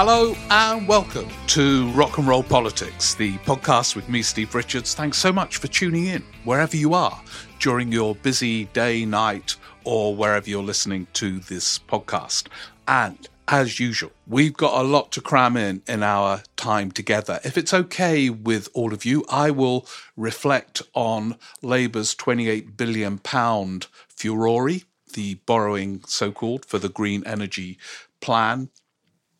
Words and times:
Hello 0.00 0.36
and 0.48 0.86
welcome 0.86 1.28
to 1.48 1.90
Rock 1.90 2.18
and 2.18 2.28
Roll 2.28 2.44
Politics, 2.44 3.14
the 3.14 3.32
podcast 3.38 3.96
with 3.96 4.08
me, 4.08 4.22
Steve 4.22 4.54
Richards. 4.54 4.94
Thanks 4.94 5.18
so 5.18 5.32
much 5.32 5.56
for 5.56 5.66
tuning 5.66 6.06
in 6.06 6.24
wherever 6.44 6.76
you 6.76 6.94
are 6.94 7.20
during 7.58 7.90
your 7.90 8.14
busy 8.14 8.66
day, 8.66 9.04
night, 9.04 9.56
or 9.82 10.14
wherever 10.14 10.48
you're 10.48 10.62
listening 10.62 11.08
to 11.14 11.40
this 11.40 11.80
podcast. 11.80 12.46
And 12.86 13.28
as 13.48 13.80
usual, 13.80 14.12
we've 14.28 14.56
got 14.56 14.80
a 14.80 14.86
lot 14.86 15.10
to 15.10 15.20
cram 15.20 15.56
in 15.56 15.82
in 15.88 16.04
our 16.04 16.44
time 16.54 16.92
together. 16.92 17.40
If 17.42 17.58
it's 17.58 17.74
okay 17.74 18.30
with 18.30 18.68
all 18.74 18.94
of 18.94 19.04
you, 19.04 19.24
I 19.28 19.50
will 19.50 19.84
reflect 20.16 20.80
on 20.94 21.34
Labour's 21.60 22.14
28 22.14 22.76
billion 22.76 23.18
pound 23.18 23.88
furore, 24.06 24.70
the 25.14 25.34
borrowing 25.44 26.04
so 26.06 26.30
called 26.30 26.64
for 26.64 26.78
the 26.78 26.88
green 26.88 27.24
energy 27.26 27.78
plan 28.20 28.70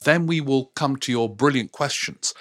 then 0.04 0.26
we 0.26 0.40
will 0.40 0.66
come 0.74 0.96
to 0.96 1.12
your 1.12 1.28
brilliant 1.28 1.72
questions. 1.72 2.34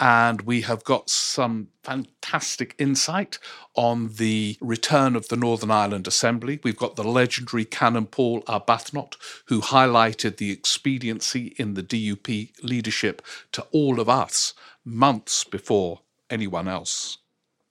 And 0.00 0.42
we 0.42 0.62
have 0.62 0.82
got 0.82 1.08
some 1.10 1.68
fantastic 1.84 2.74
insight 2.76 3.38
on 3.76 4.14
the 4.14 4.56
return 4.60 5.14
of 5.14 5.28
the 5.28 5.36
Northern 5.36 5.70
Ireland 5.70 6.08
Assembly. 6.08 6.58
We've 6.64 6.76
got 6.76 6.96
the 6.96 7.04
legendary 7.04 7.64
Canon 7.64 8.06
Paul 8.06 8.42
Arbuthnot, 8.42 9.14
who 9.46 9.60
highlighted 9.60 10.38
the 10.38 10.50
expediency 10.50 11.54
in 11.56 11.74
the 11.74 11.84
DUP 11.84 12.50
leadership 12.64 13.22
to 13.52 13.62
all 13.70 14.00
of 14.00 14.08
us 14.08 14.54
months 14.84 15.44
before 15.44 16.00
anyone 16.28 16.66
else 16.66 17.18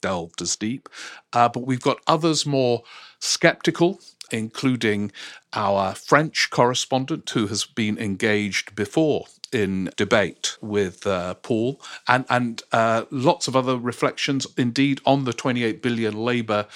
delved 0.01 0.41
as 0.41 0.55
deep. 0.55 0.87
Uh, 1.33 1.49
but 1.49 1.65
we've 1.65 1.81
got 1.81 1.99
others 2.07 2.45
more 2.45 2.83
skeptical 3.19 3.99
including 4.31 5.11
our 5.53 5.93
French 5.95 6.49
correspondent 6.49 7.29
who 7.31 7.47
has 7.47 7.65
been 7.65 7.97
engaged 7.97 8.75
before 8.75 9.25
in 9.51 9.91
debate 9.97 10.57
with 10.61 11.05
uh, 11.05 11.35
Paul, 11.35 11.81
and 12.07 12.25
and 12.29 12.63
uh, 12.71 13.05
lots 13.11 13.47
of 13.47 13.55
other 13.55 13.77
reflections, 13.77 14.47
indeed, 14.57 15.01
on 15.05 15.25
the 15.25 15.33
28 15.33 15.81
billion 15.81 16.15
Labour 16.15 16.67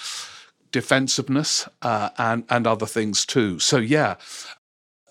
defensiveness 0.71 1.67
uh, 1.81 2.09
and 2.17 2.43
and 2.49 2.67
other 2.67 2.85
things 2.85 3.25
too. 3.25 3.59
So 3.59 3.77
yeah, 3.77 4.15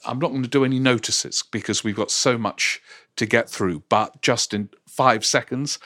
I'm 0.05 0.19
not 0.19 0.31
going 0.31 0.43
to 0.43 0.49
do 0.49 0.65
any 0.65 0.79
notices 0.79 1.43
because 1.51 1.83
we've 1.83 1.97
got 1.97 2.11
so 2.11 2.37
much 2.37 2.81
to 3.17 3.27
get 3.27 3.49
through. 3.49 3.83
But 3.89 4.21
just 4.23 4.53
in 4.53 4.69
five 4.89 5.25
seconds, 5.25 5.79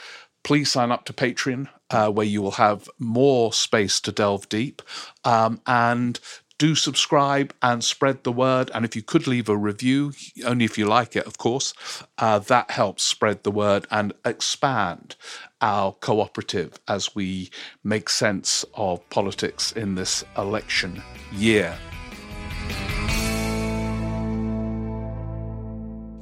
please 0.43 0.71
sign 0.71 0.91
up 0.91 1.05
to 1.07 1.13
Patreon, 1.13 1.69
uh, 1.91 2.11
where 2.11 2.27
you 2.27 2.43
will 2.43 2.53
have 2.53 2.89
more 2.99 3.53
space 3.53 4.01
to 4.01 4.13
delve 4.13 4.49
deep. 4.49 4.83
Um, 5.25 5.61
and 5.67 6.19
do 6.59 6.75
subscribe 6.75 7.55
and 7.63 7.83
spread 7.83 8.25
the 8.25 8.33
word. 8.33 8.71
And 8.75 8.85
if 8.85 8.95
you 8.97 9.03
could 9.03 9.27
leave 9.27 9.49
a 9.49 9.57
review, 9.57 10.13
only 10.45 10.65
if 10.65 10.77
you 10.77 10.87
like 10.87 11.15
it, 11.17 11.27
of 11.27 11.39
course, 11.39 11.73
uh, 12.19 12.41
that 12.41 12.73
helps 12.73 13.05
spread 13.05 13.45
the 13.45 13.51
word 13.51 13.87
and 13.91 14.13
expand 14.25 15.15
our 15.61 15.93
cooperative 15.93 16.79
as 16.89 17.15
we 17.15 17.51
make 17.83 18.09
sense 18.09 18.65
of 18.75 19.09
politics 19.09 19.73
in 19.73 19.95
this 19.95 20.25
election 20.37 21.03
year. 21.33 21.79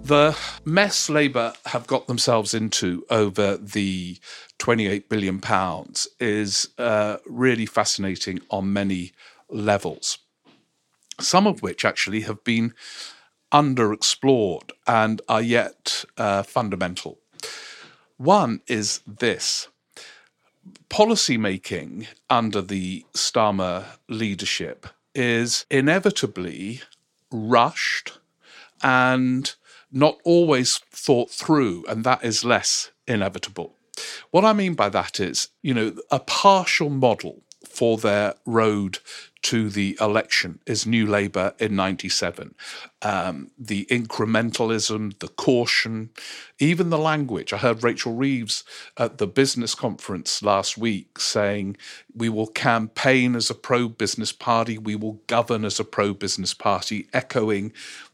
The 0.03 0.39
mess 0.65 1.11
Labour 1.11 1.55
have 1.67 1.89
got 1.89 2.07
themselves 2.07 2.55
into 2.55 3.05
over 3.11 3.57
the 3.57 4.19
28 4.59 5.09
billion 5.09 5.41
pounds 5.41 6.07
is 6.21 6.69
uh, 6.79 7.17
really 7.27 7.67
fascinating 7.67 8.41
on 8.49 8.73
many 8.73 9.13
levels 9.49 10.19
some 11.21 11.47
of 11.47 11.63
which 11.63 11.85
actually 11.85 12.23
have 12.23 12.43
been 12.45 12.75
underexplored 13.53 14.71
and 14.87 15.23
are 15.29 15.43
yet 15.43 16.05
uh, 16.17 16.43
fundamental. 16.43 17.19
One 18.17 18.61
is 18.67 19.01
this 19.07 19.69
policy 20.89 21.37
making 21.37 22.07
under 22.29 22.63
the 22.63 23.05
Starmer 23.15 23.85
leadership 24.09 24.87
is 25.15 25.65
inevitably 25.71 26.83
rushed 27.31 28.19
and 28.83 29.55
not 29.93 30.19
always 30.25 30.79
thought 30.91 31.31
through, 31.31 31.85
and 31.89 32.05
that 32.05 32.25
is 32.25 32.45
less 32.45 32.91
inevitable. 33.07 33.75
What 34.31 34.45
I 34.45 34.53
mean 34.53 34.75
by 34.75 34.89
that 34.91 35.21
is, 35.21 35.49
you 35.63 35.73
know, 35.73 35.95
a 36.11 36.21
partial 36.21 36.91
model 36.91 37.43
for 37.67 37.97
their 37.97 38.35
road 38.45 38.99
to 39.43 39.71
the 39.71 39.97
election 40.01 40.59
is 40.67 40.87
New 40.87 41.07
Labour 41.07 41.55
in 41.59 41.77
97. 41.77 42.55
Um, 43.03 43.51
the 43.59 43.87
incrementalism, 43.87 45.19
the 45.19 45.29
caution, 45.29 46.11
even 46.59 46.91
the 46.91 46.99
language. 46.99 47.53
I 47.53 47.59
heard 47.59 47.85
Rachel 47.85 48.15
Reeves 48.15 48.65
at 48.97 49.19
the 49.19 49.27
business 49.27 49.75
conference 49.75 50.43
last 50.43 50.77
week 50.77 51.19
saying, 51.21 51.77
We 52.15 52.29
will 52.29 52.49
campaign 52.49 53.37
as 53.37 53.51
a 53.51 53.55
pro 53.55 53.89
business 53.89 54.33
party, 54.33 54.79
we 54.79 54.97
will 54.97 55.21
govern 55.27 55.65
as 55.65 55.79
a 55.79 55.85
pro 55.85 56.15
business 56.15 56.55
party, 56.55 57.09
echoing 57.13 57.73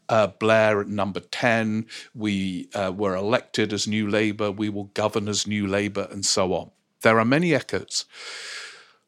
uh, 0.09 0.27
Blair 0.27 0.81
at 0.81 0.87
number 0.87 1.21
10. 1.21 1.87
We 2.13 2.69
uh, 2.75 2.91
were 2.95 3.15
elected 3.15 3.73
as 3.73 3.87
New 3.87 4.09
Labour, 4.09 4.51
we 4.51 4.69
will 4.69 4.91
govern 4.93 5.27
as 5.27 5.47
New 5.47 5.67
Labour, 5.67 6.07
and 6.11 6.25
so 6.25 6.53
on. 6.53 6.71
There 7.01 7.19
are 7.19 7.25
many 7.25 7.53
echoes. 7.53 8.05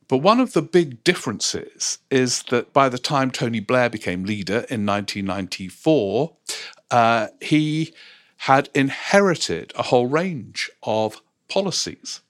But 0.07 0.17
one 0.17 0.39
of 0.39 0.53
the 0.53 0.61
big 0.61 1.03
differences 1.03 1.99
is 2.11 2.43
that 2.43 2.73
by 2.73 2.89
the 2.89 2.99
time 2.99 3.31
Tony 3.31 3.59
Blair 3.59 3.89
became 3.89 4.23
leader 4.23 4.65
in 4.69 4.85
1994, 4.85 6.33
uh, 6.91 7.27
he 7.41 7.93
had 8.37 8.69
inherited 8.75 9.73
a 9.75 9.83
whole 9.83 10.07
range 10.07 10.69
of 10.83 11.21
policies 11.47 12.21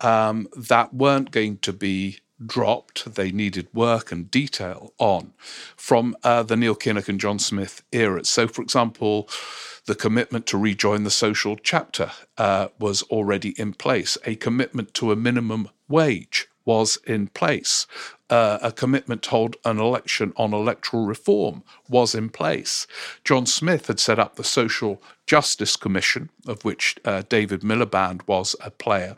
um, 0.00 0.48
that 0.56 0.94
weren't 0.94 1.30
going 1.30 1.58
to 1.58 1.72
be 1.72 2.18
dropped. 2.44 3.14
They 3.14 3.32
needed 3.32 3.68
work 3.72 4.12
and 4.12 4.30
detail 4.30 4.92
on 4.98 5.32
from 5.76 6.16
uh, 6.22 6.42
the 6.42 6.56
Neil 6.56 6.76
Kinnock 6.76 7.08
and 7.08 7.18
John 7.18 7.38
Smith 7.38 7.82
eras. 7.92 8.28
So, 8.28 8.46
for 8.46 8.62
example, 8.62 9.28
the 9.86 9.94
commitment 9.94 10.46
to 10.46 10.58
rejoin 10.58 11.04
the 11.04 11.10
social 11.10 11.56
chapter 11.56 12.12
uh, 12.36 12.68
was 12.78 13.02
already 13.04 13.50
in 13.58 13.72
place, 13.72 14.18
a 14.24 14.36
commitment 14.36 14.94
to 14.94 15.10
a 15.10 15.16
minimum 15.16 15.70
wage 15.88 16.48
was 16.66 16.98
in 17.06 17.28
place. 17.28 17.86
Uh, 18.28 18.58
a 18.60 18.72
commitment 18.72 19.22
to 19.22 19.30
hold 19.30 19.56
an 19.64 19.78
election 19.78 20.32
on 20.36 20.52
electoral 20.52 21.06
reform 21.06 21.62
was 21.88 22.14
in 22.14 22.28
place. 22.28 22.86
John 23.24 23.46
Smith 23.46 23.86
had 23.86 24.00
set 24.00 24.18
up 24.18 24.34
the 24.34 24.44
Social 24.44 25.00
Justice 25.26 25.76
Commission, 25.76 26.28
of 26.46 26.64
which 26.64 26.96
uh, 27.04 27.22
David 27.28 27.60
Miliband 27.60 28.26
was 28.26 28.56
a 28.60 28.70
player, 28.70 29.16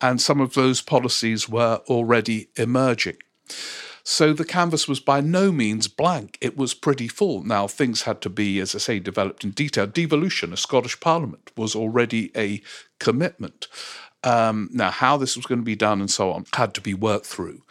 and 0.00 0.20
some 0.20 0.40
of 0.40 0.54
those 0.54 0.80
policies 0.80 1.48
were 1.48 1.82
already 1.88 2.48
emerging. 2.56 3.18
So 4.04 4.32
the 4.32 4.44
canvas 4.44 4.88
was 4.88 4.98
by 4.98 5.20
no 5.20 5.52
means 5.52 5.86
blank. 5.86 6.36
It 6.40 6.56
was 6.56 6.74
pretty 6.74 7.06
full. 7.06 7.44
Now, 7.44 7.68
things 7.68 8.02
had 8.02 8.20
to 8.22 8.30
be, 8.30 8.58
as 8.58 8.74
I 8.74 8.78
say, 8.78 8.98
developed 8.98 9.44
in 9.44 9.50
detail. 9.50 9.86
Devolution, 9.86 10.52
a 10.52 10.56
Scottish 10.56 10.98
Parliament, 10.98 11.52
was 11.56 11.76
already 11.76 12.32
a 12.36 12.62
commitment. 12.98 13.68
Um, 14.24 14.68
now, 14.72 14.90
how 14.90 15.16
this 15.16 15.36
was 15.36 15.46
going 15.46 15.60
to 15.60 15.64
be 15.64 15.74
done 15.74 16.00
and 16.00 16.10
so 16.10 16.32
on 16.32 16.46
had 16.54 16.74
to 16.74 16.80
be 16.80 16.94
worked 16.94 17.26
through. 17.26 17.62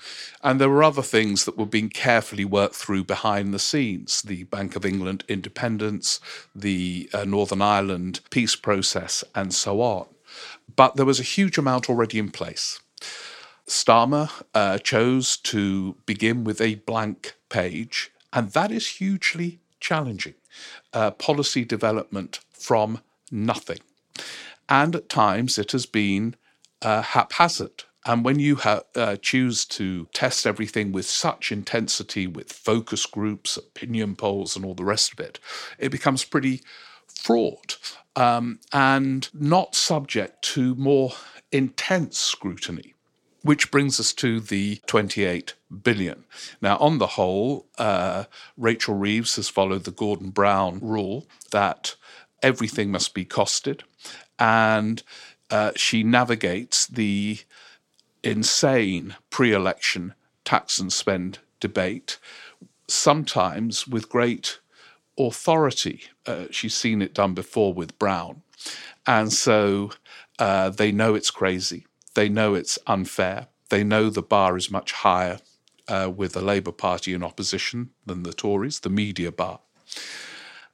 And 0.44 0.60
there 0.60 0.70
were 0.70 0.84
other 0.84 1.02
things 1.02 1.46
that 1.46 1.58
were 1.58 1.66
being 1.66 1.90
carefully 1.90 2.44
worked 2.44 2.76
through 2.76 3.06
behind 3.06 3.54
the 3.54 3.60
scenes 3.60 4.22
the 4.22 4.44
Bank 4.46 4.76
of 4.76 4.86
England 4.86 5.24
independence, 5.30 6.20
the 6.54 7.10
uh, 7.14 7.24
Northern 7.24 7.62
Ireland 7.62 8.20
peace 8.32 8.56
process, 8.56 9.24
and 9.34 9.54
so 9.54 9.82
on. 9.82 10.08
But 10.76 10.96
there 10.96 11.06
was 11.06 11.20
a 11.20 11.24
huge 11.24 11.58
amount 11.58 11.90
already 11.90 12.20
in 12.20 12.32
place. 12.32 12.82
Starmer 13.68 14.30
uh, 14.54 14.78
chose 14.80 15.38
to 15.38 15.96
begin 16.06 16.44
with 16.44 16.60
a 16.60 16.76
blank 16.76 17.36
page, 17.50 18.12
and 18.34 18.52
that 18.52 18.72
is 18.72 18.98
hugely 18.98 19.60
challenging. 19.80 20.34
Uh, 20.94 21.12
policy 21.12 21.64
development 21.64 22.40
from 22.52 23.00
nothing. 23.32 23.80
And 24.68 24.96
at 24.96 25.10
times 25.10 25.58
it 25.58 25.72
has 25.72 25.86
been 25.86 26.36
uh, 26.82 27.02
haphazard. 27.02 27.86
And 28.06 28.26
when 28.26 28.40
you 28.40 28.58
ha- 28.58 28.84
uh, 28.96 29.18
choose 29.18 29.66
to 29.66 30.08
test 30.14 30.48
everything 30.48 30.92
with 30.92 31.06
such 31.06 31.52
intensity, 31.52 32.28
with 32.28 32.52
focus 32.54 33.06
groups, 33.06 33.58
opinion 33.58 34.16
polls, 34.16 34.56
and 34.56 34.66
all 34.66 34.76
the 34.76 34.86
rest 34.86 35.14
of 35.14 35.20
it, 35.20 35.40
it 35.80 35.90
becomes 35.90 36.26
pretty 36.26 36.62
fraught 37.08 37.78
um, 38.16 38.60
and 38.74 39.30
not 39.34 39.76
subject 39.76 40.42
to 40.44 40.76
more 40.76 41.14
intense 41.52 42.18
scrutiny. 42.18 42.96
Which 43.44 43.72
brings 43.72 44.00
us 44.00 44.14
to 44.16 44.40
the 44.40 44.82
28 44.88 45.56
billion. 45.84 46.26
Now, 46.62 46.78
on 46.78 47.00
the 47.00 47.08
whole, 47.08 47.68
uh, 47.78 48.26
Rachel 48.58 48.96
Reeves 48.96 49.36
has 49.38 49.50
followed 49.50 49.86
the 49.86 49.92
Gordon 49.92 50.30
Brown 50.30 50.80
rule 50.80 51.28
that 51.52 51.96
everything 52.44 52.92
must 52.92 53.14
be 53.16 53.26
costed, 53.26 53.82
and 54.40 55.04
uh, 55.52 55.72
she 55.76 56.04
navigates 56.04 56.88
the 56.88 57.40
insane 58.24 59.16
pre 59.30 59.52
election 59.54 60.14
tax 60.46 60.80
and 60.80 60.92
spend 60.92 61.40
debate, 61.60 62.18
sometimes 62.88 63.88
with 63.88 64.10
great 64.10 64.60
authority, 65.18 66.04
Uh, 66.26 66.46
she's 66.52 66.76
seen 66.76 67.02
it 67.02 67.14
done 67.14 67.34
before 67.34 67.74
with 67.74 67.98
Brown. 67.98 68.44
And 69.06 69.34
so 69.34 69.92
uh, 70.40 70.70
they 70.70 70.92
know 70.92 71.16
it's 71.16 71.32
crazy. 71.32 71.86
They 72.14 72.30
know 72.30 72.54
it's 72.54 72.78
unfair. 72.86 73.48
They 73.70 73.84
know 73.84 74.10
the 74.10 74.22
bar 74.22 74.58
is 74.58 74.70
much 74.70 74.92
higher 74.92 75.40
uh, 75.88 76.12
with 76.16 76.34
the 76.34 76.42
Labour 76.42 76.72
Party 76.72 77.14
in 77.14 77.24
opposition 77.24 77.90
than 78.06 78.24
the 78.24 78.34
Tories, 78.34 78.80
the 78.82 78.90
media 78.90 79.32
bar. 79.32 79.60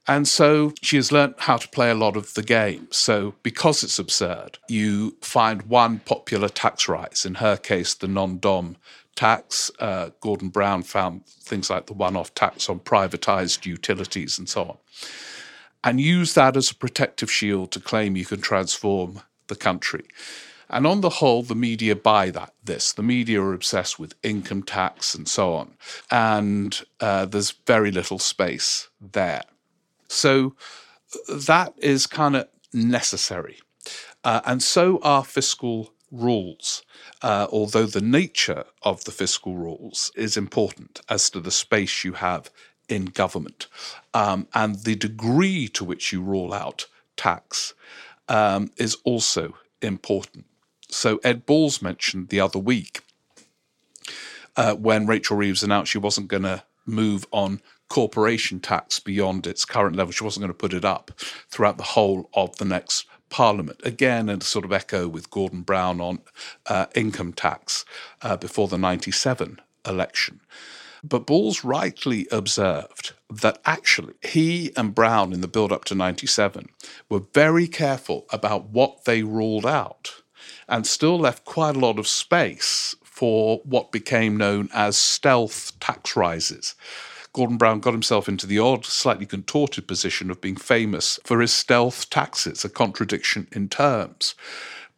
And 0.08 0.26
so 0.26 0.72
she 0.80 0.96
has 0.96 1.12
learnt 1.12 1.38
how 1.38 1.58
to 1.58 1.68
play 1.68 1.90
a 1.90 1.94
lot 1.94 2.16
of 2.16 2.32
the 2.32 2.42
game. 2.42 2.88
So, 2.90 3.34
because 3.42 3.84
it's 3.84 3.98
absurd, 3.98 4.58
you 4.66 5.16
find 5.20 5.62
one 5.62 5.98
popular 6.00 6.48
tax 6.48 6.88
rise, 6.88 7.26
in 7.26 7.34
her 7.34 7.58
case, 7.58 7.92
the 7.92 8.08
non 8.08 8.38
dom 8.38 8.76
tax. 9.14 9.70
Uh, 9.78 10.10
Gordon 10.20 10.48
Brown 10.48 10.82
found 10.82 11.26
things 11.26 11.68
like 11.68 11.86
the 11.86 11.92
one 11.92 12.16
off 12.16 12.32
tax 12.34 12.70
on 12.70 12.80
privatized 12.80 13.66
utilities 13.66 14.38
and 14.38 14.48
so 14.48 14.62
on. 14.62 14.78
And 15.84 16.00
use 16.00 16.34
that 16.34 16.56
as 16.56 16.70
a 16.70 16.74
protective 16.74 17.30
shield 17.30 17.70
to 17.72 17.80
claim 17.80 18.16
you 18.16 18.24
can 18.24 18.40
transform 18.40 19.20
the 19.48 19.56
country. 19.56 20.04
And 20.70 20.86
on 20.86 21.00
the 21.00 21.10
whole, 21.10 21.42
the 21.42 21.54
media 21.54 21.96
buy 21.96 22.30
that. 22.30 22.54
This 22.64 22.92
the 22.92 23.02
media 23.02 23.42
are 23.42 23.54
obsessed 23.54 23.98
with 23.98 24.14
income 24.22 24.62
tax 24.62 25.14
and 25.14 25.26
so 25.28 25.54
on, 25.54 25.76
and 26.10 26.82
uh, 27.00 27.26
there's 27.26 27.52
very 27.66 27.90
little 27.90 28.18
space 28.18 28.88
there. 29.00 29.42
So 30.08 30.54
that 31.28 31.74
is 31.78 32.06
kind 32.06 32.36
of 32.36 32.48
necessary, 32.72 33.58
uh, 34.24 34.40
and 34.44 34.62
so 34.62 34.98
are 35.02 35.24
fiscal 35.24 35.92
rules. 36.10 36.82
Uh, 37.22 37.46
although 37.52 37.86
the 37.86 38.00
nature 38.00 38.64
of 38.82 39.04
the 39.04 39.10
fiscal 39.10 39.56
rules 39.56 40.10
is 40.16 40.36
important 40.36 41.00
as 41.08 41.28
to 41.30 41.40
the 41.40 41.50
space 41.50 42.04
you 42.04 42.14
have 42.14 42.50
in 42.88 43.06
government 43.06 43.66
um, 44.14 44.46
and 44.54 44.84
the 44.84 44.94
degree 44.94 45.68
to 45.68 45.84
which 45.84 46.12
you 46.12 46.22
rule 46.22 46.54
out 46.54 46.86
tax 47.16 47.74
um, 48.28 48.70
is 48.76 48.96
also 49.04 49.54
important. 49.82 50.46
So 50.88 51.20
Ed 51.22 51.44
Balls 51.44 51.82
mentioned 51.82 52.28
the 52.28 52.40
other 52.40 52.58
week 52.58 53.02
uh, 54.56 54.74
when 54.74 55.06
Rachel 55.06 55.36
Reeves 55.36 55.62
announced 55.62 55.92
she 55.92 55.98
wasn't 55.98 56.28
going 56.28 56.44
to 56.44 56.62
move 56.86 57.26
on 57.30 57.60
corporation 57.88 58.60
tax 58.60 59.00
beyond 59.00 59.46
its 59.46 59.64
current 59.64 59.96
level. 59.96 60.12
She 60.12 60.24
wasn't 60.24 60.42
going 60.42 60.52
to 60.52 60.58
put 60.58 60.74
it 60.74 60.84
up 60.84 61.12
throughout 61.48 61.78
the 61.78 61.84
whole 61.84 62.28
of 62.34 62.56
the 62.56 62.64
next 62.64 63.06
parliament. 63.30 63.80
Again, 63.84 64.28
a 64.28 64.40
sort 64.40 64.64
of 64.64 64.72
echo 64.72 65.08
with 65.08 65.30
Gordon 65.30 65.62
Brown 65.62 66.00
on 66.00 66.20
uh, 66.66 66.86
income 66.94 67.32
tax 67.32 67.84
uh, 68.22 68.36
before 68.36 68.68
the 68.68 68.78
97 68.78 69.60
election. 69.86 70.40
But 71.04 71.26
Balls 71.26 71.64
rightly 71.64 72.26
observed 72.32 73.12
that 73.30 73.60
actually 73.64 74.14
he 74.22 74.72
and 74.76 74.94
Brown 74.94 75.32
in 75.32 75.40
the 75.40 75.48
build 75.48 75.70
up 75.70 75.84
to 75.86 75.94
97 75.94 76.68
were 77.08 77.22
very 77.32 77.68
careful 77.68 78.26
about 78.30 78.70
what 78.70 79.04
they 79.04 79.22
ruled 79.22 79.66
out 79.66 80.22
and 80.68 80.86
still 80.86 81.18
left 81.18 81.44
quite 81.44 81.76
a 81.76 81.80
lot 81.80 81.98
of 81.98 82.08
space 82.08 82.96
for 83.04 83.60
what 83.64 83.92
became 83.92 84.36
known 84.36 84.68
as 84.72 84.96
stealth 84.96 85.78
tax 85.80 86.16
rises. 86.16 86.74
Gordon 87.32 87.56
Brown 87.56 87.80
got 87.80 87.92
himself 87.92 88.28
into 88.28 88.46
the 88.46 88.58
odd, 88.58 88.84
slightly 88.84 89.26
contorted 89.26 89.86
position 89.86 90.30
of 90.30 90.40
being 90.40 90.56
famous 90.56 91.18
for 91.24 91.40
his 91.40 91.52
stealth 91.52 92.10
taxes, 92.10 92.64
a 92.64 92.68
contradiction 92.68 93.48
in 93.52 93.68
terms. 93.68 94.34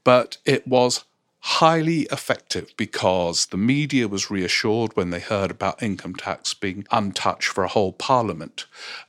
But 0.04 0.38
it 0.44 0.66
was 0.66 1.04
highly 1.40 2.02
effective 2.12 2.72
because 2.76 3.46
the 3.46 3.56
media 3.56 4.06
was 4.06 4.30
reassured 4.30 4.94
when 4.94 5.10
they 5.10 5.20
heard 5.20 5.50
about 5.50 5.82
income 5.82 6.14
tax 6.14 6.52
being 6.54 6.86
untouched 6.90 7.48
for 7.48 7.64
a 7.64 7.68
whole 7.68 7.92
parliament. 7.92 8.66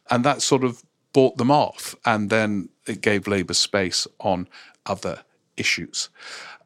And 0.09 0.23
that 0.23 0.41
sort 0.41 0.63
of 0.63 0.83
bought 1.13 1.37
them 1.37 1.51
off. 1.51 1.95
And 2.05 2.29
then 2.29 2.69
it 2.87 3.01
gave 3.01 3.27
Labour 3.27 3.53
space 3.53 4.07
on 4.19 4.47
other 4.85 5.23
issues. 5.57 6.09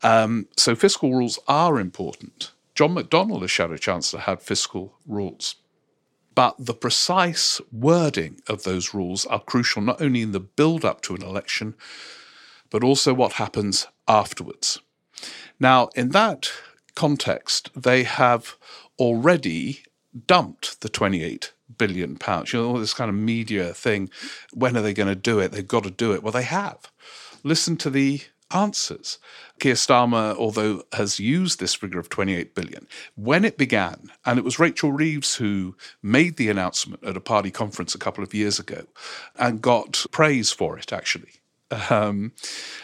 Um, 0.04 0.48
so 0.56 0.76
fiscal 0.76 1.12
rules 1.12 1.40
are 1.48 1.80
important. 1.80 2.52
John 2.76 2.94
McDonnell, 2.94 3.44
as 3.44 3.52
Shadow 3.52 3.78
Chancellor, 3.78 4.22
had 4.22 4.42
fiscal 4.42 4.94
rules. 5.08 5.56
But 6.36 6.56
the 6.60 6.74
precise 6.74 7.62
wording 7.72 8.42
of 8.48 8.64
those 8.64 8.94
rules 8.94 9.26
are 9.26 9.40
crucial 9.40 9.82
not 9.82 10.02
only 10.02 10.22
in 10.22 10.34
the 10.34 10.40
build 10.40 10.84
up 10.84 11.02
to 11.04 11.16
an 11.16 11.24
election, 11.24 11.76
but 12.70 12.84
also 12.84 13.14
what 13.14 13.34
happens 13.34 13.88
afterwards. 14.08 14.80
Now, 15.60 15.90
in 15.96 16.10
that 16.10 16.52
context, 16.94 17.70
they 17.76 18.04
have 18.04 18.58
already 19.00 19.84
dumped 20.28 20.82
the 20.82 20.90
28 20.90 21.54
billion 21.78 22.18
pounds. 22.18 22.52
You 22.54 22.62
know, 22.62 22.68
all 22.70 22.78
this 22.78 22.94
kind 22.94 23.10
of 23.10 23.16
media 23.16 23.74
thing. 23.74 24.10
When 24.54 24.76
are 24.78 24.82
they 24.82 24.94
going 24.94 25.10
to 25.10 25.16
do 25.16 25.40
it? 25.40 25.52
They've 25.52 25.68
got 25.68 25.84
to 25.84 25.92
do 25.92 26.14
it. 26.14 26.22
Well, 26.22 26.32
they 26.32 26.44
have. 26.44 26.92
Listen 27.44 27.78
to 27.78 27.90
the 27.90 28.22
answers. 28.52 29.20
Keir 29.60 29.74
Starmer, 29.74 30.36
although 30.36 30.84
has 30.94 31.20
used 31.20 31.60
this 31.60 31.76
figure 31.76 32.00
of 32.00 32.10
28 32.10 32.56
billion, 32.56 32.88
when 33.16 33.46
it 33.46 33.58
began, 33.58 34.12
and 34.26 34.38
it 34.38 34.46
was 34.46 34.60
Rachel 34.60 34.92
Reeves 34.92 35.36
who 35.36 35.76
made 36.02 36.38
the 36.38 36.50
announcement 36.50 37.04
at 37.04 37.18
a 37.18 37.22
party 37.22 37.52
conference 37.52 37.96
a 37.96 38.00
couple 38.00 38.24
of 38.24 38.34
years 38.34 38.60
ago 38.60 38.86
and 39.38 39.62
got 39.62 40.06
praise 40.12 40.52
for 40.52 40.78
it, 40.78 40.94
actually. 40.94 41.42
Um, 41.90 42.34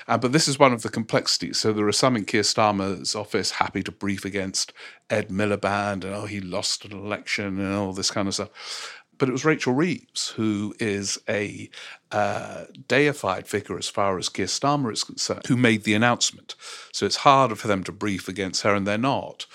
but 0.08 0.32
this 0.32 0.48
is 0.48 0.58
one 0.58 0.74
of 0.74 0.82
the 0.82 0.90
complexities. 0.90 1.60
So 1.60 1.72
there 1.72 1.88
are 1.88 1.92
some 1.92 2.16
in 2.16 2.26
Keir 2.26 2.42
Starmer's 2.42 3.16
office 3.16 3.52
happy 3.52 3.84
to 3.84 3.92
brief 3.92 4.26
against 4.26 4.74
Ed 5.10 5.30
Miliband 5.30 6.04
and 6.04 6.16
oh 6.16 6.26
he 6.26 6.42
lost 6.42 6.86
an 6.86 6.92
election 6.94 7.60
and 7.60 7.76
all 7.76 7.94
this 7.94 8.12
kind 8.12 8.28
of 8.28 8.34
stuff. 8.34 9.01
But 9.22 9.30
it 9.30 9.34
was 9.34 9.46
Rachel 9.46 9.76
Reeves, 9.76 10.30
who 10.30 10.74
is 10.80 11.20
a 11.30 11.70
uh, 12.12 12.64
deified 12.88 13.46
figure 13.46 13.78
as 13.78 13.88
far 13.88 14.18
as 14.18 14.30
Keir 14.30 14.48
Starmer 14.48 14.92
is 14.92 15.04
concerned, 15.04 15.46
who 15.46 15.56
made 15.56 15.84
the 15.84 15.94
announcement. 15.94 16.56
So 16.92 17.06
it's 17.06 17.18
harder 17.18 17.54
for 17.54 17.68
them 17.68 17.84
to 17.84 17.92
brief 17.92 18.28
against 18.28 18.64
her, 18.64 18.74
and 18.74 18.88
they're 18.88 18.98
not. 18.98 19.46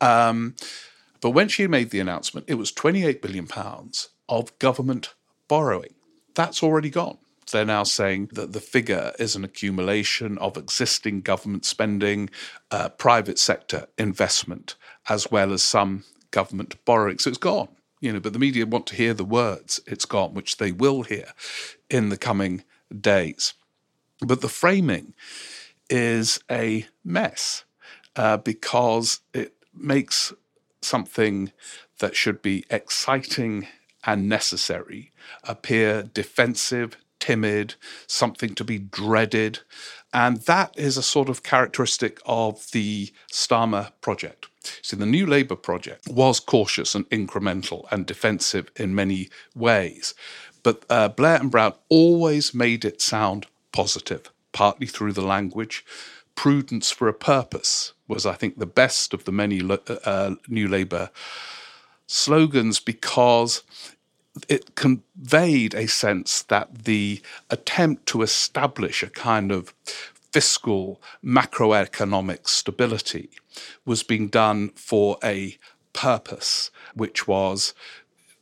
Um, 0.00 0.54
but 1.20 1.30
when 1.30 1.48
she 1.48 1.66
made 1.66 1.90
the 1.90 1.98
announcement, 1.98 2.46
it 2.48 2.54
was 2.54 2.70
£28 2.70 3.20
billion 3.20 3.48
of 4.28 4.56
government 4.60 5.14
borrowing. 5.48 5.94
That's 6.36 6.62
already 6.62 6.88
gone. 6.88 7.18
They're 7.50 7.64
now 7.64 7.82
saying 7.82 8.30
that 8.34 8.52
the 8.52 8.60
figure 8.60 9.14
is 9.18 9.34
an 9.34 9.42
accumulation 9.42 10.38
of 10.38 10.56
existing 10.56 11.22
government 11.22 11.64
spending, 11.64 12.30
uh, 12.70 12.90
private 12.90 13.40
sector 13.40 13.88
investment, 13.98 14.76
as 15.08 15.28
well 15.28 15.52
as 15.52 15.64
some 15.64 16.04
government 16.30 16.76
borrowing. 16.84 17.18
So 17.18 17.30
it's 17.30 17.38
gone 17.38 17.66
you 18.02 18.12
know, 18.12 18.20
but 18.20 18.32
the 18.32 18.38
media 18.38 18.66
want 18.66 18.86
to 18.88 18.96
hear 18.96 19.14
the 19.14 19.24
words 19.24 19.80
it's 19.86 20.04
got, 20.04 20.34
which 20.34 20.56
they 20.56 20.72
will 20.72 21.04
hear 21.04 21.28
in 21.88 22.08
the 22.08 22.18
coming 22.18 22.64
days. 23.00 23.54
But 24.20 24.40
the 24.40 24.48
framing 24.48 25.14
is 25.88 26.40
a 26.50 26.86
mess 27.04 27.64
uh, 28.16 28.38
because 28.38 29.20
it 29.32 29.54
makes 29.72 30.32
something 30.82 31.52
that 32.00 32.16
should 32.16 32.42
be 32.42 32.64
exciting 32.68 33.68
and 34.04 34.28
necessary 34.28 35.12
appear 35.44 36.02
defensive, 36.02 36.96
timid, 37.20 37.76
something 38.08 38.52
to 38.56 38.64
be 38.64 38.78
dreaded. 38.78 39.60
And 40.12 40.38
that 40.42 40.76
is 40.76 40.96
a 40.96 41.04
sort 41.04 41.28
of 41.28 41.44
characteristic 41.44 42.18
of 42.26 42.68
the 42.72 43.12
Starmer 43.30 43.92
project. 44.00 44.48
So 44.82 44.96
the 44.96 45.06
New 45.06 45.26
Labour 45.26 45.56
project 45.56 46.08
was 46.08 46.40
cautious 46.40 46.94
and 46.94 47.08
incremental 47.10 47.84
and 47.90 48.06
defensive 48.06 48.70
in 48.76 48.94
many 48.94 49.28
ways. 49.54 50.14
But 50.62 50.84
uh, 50.88 51.08
Blair 51.08 51.40
and 51.40 51.50
Brown 51.50 51.74
always 51.88 52.54
made 52.54 52.84
it 52.84 53.00
sound 53.00 53.46
positive, 53.72 54.30
partly 54.52 54.86
through 54.86 55.12
the 55.12 55.22
language. 55.22 55.84
Prudence 56.34 56.90
for 56.90 57.08
a 57.08 57.14
purpose 57.14 57.92
was, 58.08 58.24
I 58.26 58.34
think, 58.34 58.58
the 58.58 58.66
best 58.66 59.12
of 59.12 59.24
the 59.24 59.32
many 59.32 59.60
uh, 60.04 60.34
New 60.48 60.68
Labour 60.68 61.10
slogans 62.06 62.78
because 62.78 63.62
it 64.48 64.74
conveyed 64.74 65.74
a 65.74 65.86
sense 65.86 66.42
that 66.42 66.84
the 66.84 67.20
attempt 67.50 68.06
to 68.06 68.22
establish 68.22 69.02
a 69.02 69.10
kind 69.10 69.52
of 69.52 69.74
fiscal 70.32 71.00
macroeconomic 71.24 72.48
stability 72.48 73.30
was 73.84 74.02
being 74.02 74.28
done 74.28 74.70
for 74.70 75.18
a 75.22 75.58
purpose, 75.92 76.70
which 76.94 77.28
was, 77.28 77.74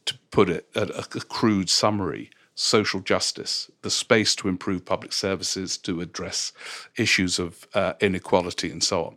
to 0.04 0.16
put 0.30 0.49
it 0.49 0.68
at 0.75 0.90
a 0.90 1.20
crude 1.20 1.68
summary, 1.68 2.30
social 2.54 3.00
justice, 3.00 3.70
the 3.82 3.90
space 3.90 4.35
to 4.37 4.49
improve 4.49 4.85
public 4.85 5.12
services, 5.12 5.76
to 5.78 6.00
address 6.00 6.52
issues 6.97 7.38
of 7.38 7.66
uh, 7.75 7.94
inequality, 8.00 8.70
and 8.70 8.85
so 8.85 9.04
on. 9.04 9.16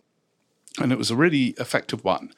And 0.79 0.91
it 0.91 0.97
was 0.97 1.11
a 1.11 1.15
really 1.15 1.49
effective 1.59 2.03
one. 2.03 2.31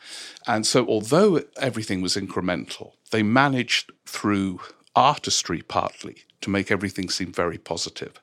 And 0.45 0.67
so, 0.67 0.85
although 0.87 1.41
everything 1.57 2.01
was 2.01 2.15
incremental, 2.17 2.93
they 3.11 3.23
managed 3.23 3.93
through 4.05 4.59
artistry 4.95 5.61
partly 5.61 6.17
to 6.41 6.49
make 6.49 6.69
everything 6.71 7.09
seem 7.09 7.31
very 7.31 7.57
positive. 7.57 8.21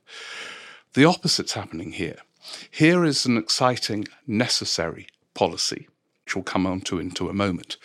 The 0.94 1.08
opposite's 1.08 1.54
happening 1.54 1.92
here. 1.92 2.18
Here 2.70 3.02
is 3.04 3.24
an 3.24 3.38
exciting, 3.38 4.08
necessary 4.26 5.06
policy, 5.32 5.88
which 6.24 6.36
we'll 6.36 6.44
come 6.44 6.66
on 6.66 6.82
to 6.82 6.98
into 6.98 7.30
a 7.30 7.34
moment, 7.34 7.78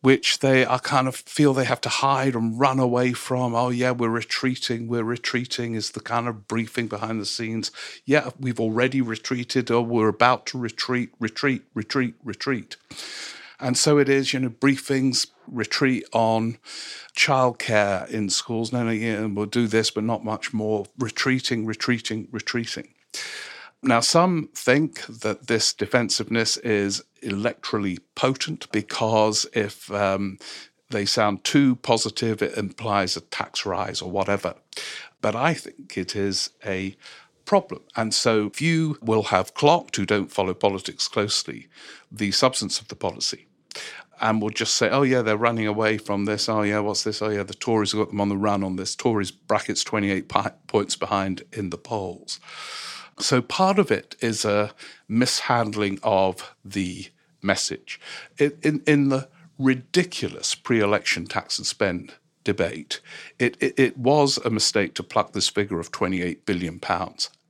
which 0.00 0.40
they 0.40 0.64
are 0.64 0.80
kind 0.80 1.06
of 1.06 1.14
feel 1.14 1.54
they 1.54 1.66
have 1.66 1.80
to 1.82 1.88
hide 1.88 2.34
and 2.34 2.58
run 2.58 2.80
away 2.80 3.12
from. 3.12 3.54
Oh, 3.54 3.68
yeah, 3.68 3.92
we're 3.92 4.08
retreating, 4.08 4.88
we're 4.88 5.04
retreating 5.04 5.74
is 5.74 5.92
the 5.92 6.00
kind 6.00 6.26
of 6.26 6.48
briefing 6.48 6.88
behind 6.88 7.20
the 7.20 7.26
scenes. 7.26 7.70
Yeah, 8.04 8.30
we've 8.40 8.58
already 8.58 9.00
retreated, 9.00 9.70
or 9.70 9.84
we're 9.84 10.08
about 10.08 10.46
to 10.46 10.58
retreat, 10.58 11.10
retreat, 11.20 11.62
retreat, 11.74 12.14
retreat. 12.24 12.76
And 13.60 13.78
so 13.78 13.98
it 13.98 14.08
is, 14.08 14.32
you 14.32 14.40
know, 14.40 14.50
briefings, 14.50 15.28
retreat 15.46 16.04
on 16.12 16.58
childcare 17.16 18.08
in 18.08 18.30
schools. 18.30 18.72
No, 18.72 18.84
no, 18.84 18.90
yeah, 18.90 19.24
we'll 19.26 19.46
do 19.46 19.66
this, 19.66 19.90
but 19.90 20.04
not 20.04 20.24
much 20.24 20.52
more. 20.52 20.86
Retreating, 20.98 21.66
retreating, 21.66 22.28
retreating. 22.30 22.94
Now, 23.82 24.00
some 24.00 24.48
think 24.54 25.04
that 25.06 25.48
this 25.48 25.72
defensiveness 25.72 26.56
is 26.58 27.02
electorally 27.22 27.98
potent 28.14 28.70
because 28.70 29.46
if 29.54 29.90
um, 29.90 30.38
they 30.90 31.04
sound 31.04 31.42
too 31.42 31.76
positive, 31.76 32.42
it 32.42 32.56
implies 32.56 33.16
a 33.16 33.20
tax 33.22 33.66
rise 33.66 34.00
or 34.00 34.10
whatever. 34.10 34.54
But 35.20 35.34
I 35.34 35.54
think 35.54 35.98
it 35.98 36.14
is 36.14 36.50
a 36.64 36.96
problem. 37.44 37.82
And 37.96 38.14
so 38.14 38.50
few 38.50 38.98
will 39.02 39.24
have 39.24 39.54
clocked 39.54 39.96
who 39.96 40.06
don't 40.06 40.30
follow 40.30 40.54
politics 40.54 41.08
closely 41.08 41.68
the 42.10 42.30
substance 42.30 42.80
of 42.80 42.88
the 42.88 42.96
policy 42.96 43.46
and 44.22 44.40
will 44.40 44.50
just 44.50 44.74
say, 44.74 44.88
oh, 44.88 45.02
yeah, 45.02 45.20
they're 45.20 45.36
running 45.36 45.66
away 45.66 45.98
from 45.98 46.24
this. 46.24 46.48
Oh, 46.48 46.62
yeah, 46.62 46.78
what's 46.78 47.02
this? 47.02 47.20
Oh, 47.20 47.28
yeah, 47.28 47.42
the 47.42 47.54
Tories 47.54 47.92
have 47.92 48.00
got 48.00 48.08
them 48.10 48.20
on 48.20 48.28
the 48.28 48.36
run 48.36 48.62
on 48.62 48.76
this. 48.76 48.94
Tories 48.94 49.32
brackets 49.32 49.82
28 49.82 50.30
points 50.68 50.96
behind 50.96 51.42
in 51.52 51.70
the 51.70 51.76
polls. 51.76 52.38
So 53.18 53.42
part 53.42 53.78
of 53.78 53.90
it 53.90 54.16
is 54.20 54.44
a 54.44 54.72
mishandling 55.08 55.98
of 56.02 56.54
the 56.64 57.08
message. 57.42 58.00
In, 58.38 58.56
in, 58.62 58.82
in 58.86 59.08
the 59.08 59.28
ridiculous 59.58 60.54
pre 60.54 60.80
election 60.80 61.26
tax 61.26 61.58
and 61.58 61.66
spend 61.66 62.14
debate, 62.44 63.00
it, 63.38 63.56
it, 63.60 63.74
it 63.76 63.98
was 63.98 64.38
a 64.38 64.50
mistake 64.50 64.94
to 64.94 65.02
pluck 65.02 65.32
this 65.32 65.48
figure 65.48 65.80
of 65.80 65.90
£28 65.92 66.38
billion 66.46 66.80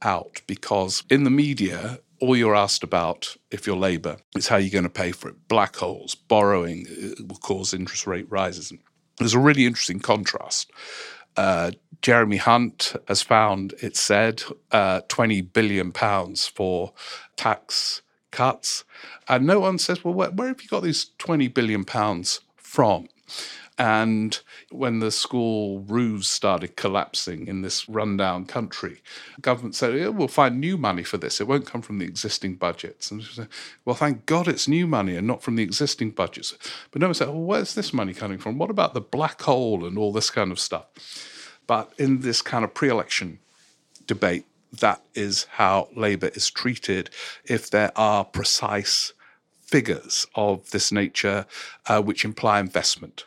out 0.01 0.41
because 0.47 1.05
in 1.11 1.25
the 1.25 1.31
media, 1.31 2.01
all 2.23 2.37
you're 2.37 2.55
asked 2.55 2.83
about 2.83 3.37
if 3.51 3.67
you're 3.67 3.77
Labour 3.77 4.17
is 4.37 4.49
how 4.49 4.57
you're 4.57 4.71
going 4.71 4.85
to 4.85 4.89
pay 4.89 5.13
for 5.13 5.29
it. 5.29 5.49
Black 5.49 5.77
holes, 5.77 6.15
borrowing 6.15 6.87
uh, 6.89 7.25
will 7.27 7.37
cause 7.37 7.75
interest 7.75 8.07
rate 8.07 8.31
rises. 8.31 8.73
There's 9.19 9.35
a 9.35 9.39
really 9.39 9.67
interesting 9.67 10.01
contrast 10.01 10.71
uh, 11.37 11.73
Jeremy 12.01 12.37
Hunt 12.37 12.95
has 13.09 13.23
found, 13.23 13.75
it 13.81 13.97
said, 13.97 14.43
uh, 14.71 15.03
20 15.09 15.41
billion 15.43 15.93
pounds 15.93 16.47
for 16.47 16.93
tax 17.37 18.03
cuts. 18.31 18.85
And 19.29 19.47
no 19.47 19.61
one 19.61 19.79
says, 19.79 20.05
well, 20.05 20.15
where, 20.15 20.31
where 20.31 20.49
have 20.49 20.63
you 20.63 20.69
got 20.69 20.83
these 20.83 21.11
20 21.19 21.49
billion 21.49 21.85
pounds 21.85 22.41
from? 22.57 23.09
And 23.83 24.39
when 24.71 25.01
the 25.01 25.11
school 25.11 25.81
roofs 25.81 26.29
started 26.29 26.77
collapsing 26.77 27.49
in 27.49 27.63
this 27.63 27.89
rundown 27.89 28.47
country, 28.47 29.03
government 29.41 29.75
said, 29.75 29.99
yeah, 29.99 30.07
we'll 30.07 30.29
find 30.29 30.61
new 30.61 30.77
money 30.77 31.03
for 31.03 31.19
this. 31.19 31.41
It 31.41 31.49
won't 31.49 31.67
come 31.67 31.83
from 31.83 31.99
the 31.99 32.05
existing 32.05 32.55
budgets. 32.55 33.11
And 33.11 33.25
said, 33.25 33.49
well, 33.85 33.97
thank 33.97 34.25
God 34.25 34.47
it's 34.47 34.69
new 34.69 34.87
money 34.87 35.17
and 35.17 35.27
not 35.27 35.43
from 35.43 35.57
the 35.57 35.65
existing 35.65 36.13
budgets. 36.13 36.57
But 36.93 37.01
no 37.01 37.09
one 37.09 37.15
said, 37.15 37.27
well, 37.27 37.41
where's 37.41 37.75
this 37.75 37.93
money 37.93 38.15
coming 38.15 38.39
from? 38.39 38.57
What 38.57 38.71
about 38.71 38.95
the 38.95 39.01
black 39.01 39.43
hole 39.43 39.85
and 39.85 39.99
all 39.99 40.13
this 40.13 40.31
kind 40.31 40.53
of 40.53 40.61
stuff? 40.61 40.87
But 41.67 41.93
in 41.99 42.21
this 42.21 42.41
kind 42.41 42.65
of 42.65 42.75
pre 42.75 42.89
election 42.89 43.41
debate, 44.07 44.47
that 44.79 45.03
is 45.17 45.49
how 45.51 45.89
Labour 45.97 46.31
is 46.35 46.53
treated 46.53 47.11
if 47.47 47.69
there 47.69 47.91
are 47.97 48.25
precise 48.25 49.13
figures 49.61 50.25
of 50.37 50.71
this 50.71 50.93
nature 50.93 51.47
uh, 51.89 52.01
which 52.01 52.25
imply 52.25 52.61
investment. 52.61 53.25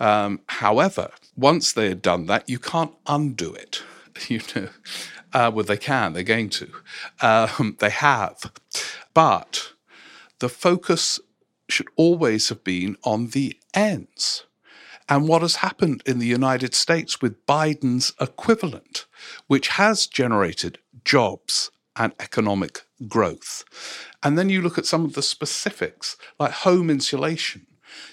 Um, 0.00 0.40
however, 0.46 1.10
once 1.36 1.72
they 1.72 1.88
had 1.88 2.02
done 2.02 2.26
that, 2.26 2.48
you 2.48 2.58
can't 2.58 2.94
undo 3.06 3.52
it. 3.54 3.82
You 4.28 4.40
know, 4.54 4.68
uh, 5.32 5.50
well, 5.52 5.64
they 5.64 5.76
can. 5.76 6.12
They're 6.12 6.22
going 6.22 6.48
to. 6.50 6.70
Um, 7.20 7.76
they 7.80 7.90
have, 7.90 8.52
but 9.12 9.72
the 10.38 10.48
focus 10.48 11.18
should 11.68 11.88
always 11.96 12.48
have 12.48 12.62
been 12.62 12.96
on 13.02 13.30
the 13.30 13.58
ends 13.74 14.44
and 15.08 15.28
what 15.28 15.42
has 15.42 15.56
happened 15.56 16.02
in 16.06 16.18
the 16.18 16.26
United 16.26 16.74
States 16.74 17.20
with 17.20 17.44
Biden's 17.46 18.12
equivalent, 18.20 19.06
which 19.46 19.68
has 19.68 20.06
generated 20.06 20.78
jobs 21.04 21.70
and 21.96 22.12
economic 22.18 22.82
growth. 23.06 23.64
And 24.22 24.38
then 24.38 24.48
you 24.48 24.62
look 24.62 24.78
at 24.78 24.86
some 24.86 25.04
of 25.04 25.14
the 25.14 25.22
specifics, 25.22 26.16
like 26.38 26.52
home 26.52 26.88
insulation. 26.88 27.66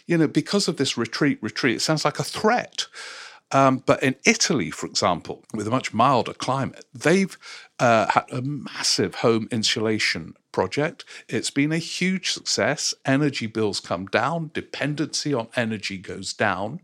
You 0.05 0.17
know, 0.17 0.27
because 0.27 0.67
of 0.67 0.77
this 0.77 0.97
retreat, 0.97 1.39
retreat, 1.41 1.77
it 1.77 1.81
sounds 1.81 2.05
like 2.05 2.19
a 2.19 2.23
threat. 2.23 2.87
Um, 3.51 3.83
but 3.85 4.01
in 4.01 4.15
Italy, 4.25 4.71
for 4.71 4.85
example, 4.85 5.43
with 5.53 5.67
a 5.67 5.71
much 5.71 5.93
milder 5.93 6.33
climate, 6.33 6.85
they've 6.93 7.37
uh, 7.79 8.07
had 8.09 8.25
a 8.31 8.41
massive 8.41 9.15
home 9.15 9.47
insulation 9.51 10.35
project. 10.51 11.03
It's 11.27 11.49
been 11.49 11.71
a 11.71 11.77
huge 11.77 12.31
success. 12.31 12.93
Energy 13.05 13.47
bills 13.47 13.79
come 13.79 14.05
down, 14.05 14.51
dependency 14.53 15.33
on 15.33 15.49
energy 15.55 15.97
goes 15.97 16.33
down, 16.33 16.79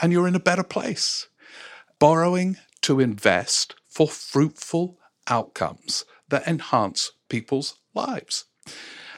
and 0.00 0.12
you're 0.12 0.28
in 0.28 0.34
a 0.34 0.40
better 0.40 0.62
place. 0.62 1.28
Borrowing 1.98 2.58
to 2.82 3.00
invest 3.00 3.74
for 3.88 4.08
fruitful 4.08 4.98
outcomes 5.26 6.04
that 6.28 6.46
enhance 6.46 7.12
people's 7.28 7.76
lives. 7.94 8.44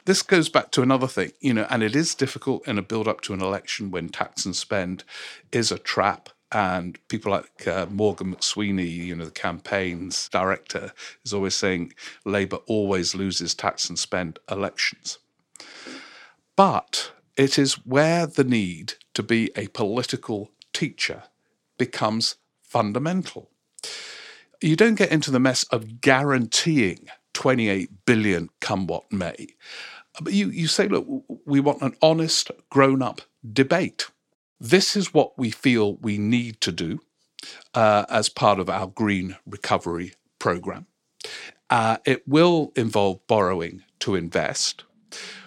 This 0.05 0.23
goes 0.23 0.49
back 0.49 0.73
to 0.73 0.83
another 0.83 1.07
thing, 1.07 1.33
you 1.41 1.55
know, 1.55 1.67
and 1.71 1.83
it 1.83 1.95
is 1.95 2.17
difficult 2.17 2.67
in 2.67 2.77
a 2.77 2.83
build 2.83 3.07
up 3.07 3.21
to 3.23 3.35
an 3.35 3.41
election 3.41 3.93
when 3.93 4.09
tax 4.09 4.45
and 4.45 4.57
spend 4.57 5.05
is 5.53 5.71
a 5.71 5.79
trap 5.79 6.31
and 6.51 6.99
people 7.09 7.33
like 7.33 7.67
uh, 7.67 7.87
Morgan 7.89 8.35
McSweeney, 8.35 8.91
you 8.91 9.15
know, 9.15 9.25
the 9.25 9.31
campaign's 9.31 10.29
director, 10.29 10.93
is 11.25 11.33
always 11.33 11.55
saying 11.55 11.95
Labour 12.25 12.59
always 12.67 13.15
loses 13.15 13.55
tax 13.55 13.89
and 13.89 13.99
spend 13.99 14.39
elections. 14.51 15.19
But 16.57 17.13
it 17.37 17.59
is 17.59 17.87
where 17.87 18.27
the 18.27 18.45
need 18.45 18.95
to 19.15 19.23
be 19.23 19.51
a 19.57 19.69
political 19.69 20.51
teacher 20.73 21.23
becomes 21.79 22.37
fundamental. 22.63 23.51
You 24.61 24.77
don't 24.77 24.97
get 24.97 25.11
into 25.11 25.31
the 25.31 25.41
mess 25.41 25.65
of 25.65 26.01
guaranteeing 26.01 27.09
28 27.35 28.05
billion 28.07 28.51
come 28.61 28.87
what 28.87 29.11
may. 29.13 29.49
But 30.21 30.33
you, 30.33 30.51
you 30.51 30.67
say, 30.67 30.89
look, 30.89 31.07
we 31.47 31.61
want 31.61 31.83
an 31.83 31.97
honest, 32.03 32.51
grown 32.71 33.03
up 33.03 33.23
debate. 33.51 34.09
This 34.61 34.95
is 34.95 35.15
what 35.15 35.39
we 35.39 35.51
feel 35.51 35.97
we 35.97 36.19
need 36.19 36.61
to 36.61 36.73
do 36.73 37.01
uh, 37.75 38.05
as 38.09 38.29
part 38.29 38.59
of 38.59 38.69
our 38.69 38.87
green 38.87 39.37
recovery 39.47 40.15
program. 40.39 40.87
Uh, 41.71 41.97
it 42.05 42.27
will 42.29 42.73
involve 42.77 43.27
borrowing 43.27 43.83
to 44.01 44.15
invest. 44.15 44.85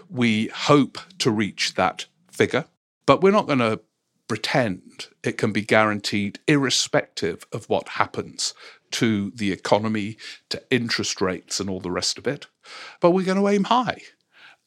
We 0.09 0.47
hope 0.47 0.97
to 1.19 1.29
reach 1.29 1.75
that 1.75 2.07
figure, 2.31 2.65
but 3.05 3.21
we're 3.21 3.31
not 3.31 3.47
going 3.47 3.59
to 3.59 3.79
pretend 4.27 5.07
it 5.23 5.37
can 5.37 5.51
be 5.51 5.61
guaranteed 5.61 6.39
irrespective 6.47 7.45
of 7.51 7.69
what 7.69 7.89
happens 7.89 8.53
to 8.91 9.31
the 9.31 9.51
economy, 9.51 10.17
to 10.49 10.61
interest 10.69 11.21
rates, 11.21 11.59
and 11.59 11.69
all 11.69 11.79
the 11.79 11.91
rest 11.91 12.17
of 12.17 12.27
it. 12.27 12.47
But 12.99 13.11
we're 13.11 13.25
going 13.25 13.37
to 13.37 13.47
aim 13.47 13.65
high. 13.65 14.01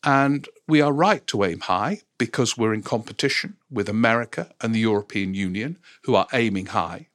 And 0.04 0.48
we 0.66 0.80
are 0.80 0.92
right 0.92 1.26
to 1.28 1.44
aim 1.44 1.60
high 1.60 2.02
because 2.18 2.56
we're 2.56 2.74
in 2.74 2.82
competition 2.82 3.56
with 3.70 3.88
America 3.88 4.52
and 4.60 4.74
the 4.74 4.80
European 4.80 5.34
Union, 5.34 5.78
who 6.04 6.14
are 6.14 6.28
aiming 6.32 6.66
high, 6.66 7.08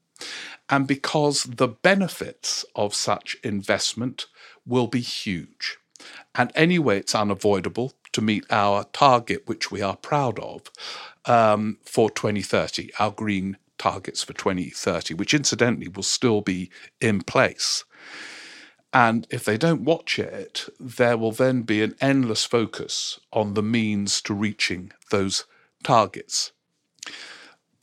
and 0.70 0.88
because 0.88 1.44
the 1.44 1.68
benefits 1.68 2.66
of 2.76 2.94
such 2.94 3.38
investment 3.44 4.26
will 4.66 4.88
be 4.88 5.02
huge. 5.02 5.78
And 6.36 6.52
anyway, 6.56 7.00
it's 7.00 7.16
unavoidable 7.16 7.94
to 8.12 8.22
meet 8.22 8.46
our 8.50 8.86
target, 8.86 9.48
which 9.48 9.72
we 9.72 9.82
are 9.82 9.96
proud 9.96 10.40
of, 10.40 10.64
um, 11.26 11.78
for 11.84 12.10
2030, 12.10 12.92
our 13.00 13.12
green 13.12 13.58
targets 13.78 14.24
for 14.24 14.34
2030, 14.34 15.14
which 15.14 15.34
incidentally 15.34 15.88
will 15.88 16.04
still 16.04 16.42
be 16.42 16.70
in 17.02 17.22
place. 17.22 17.84
And 18.94 19.26
if 19.32 19.44
they 19.44 19.58
don't 19.58 19.84
watch 19.84 20.20
it, 20.20 20.70
there 20.80 21.18
will 21.18 21.32
then 21.32 21.64
be 21.64 21.82
an 21.82 21.96
endless 22.00 22.46
focus 22.46 23.20
on 23.32 23.56
the 23.56 23.64
means 23.64 24.22
to 24.22 24.34
reaching 24.36 24.92
those 25.10 25.46
targets. 25.84 26.52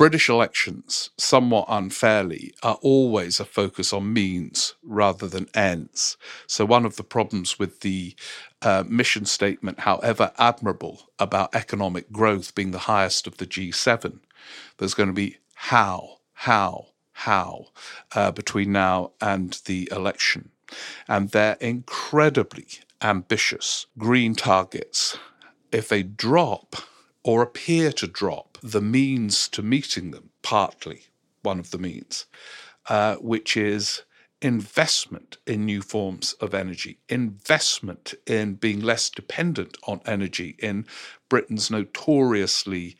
British 0.00 0.30
elections, 0.30 1.10
somewhat 1.18 1.66
unfairly, 1.68 2.54
are 2.62 2.78
always 2.80 3.38
a 3.38 3.44
focus 3.44 3.92
on 3.92 4.14
means 4.14 4.74
rather 4.82 5.28
than 5.28 5.50
ends. 5.52 6.16
So, 6.46 6.64
one 6.64 6.86
of 6.86 6.96
the 6.96 7.04
problems 7.04 7.58
with 7.58 7.80
the 7.80 8.14
uh, 8.62 8.84
mission 8.88 9.26
statement, 9.26 9.80
however 9.80 10.32
admirable, 10.38 11.10
about 11.18 11.54
economic 11.54 12.10
growth 12.10 12.54
being 12.54 12.70
the 12.70 12.78
highest 12.78 13.26
of 13.26 13.36
the 13.36 13.46
G7, 13.46 14.20
there's 14.78 14.94
going 14.94 15.10
to 15.10 15.12
be 15.12 15.36
how, 15.64 16.16
how, 16.32 16.86
how 17.12 17.66
uh, 18.14 18.30
between 18.32 18.72
now 18.72 19.12
and 19.20 19.60
the 19.66 19.86
election. 19.92 20.48
And 21.06 21.30
their 21.30 21.58
incredibly 21.60 22.66
ambitious 23.02 23.84
green 23.98 24.34
targets, 24.34 25.18
if 25.70 25.88
they 25.88 26.02
drop 26.02 26.76
or 27.22 27.42
appear 27.42 27.92
to 27.92 28.06
drop 28.06 28.56
the 28.62 28.80
means 28.80 29.48
to 29.48 29.62
meeting 29.62 30.12
them, 30.12 30.30
partly 30.42 31.02
one 31.42 31.60
of 31.60 31.70
the 31.72 31.78
means, 31.78 32.24
uh, 32.88 33.16
which 33.16 33.54
is 33.54 34.02
investment 34.40 35.36
in 35.46 35.66
new 35.66 35.82
forms 35.82 36.32
of 36.40 36.54
energy, 36.54 36.98
investment 37.10 38.14
in 38.26 38.54
being 38.54 38.80
less 38.80 39.10
dependent 39.10 39.76
on 39.86 40.00
energy 40.06 40.56
in 40.58 40.86
Britain's 41.28 41.70
notoriously, 41.70 42.96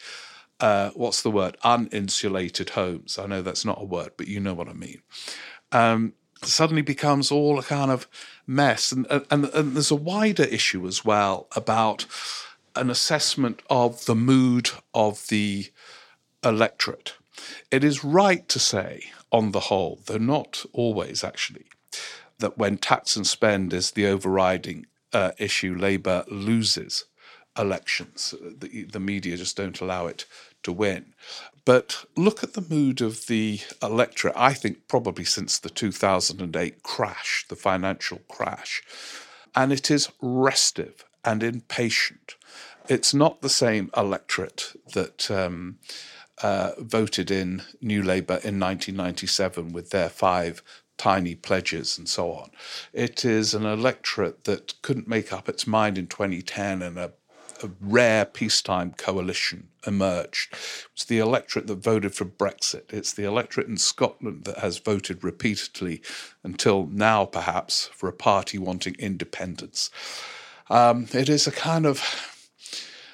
uh, 0.61 0.91
what's 0.95 1.23
the 1.23 1.31
word, 1.31 1.57
uninsulated 1.65 2.71
homes. 2.71 3.19
I 3.19 3.27
know 3.27 3.43
that's 3.43 3.65
not 3.65 3.81
a 3.81 3.85
word, 3.85 4.13
but 4.17 4.29
you 4.29 4.41
know 4.41 4.55
what 4.55 4.69
I 4.69 4.73
mean. 4.75 5.03
Um, 5.73 6.15
suddenly 6.43 6.83
becomes 6.83 7.31
all 7.31 7.59
a 7.59 7.63
kind 7.63 7.91
of 7.91 8.09
mess. 8.47 8.93
And, 8.93 9.07
and, 9.11 9.45
and 9.47 9.75
there's 9.75 9.91
a 9.91 9.97
wider 9.97 10.45
issue 10.45 10.87
as 10.87 11.05
well 11.05 11.49
about 11.55 12.07
an 12.77 12.91
assessment 12.91 13.63
of 13.69 14.05
the 14.07 14.15
mood 14.15 14.71
of 14.95 15.27
the 15.29 15.71
electorate. 16.45 17.15
It 17.71 17.85
is 17.85 18.05
right 18.05 18.49
to 18.49 18.59
say, 18.59 19.05
on 19.33 19.53
the 19.53 19.61
whole, 19.61 20.01
though 20.07 20.19
not 20.19 20.65
always 20.73 21.25
actually, 21.25 21.67
that 22.39 22.59
when 22.59 22.79
tax 22.79 23.17
and 23.17 23.27
spend 23.27 23.73
is 23.73 23.93
the 23.93 24.07
overriding 24.07 24.87
uh, 25.13 25.33
issue, 25.39 25.75
Labour 25.75 26.25
loses 26.29 27.05
elections. 27.59 28.35
The, 28.41 28.85
the 28.85 29.01
media 29.01 29.37
just 29.37 29.57
don't 29.57 29.81
allow 29.81 30.07
it 30.07 30.25
to 30.63 30.73
win. 30.73 31.15
But 31.65 32.05
look 32.17 32.43
at 32.43 32.55
the 32.55 32.67
mood 32.69 33.01
of 33.01 33.27
the 33.27 33.61
electorate, 33.83 34.35
I 34.37 34.55
think 34.55 34.89
probably 34.89 35.25
since 35.25 35.59
the 35.59 35.71
2008 35.71 36.83
crash, 36.83 37.47
the 37.49 37.57
financial 37.57 38.21
crash. 38.29 38.83
And 39.55 39.73
it 39.73 39.91
is 39.91 40.11
restive 40.21 41.05
and 41.25 41.43
impatient. 41.43 42.37
It's 42.89 43.13
not 43.13 43.41
the 43.41 43.49
same 43.49 43.91
electorate 43.97 44.73
that 44.95 45.31
um, 45.31 45.79
uh, 46.43 46.73
voted 46.79 47.31
in 47.31 47.63
New 47.81 48.03
Labour 48.03 48.35
in 48.35 48.59
1997 48.59 49.73
with 49.73 49.91
their 49.91 50.09
five 50.09 50.63
tiny 50.97 51.35
pledges 51.35 51.97
and 51.97 52.09
so 52.09 52.33
on. 52.33 52.51
It 52.93 53.25
is 53.25 53.55
an 53.55 53.65
electorate 53.65 54.45
that 54.45 54.81
couldn't 54.83 55.09
make 55.09 55.33
up 55.33 55.49
its 55.49 55.67
mind 55.67 55.97
in 55.97 56.07
2010 56.07 56.83
and 56.83 56.99
a 56.99 57.13
a 57.63 57.71
rare 57.81 58.25
peacetime 58.25 58.93
coalition 58.97 59.69
emerged. 59.87 60.55
It's 60.93 61.05
the 61.05 61.19
electorate 61.19 61.67
that 61.67 61.77
voted 61.77 62.15
for 62.15 62.25
Brexit. 62.25 62.93
It's 62.93 63.13
the 63.13 63.25
electorate 63.25 63.69
in 63.69 63.77
Scotland 63.77 64.45
that 64.45 64.59
has 64.59 64.79
voted 64.79 65.25
repeatedly 65.25 66.03
until 66.43 66.87
now, 66.87 67.25
perhaps, 67.25 67.87
for 67.95 68.09
a 68.09 68.13
party 68.13 68.59
wanting 68.59 68.97
independence. 68.99 69.91
Um, 70.69 71.07
it 71.13 71.29
is 71.29 71.47
a 71.47 71.53
kind 71.53 71.87
of 71.87 72.03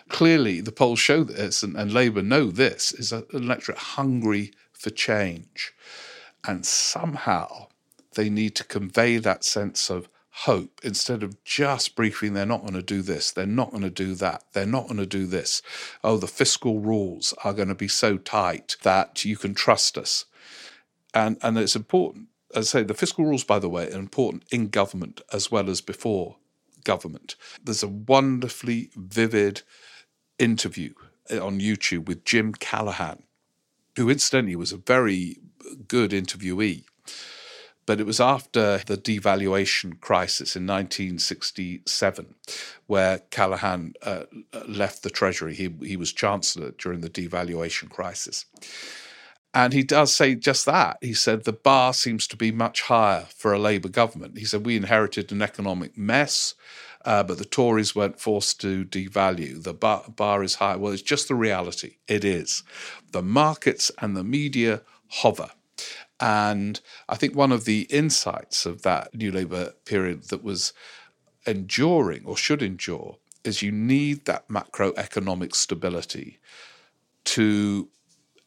clearly 0.08 0.60
the 0.60 0.72
polls 0.72 0.98
show 0.98 1.24
this, 1.24 1.62
and, 1.62 1.76
and 1.76 1.92
Labour 1.92 2.22
know 2.22 2.50
this, 2.50 2.92
is 2.92 3.12
an 3.12 3.24
electorate 3.32 3.78
hungry 3.78 4.52
for 4.72 4.90
change. 4.90 5.72
And 6.46 6.64
somehow 6.64 7.68
they 8.14 8.30
need 8.30 8.54
to 8.56 8.64
convey 8.64 9.18
that 9.18 9.44
sense 9.44 9.90
of 9.90 10.08
hope 10.40 10.80
instead 10.82 11.22
of 11.22 11.42
just 11.44 11.96
briefing 11.96 12.34
they're 12.34 12.44
not 12.44 12.60
going 12.60 12.74
to 12.74 12.82
do 12.82 13.00
this, 13.00 13.30
they're 13.30 13.46
not 13.46 13.70
going 13.70 13.82
to 13.82 13.90
do 13.90 14.14
that, 14.14 14.44
they're 14.52 14.66
not 14.66 14.84
going 14.84 14.98
to 14.98 15.06
do 15.06 15.24
this. 15.24 15.62
Oh, 16.04 16.18
the 16.18 16.26
fiscal 16.26 16.78
rules 16.78 17.32
are 17.42 17.54
going 17.54 17.68
to 17.68 17.74
be 17.74 17.88
so 17.88 18.18
tight 18.18 18.76
that 18.82 19.24
you 19.24 19.36
can 19.36 19.54
trust 19.54 19.96
us. 19.96 20.26
And 21.14 21.38
and 21.42 21.56
it's 21.56 21.76
important. 21.76 22.28
As 22.54 22.74
I 22.74 22.80
say, 22.80 22.84
the 22.84 22.94
fiscal 22.94 23.24
rules, 23.24 23.44
by 23.44 23.58
the 23.58 23.70
way, 23.70 23.90
are 23.90 23.98
important 23.98 24.44
in 24.50 24.68
government 24.68 25.22
as 25.32 25.50
well 25.50 25.70
as 25.70 25.80
before 25.80 26.36
government. 26.84 27.34
There's 27.62 27.82
a 27.82 27.88
wonderfully 27.88 28.90
vivid 28.94 29.62
interview 30.38 30.92
eh, 31.30 31.38
on 31.38 31.60
YouTube 31.60 32.06
with 32.06 32.24
Jim 32.24 32.52
Callaghan, 32.52 33.22
who 33.96 34.10
incidentally 34.10 34.56
was 34.56 34.72
a 34.72 34.76
very 34.76 35.38
good 35.88 36.10
interviewee 36.10 36.84
but 37.86 38.00
it 38.00 38.06
was 38.06 38.20
after 38.20 38.78
the 38.78 38.96
devaluation 38.96 40.00
crisis 40.00 40.56
in 40.56 40.66
1967 40.66 42.34
where 42.86 43.20
Callaghan 43.30 43.94
uh, 44.02 44.24
left 44.66 45.02
the 45.02 45.10
Treasury. 45.10 45.54
He, 45.54 45.72
he 45.82 45.96
was 45.96 46.12
Chancellor 46.12 46.72
during 46.72 47.00
the 47.00 47.08
devaluation 47.08 47.88
crisis. 47.88 48.44
And 49.54 49.72
he 49.72 49.84
does 49.84 50.12
say 50.12 50.34
just 50.34 50.66
that. 50.66 50.98
He 51.00 51.14
said 51.14 51.44
the 51.44 51.52
bar 51.52 51.94
seems 51.94 52.26
to 52.26 52.36
be 52.36 52.52
much 52.52 52.82
higher 52.82 53.26
for 53.34 53.54
a 53.54 53.58
Labour 53.58 53.88
government. 53.88 54.36
He 54.36 54.44
said 54.44 54.66
we 54.66 54.76
inherited 54.76 55.32
an 55.32 55.40
economic 55.40 55.96
mess, 55.96 56.54
uh, 57.06 57.22
but 57.22 57.38
the 57.38 57.46
Tories 57.46 57.96
weren't 57.96 58.20
forced 58.20 58.60
to 58.60 58.84
devalue. 58.84 59.62
The 59.62 59.72
bar, 59.72 60.04
bar 60.14 60.42
is 60.42 60.56
high. 60.56 60.76
Well, 60.76 60.92
it's 60.92 61.00
just 61.00 61.28
the 61.28 61.34
reality. 61.34 61.96
It 62.06 62.22
is. 62.22 62.64
The 63.12 63.22
markets 63.22 63.90
and 63.98 64.14
the 64.14 64.24
media 64.24 64.82
hover. 65.08 65.48
And 66.20 66.80
I 67.08 67.16
think 67.16 67.34
one 67.34 67.52
of 67.52 67.64
the 67.64 67.82
insights 67.82 68.64
of 68.66 68.82
that 68.82 69.14
New 69.14 69.30
Labour 69.30 69.72
period 69.84 70.24
that 70.28 70.42
was 70.42 70.72
enduring 71.46 72.24
or 72.24 72.36
should 72.36 72.62
endure 72.62 73.18
is 73.44 73.62
you 73.62 73.70
need 73.70 74.24
that 74.24 74.48
macroeconomic 74.48 75.54
stability 75.54 76.38
to 77.24 77.88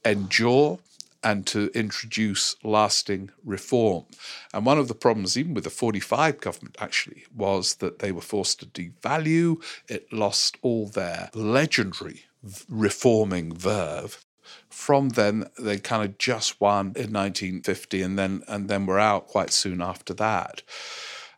endure 0.03 0.79
and 1.23 1.45
to 1.47 1.69
introduce 1.73 2.55
lasting 2.63 3.29
reform. 3.43 4.05
And 4.53 4.65
one 4.65 4.79
of 4.79 4.87
the 4.87 4.95
problems, 4.95 5.37
even 5.37 5.53
with 5.53 5.65
the 5.65 5.69
45 5.69 6.39
government, 6.39 6.77
actually, 6.79 7.25
was 7.35 7.75
that 7.75 7.99
they 7.99 8.11
were 8.11 8.21
forced 8.21 8.59
to 8.59 8.65
devalue. 8.65 9.61
It 9.87 10.11
lost 10.13 10.57
all 10.61 10.87
their 10.87 11.29
legendary 11.33 12.23
reforming 12.69 13.53
verve 13.53 14.25
from 14.69 15.09
then 15.09 15.49
they 15.57 15.77
kind 15.79 16.03
of 16.03 16.17
just 16.17 16.61
won 16.61 16.87
in 16.95 17.11
1950 17.11 18.01
and 18.01 18.17
then 18.17 18.43
and 18.47 18.69
then 18.69 18.85
were 18.85 18.99
out 18.99 19.27
quite 19.27 19.51
soon 19.51 19.81
after 19.81 20.13
that. 20.13 20.61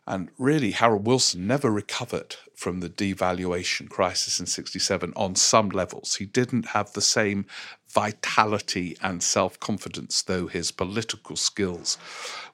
And 0.06 0.30
really 0.38 0.72
harold 0.72 1.06
wilson 1.06 1.46
never 1.46 1.70
recovered 1.70 2.36
from 2.54 2.80
the 2.80 2.88
devaluation 2.88 3.88
crisis 3.88 4.38
in 4.38 4.46
67 4.46 5.12
on 5.16 5.34
some 5.34 5.70
levels. 5.70 6.16
He 6.16 6.26
didn't 6.26 6.66
have 6.66 6.92
the 6.92 7.00
same 7.00 7.46
vitality 7.88 8.96
and 9.02 9.22
self-confidence 9.22 10.22
though 10.22 10.46
his 10.46 10.70
political 10.70 11.36
skills 11.36 11.98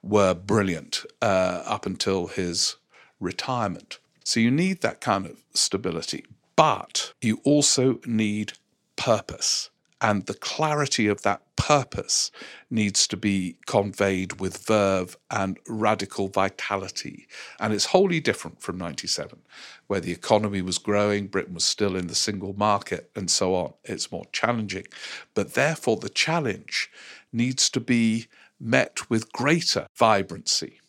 were 0.02 0.34
brilliant 0.34 1.04
uh, 1.20 1.62
up 1.66 1.86
until 1.86 2.28
his 2.28 2.76
retirement. 3.20 3.98
So 4.24 4.40
you 4.40 4.50
need 4.50 4.82
that 4.82 5.00
kind 5.00 5.26
of 5.26 5.42
stability 5.54 6.24
but 6.58 7.12
you 7.22 7.40
also 7.44 8.00
need 8.04 8.52
purpose 8.96 9.70
and 10.00 10.26
the 10.26 10.34
clarity 10.34 11.08
of 11.08 11.22
that 11.22 11.42
purpose 11.56 12.30
needs 12.70 13.06
to 13.08 13.16
be 13.16 13.56
conveyed 13.66 14.40
with 14.40 14.64
verve 14.64 15.16
and 15.30 15.58
radical 15.68 16.28
vitality. 16.28 17.26
And 17.58 17.72
it's 17.72 17.86
wholly 17.86 18.20
different 18.20 18.62
from 18.62 18.78
97, 18.78 19.40
where 19.88 20.00
the 20.00 20.12
economy 20.12 20.62
was 20.62 20.78
growing, 20.78 21.26
Britain 21.26 21.54
was 21.54 21.64
still 21.64 21.96
in 21.96 22.06
the 22.06 22.14
single 22.14 22.54
market, 22.54 23.10
and 23.16 23.30
so 23.30 23.54
on. 23.54 23.74
It's 23.84 24.12
more 24.12 24.26
challenging. 24.32 24.86
But 25.34 25.54
therefore, 25.54 25.96
the 25.96 26.08
challenge 26.08 26.90
needs 27.32 27.68
to 27.70 27.80
be 27.80 28.28
met 28.60 29.10
with 29.10 29.32
greater 29.32 29.86
vibrancy 29.96 30.80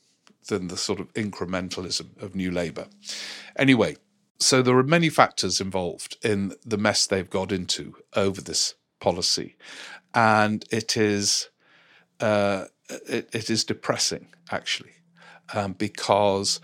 than 0.48 0.68
the 0.68 0.78
sort 0.78 1.00
of 1.00 1.12
incrementalism 1.14 2.22
of 2.22 2.36
New 2.36 2.52
Labour. 2.52 2.88
Anyway, 3.56 3.98
so 4.40 4.62
there 4.62 4.78
are 4.78 4.84
many 4.84 5.10
factors 5.10 5.60
involved 5.60 6.18
in 6.24 6.54
the 6.66 6.78
mess 6.78 7.06
they've 7.06 7.30
got 7.30 7.52
into 7.52 7.96
over 8.16 8.42
this 8.42 8.76
policy, 9.00 9.56
and 10.14 10.66
it 10.72 10.98
is 10.98 11.50
uh, 12.20 12.66
it, 12.90 13.30
it 13.34 13.50
is 13.50 13.64
depressing 13.64 14.28
actually 14.52 14.94
um, 15.54 15.74
because 15.74 16.60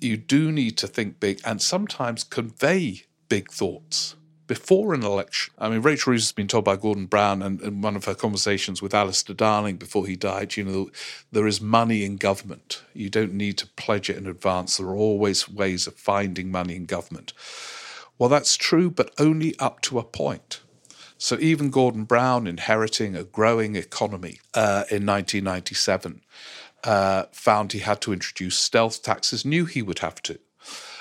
you 0.00 0.16
do 0.16 0.52
need 0.52 0.76
to 0.78 0.86
think 0.86 1.20
big 1.20 1.40
and 1.44 1.60
sometimes 1.62 2.24
convey 2.24 3.02
big 3.28 3.50
thoughts 3.50 4.16
before 4.46 4.94
an 4.94 5.02
election. 5.02 5.52
I 5.58 5.68
mean, 5.68 5.82
Rachel 5.82 6.12
Reeves 6.12 6.24
has 6.24 6.32
been 6.32 6.46
told 6.46 6.64
by 6.64 6.76
Gordon 6.76 7.06
Brown 7.06 7.42
and 7.42 7.60
in 7.60 7.80
one 7.82 7.96
of 7.96 8.04
her 8.04 8.14
conversations 8.14 8.80
with 8.80 8.94
Alistair 8.94 9.34
Darling 9.34 9.76
before 9.76 10.06
he 10.06 10.14
died, 10.16 10.56
you 10.56 10.64
know, 10.64 10.90
there 11.32 11.46
is 11.46 11.60
money 11.60 12.04
in 12.04 12.16
government. 12.16 12.82
You 12.94 13.10
don't 13.10 13.34
need 13.34 13.58
to 13.58 13.66
pledge 13.66 14.08
it 14.08 14.16
in 14.16 14.26
advance. 14.26 14.76
There 14.76 14.86
are 14.86 14.96
always 14.96 15.48
ways 15.48 15.86
of 15.86 15.94
finding 15.94 16.50
money 16.50 16.76
in 16.76 16.86
government. 16.86 17.32
Well, 18.18 18.28
that's 18.28 18.56
true, 18.56 18.90
but 18.90 19.10
only 19.18 19.58
up 19.58 19.80
to 19.82 19.98
a 19.98 20.04
point. 20.04 20.60
So 21.18 21.38
even 21.40 21.70
Gordon 21.70 22.04
Brown, 22.04 22.46
inheriting 22.46 23.16
a 23.16 23.24
growing 23.24 23.76
economy 23.76 24.40
uh, 24.54 24.84
in 24.90 25.06
1997, 25.06 26.22
uh, 26.84 27.24
found 27.32 27.72
he 27.72 27.80
had 27.80 28.00
to 28.02 28.12
introduce 28.12 28.58
stealth 28.58 29.02
taxes, 29.02 29.44
knew 29.44 29.64
he 29.64 29.82
would 29.82 30.00
have 30.00 30.22
to. 30.22 30.38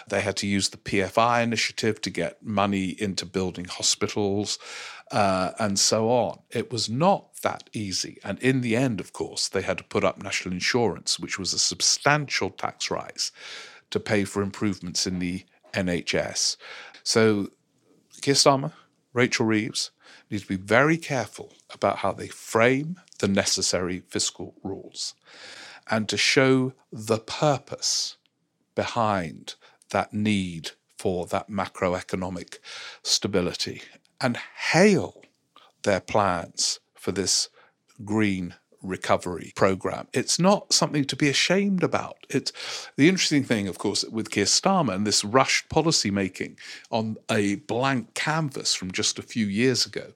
They 0.07 0.21
had 0.21 0.37
to 0.37 0.47
use 0.47 0.69
the 0.69 0.77
PFI 0.77 1.43
initiative 1.43 1.99
to 2.01 2.09
get 2.09 2.43
money 2.43 2.89
into 2.89 3.25
building 3.25 3.65
hospitals 3.65 4.59
uh, 5.11 5.51
and 5.59 5.79
so 5.79 6.09
on. 6.09 6.39
It 6.51 6.71
was 6.71 6.89
not 6.89 7.35
that 7.41 7.69
easy. 7.73 8.19
And 8.23 8.39
in 8.39 8.61
the 8.61 8.75
end, 8.75 8.99
of 8.99 9.13
course, 9.13 9.47
they 9.47 9.63
had 9.63 9.79
to 9.79 9.83
put 9.83 10.03
up 10.03 10.21
national 10.21 10.53
insurance, 10.53 11.19
which 11.19 11.39
was 11.39 11.53
a 11.53 11.59
substantial 11.59 12.51
tax 12.51 12.91
rise 12.91 13.31
to 13.89 13.99
pay 13.99 14.25
for 14.25 14.41
improvements 14.41 15.07
in 15.07 15.19
the 15.19 15.43
NHS. 15.73 16.57
So 17.03 17.49
Keir 18.21 18.35
Starmer 18.35 18.73
Rachel 19.15 19.45
Reeves, 19.45 19.91
need 20.29 20.41
to 20.41 20.47
be 20.47 20.55
very 20.55 20.97
careful 20.97 21.53
about 21.73 21.97
how 21.97 22.11
they 22.11 22.27
frame 22.27 22.99
the 23.19 23.27
necessary 23.27 23.99
fiscal 24.07 24.55
rules 24.63 25.15
and 25.89 26.09
to 26.09 26.17
show 26.17 26.73
the 26.91 27.19
purpose 27.19 28.17
behind 28.73 29.55
that 29.91 30.13
need 30.13 30.71
for 30.97 31.25
that 31.27 31.49
macroeconomic 31.49 32.57
stability 33.03 33.81
and 34.19 34.37
hail 34.71 35.21
their 35.83 35.99
plans 35.99 36.79
for 36.95 37.11
this 37.11 37.49
green 38.03 38.55
recovery 38.85 39.51
program. 39.55 40.07
It's 40.13 40.39
not 40.39 40.73
something 40.73 41.05
to 41.05 41.15
be 41.15 41.29
ashamed 41.29 41.83
about. 41.83 42.25
It's 42.29 42.51
the 42.95 43.09
interesting 43.09 43.43
thing, 43.43 43.67
of 43.67 43.77
course, 43.77 44.03
with 44.05 44.31
Keir 44.31 44.45
Starmer 44.45 44.93
and 44.93 45.05
this 45.05 45.23
rushed 45.23 45.69
policy 45.69 46.11
making 46.11 46.57
on 46.91 47.17
a 47.29 47.55
blank 47.55 48.13
canvas 48.13 48.73
from 48.73 48.91
just 48.91 49.19
a 49.19 49.23
few 49.23 49.45
years 49.45 49.85
ago 49.85 50.13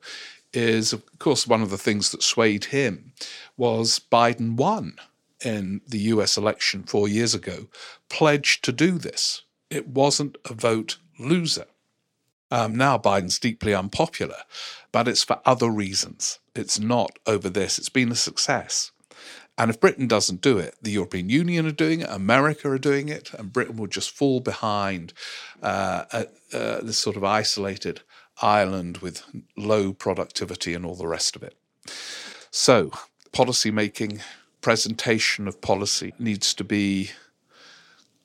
is, 0.54 0.94
of 0.94 1.04
course, 1.20 1.48
one 1.48 1.62
of 1.62 1.70
the 1.70 1.78
things 1.78 2.12
that 2.12 2.24
swayed 2.24 2.66
him 2.66 3.12
was 3.58 4.00
Biden 4.12 4.56
won 4.56 4.96
in 5.44 5.82
the 5.88 6.00
US 6.00 6.38
election 6.38 6.84
four 6.84 7.08
years 7.08 7.34
ago, 7.34 7.68
pledged 8.10 8.64
to 8.66 8.72
do 8.72 8.98
this. 8.98 9.44
It 9.70 9.88
wasn't 9.88 10.38
a 10.46 10.54
vote 10.54 10.98
loser. 11.18 11.66
Um, 12.52 12.76
now 12.76 12.98
Biden's 12.98 13.40
deeply 13.40 13.74
unpopular, 13.74 14.44
but 14.92 15.08
it's 15.08 15.24
for 15.24 15.40
other 15.46 15.70
reasons. 15.70 16.40
It's 16.60 16.80
not 16.80 17.18
over 17.26 17.50
this. 17.50 17.80
It's 17.80 17.90
been 17.90 18.12
a 18.12 18.16
success. 18.16 18.92
And 19.58 19.70
if 19.70 19.82
Britain 19.82 20.08
doesn't 20.08 20.40
do 20.40 20.58
it, 20.58 20.76
the 20.82 20.92
European 20.92 21.30
Union 21.30 21.66
are 21.66 21.72
doing 21.72 22.00
it, 22.00 22.10
America 22.10 22.70
are 22.70 22.78
doing 22.78 23.10
it, 23.10 23.34
and 23.34 23.52
Britain 23.52 23.76
will 23.76 23.88
just 23.88 24.12
fall 24.12 24.40
behind 24.40 25.12
uh, 25.62 26.06
uh, 26.14 26.82
this 26.82 26.98
sort 26.98 27.18
of 27.18 27.26
isolated 27.26 28.02
island 28.42 29.00
with 29.00 29.24
low 29.58 29.92
productivity 29.92 30.74
and 30.74 30.86
all 30.86 30.96
the 30.96 31.08
rest 31.08 31.36
of 31.36 31.44
it. 31.44 31.58
So, 32.52 32.92
policy 33.34 33.70
making, 33.70 34.22
presentation 34.62 35.46
of 35.46 35.60
policy 35.60 36.14
needs 36.18 36.54
to 36.54 36.64
be 36.64 37.12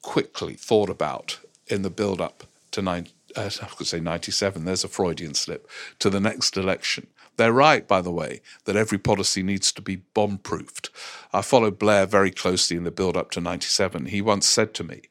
quickly 0.02 0.54
thought 0.54 0.88
about 0.88 1.40
in 1.66 1.82
the 1.82 1.90
build 1.90 2.20
up 2.20 2.44
to 2.70 2.80
nine, 2.80 3.08
uh, 3.34 3.50
I 3.60 3.84
say 3.84 3.98
97, 3.98 4.64
there's 4.64 4.84
a 4.84 4.88
Freudian 4.88 5.34
slip, 5.34 5.68
to 5.98 6.10
the 6.10 6.20
next 6.20 6.56
election. 6.56 7.08
They're 7.36 7.52
right, 7.52 7.86
by 7.86 8.00
the 8.00 8.12
way, 8.12 8.40
that 8.64 8.76
every 8.76 8.98
policy 8.98 9.42
needs 9.42 9.72
to 9.72 9.82
be 9.82 9.96
bomb 9.96 10.38
proofed. 10.38 10.90
I 11.32 11.42
followed 11.42 11.78
Blair 11.78 12.06
very 12.06 12.30
closely 12.30 12.76
in 12.76 12.84
the 12.84 12.90
build 12.90 13.16
up 13.16 13.30
to 13.32 13.40
97. 13.40 14.06
He 14.06 14.22
once 14.22 14.46
said 14.46 14.72
to 14.74 14.84
me, 14.84 15.02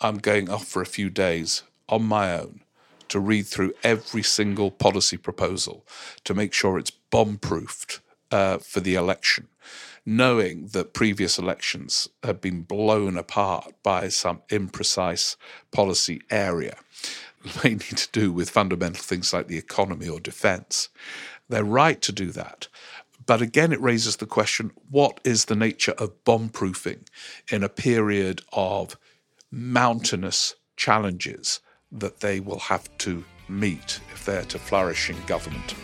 I'm 0.00 0.18
going 0.18 0.48
off 0.50 0.66
for 0.66 0.82
a 0.82 0.86
few 0.86 1.10
days 1.10 1.62
on 1.88 2.04
my 2.04 2.38
own 2.38 2.60
to 3.08 3.20
read 3.20 3.46
through 3.46 3.72
every 3.82 4.22
single 4.22 4.70
policy 4.70 5.16
proposal 5.16 5.86
to 6.24 6.34
make 6.34 6.52
sure 6.52 6.78
it's 6.78 6.90
bomb 6.90 7.38
proofed 7.38 8.00
uh, 8.30 8.58
for 8.58 8.80
the 8.80 8.94
election, 8.94 9.48
knowing 10.04 10.68
that 10.68 10.92
previous 10.92 11.38
elections 11.38 12.08
have 12.22 12.40
been 12.40 12.62
blown 12.62 13.16
apart 13.16 13.72
by 13.82 14.08
some 14.08 14.42
imprecise 14.48 15.36
policy 15.70 16.20
area, 16.30 16.76
mainly 17.64 17.78
to 17.78 18.08
do 18.12 18.32
with 18.32 18.50
fundamental 18.50 19.02
things 19.02 19.32
like 19.32 19.46
the 19.46 19.58
economy 19.58 20.08
or 20.08 20.20
defence. 20.20 20.88
They're 21.48 21.64
right 21.64 22.00
to 22.02 22.12
do 22.12 22.30
that. 22.32 22.68
But 23.24 23.42
again, 23.42 23.72
it 23.72 23.80
raises 23.80 24.16
the 24.16 24.26
question 24.26 24.72
what 24.90 25.20
is 25.24 25.46
the 25.46 25.56
nature 25.56 25.92
of 25.92 26.24
bomb 26.24 26.48
proofing 26.48 27.04
in 27.50 27.64
a 27.64 27.68
period 27.68 28.42
of 28.52 28.96
mountainous 29.50 30.54
challenges 30.76 31.60
that 31.90 32.20
they 32.20 32.40
will 32.40 32.58
have 32.58 32.88
to 32.98 33.24
meet 33.48 34.00
if 34.12 34.24
they're 34.24 34.44
to 34.44 34.58
flourish 34.58 35.10
in 35.10 35.16
government? 35.26 35.74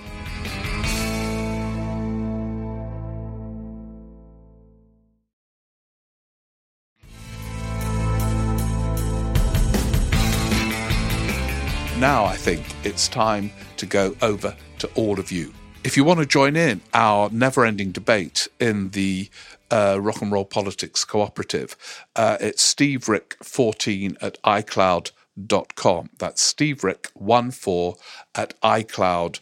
now 12.03 12.25
I 12.25 12.37
think 12.37 12.67
it's 12.83 13.07
time 13.07 13.53
to 13.77 13.87
go 13.87 14.17
over 14.23 14.57
to 14.83 14.91
all 14.95 15.19
of 15.21 15.33
you. 15.33 15.55
If 15.85 15.97
you 15.97 16.03
want 16.05 16.19
to 16.21 16.27
join 16.27 16.57
in 16.57 16.81
our 16.93 17.31
never 17.31 17.65
ending 17.65 17.93
debate 17.93 18.49
in 18.61 18.91
the 18.91 19.31
uh, 19.71 19.99
Rock 20.01 20.21
and 20.21 20.33
Roll 20.33 20.45
Politics 20.45 21.05
Cooperative, 21.05 21.77
uh, 22.17 22.37
it's 22.41 22.75
steverick14 22.75 24.17
at 24.21 24.43
iCloud.com. 24.43 26.11
That's 26.19 26.53
steverick14 26.53 27.97
at 28.35 28.61
iCloud.com. 28.61 29.41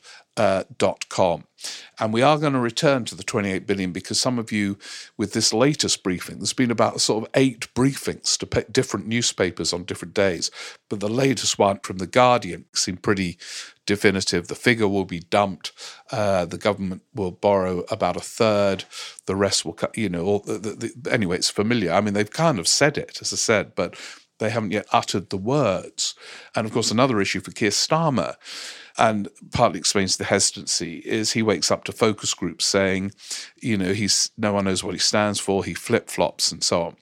And 1.98 2.12
we 2.12 2.22
are 2.22 2.38
going 2.38 2.53
to 2.53 2.59
return 2.59 3.05
to 3.07 3.14
the 3.14 3.22
28 3.22 3.66
billion 3.66 3.92
because 3.92 4.20
some 4.20 4.38
of 4.38 4.53
you, 4.53 4.79
with 5.16 5.33
this 5.33 5.55
latest 5.55 6.03
briefing, 6.03 6.38
there's 6.38 6.53
been 6.53 6.70
about 6.70 7.00
sort 7.00 7.24
of 7.24 7.31
eight 7.35 7.72
briefings 7.74 8.37
to 8.38 8.46
pick 8.46 8.72
different 8.72 9.07
newspapers 9.07 9.72
on 9.72 9.85
different 9.85 10.14
days. 10.14 10.50
But 10.88 11.00
the 11.00 11.09
latest 11.09 11.59
one 11.59 11.81
from 11.81 11.96
The 11.98 12.07
Guardian 12.07 12.66
seemed 12.74 13.03
pretty 13.03 13.38
definitive. 13.90 14.46
The 14.46 14.55
figure 14.55 14.87
will 14.87 15.05
be 15.05 15.18
dumped. 15.18 15.72
Uh, 16.12 16.44
the 16.44 16.59
government 16.59 17.03
will 17.12 17.33
borrow 17.33 17.81
about 17.90 18.16
a 18.16 18.20
third. 18.20 18.85
The 19.26 19.35
rest 19.35 19.64
will 19.64 19.72
cut, 19.72 19.98
you 19.98 20.09
know, 20.09 20.24
all 20.24 20.38
the, 20.38 20.59
the, 20.59 20.92
the, 20.94 21.12
anyway, 21.12 21.38
it's 21.38 21.50
familiar. 21.50 21.92
I 21.92 22.00
mean, 22.00 22.14
they've 22.14 22.31
kind 22.31 22.61
of 22.61 22.68
said 22.68 22.96
it, 22.96 23.18
as 23.20 23.33
I 23.33 23.37
said, 23.37 23.74
but 23.74 23.96
they 24.38 24.48
haven't 24.50 24.70
yet 24.70 24.87
uttered 24.92 25.31
the 25.31 25.37
words. 25.37 26.14
And 26.55 26.68
of 26.68 26.72
course, 26.72 26.92
another 26.92 27.20
issue 27.20 27.40
for 27.40 27.50
Keir 27.50 27.70
Starmer 27.70 28.37
and 28.96 29.29
partly 29.53 29.81
explains 29.81 30.16
the 30.16 30.24
hesitancy 30.24 30.98
is 30.98 31.33
he 31.33 31.42
wakes 31.42 31.72
up 31.72 31.83
to 31.85 31.92
focus 31.92 32.33
groups 32.33 32.64
saying, 32.64 33.11
you 33.61 33.76
know, 33.76 33.92
he's 33.92 34.31
no 34.38 34.53
one 34.53 34.66
knows 34.66 34.85
what 34.85 34.94
he 34.94 35.00
stands 35.00 35.40
for, 35.40 35.64
he 35.64 35.74
flip 35.74 36.09
flops 36.09 36.53
and 36.53 36.62
so 36.62 36.83
on. 36.83 36.96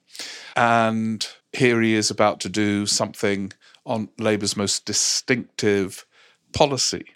And 0.57 1.29
here 1.53 1.83
he 1.83 1.95
is 1.95 2.11
about 2.11 2.41
to 2.41 2.49
do 2.49 2.87
something 2.87 3.53
on 3.85 4.09
Labour's 4.19 4.57
most 4.57 4.87
distinctive 4.87 6.07
policy. 6.53 7.07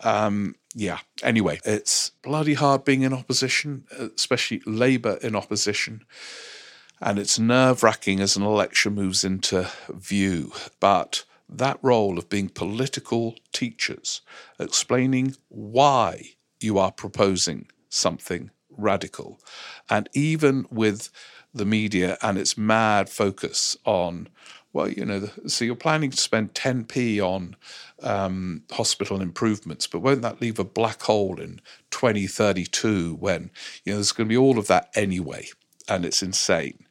Um, 0.00 0.56
yeah, 0.74 0.98
anyway, 1.22 1.60
it's 1.64 2.10
bloody 2.22 2.54
hard 2.54 2.84
being 2.84 3.02
in 3.02 3.12
opposition, 3.12 3.84
especially 4.16 4.60
Labour 4.66 5.18
in 5.22 5.36
opposition. 5.36 6.04
And 7.00 7.18
it's 7.18 7.38
nerve 7.38 7.82
wracking 7.82 8.20
as 8.20 8.36
an 8.36 8.42
election 8.42 8.94
moves 8.94 9.24
into 9.24 9.70
view. 9.88 10.52
But 10.80 11.24
that 11.48 11.78
role 11.82 12.18
of 12.18 12.28
being 12.28 12.48
political 12.48 13.36
teachers, 13.52 14.22
explaining 14.58 15.36
why 15.48 16.30
you 16.60 16.78
are 16.78 16.92
proposing 16.92 17.68
something 17.88 18.50
radical. 18.70 19.38
And 19.88 20.08
even 20.12 20.66
with 20.70 21.10
the 21.52 21.64
media 21.64 22.18
and 22.22 22.38
its 22.38 22.58
mad 22.58 23.08
focus 23.08 23.76
on, 23.84 24.28
well, 24.74 24.88
you 24.88 25.04
know, 25.04 25.30
so 25.46 25.64
you're 25.64 25.76
planning 25.76 26.10
to 26.10 26.16
spend 26.16 26.52
10p 26.52 27.20
on 27.20 27.54
um, 28.02 28.64
hospital 28.72 29.22
improvements, 29.22 29.86
but 29.86 30.00
won't 30.00 30.22
that 30.22 30.40
leave 30.40 30.58
a 30.58 30.64
black 30.64 31.00
hole 31.02 31.40
in 31.40 31.60
2032 31.90 33.14
when, 33.14 33.52
you 33.84 33.92
know, 33.92 33.98
there's 33.98 34.10
going 34.10 34.28
to 34.28 34.32
be 34.32 34.36
all 34.36 34.58
of 34.58 34.66
that 34.66 34.90
anyway? 34.96 35.46
And 35.88 36.04
it's 36.04 36.22
insane 36.22 36.86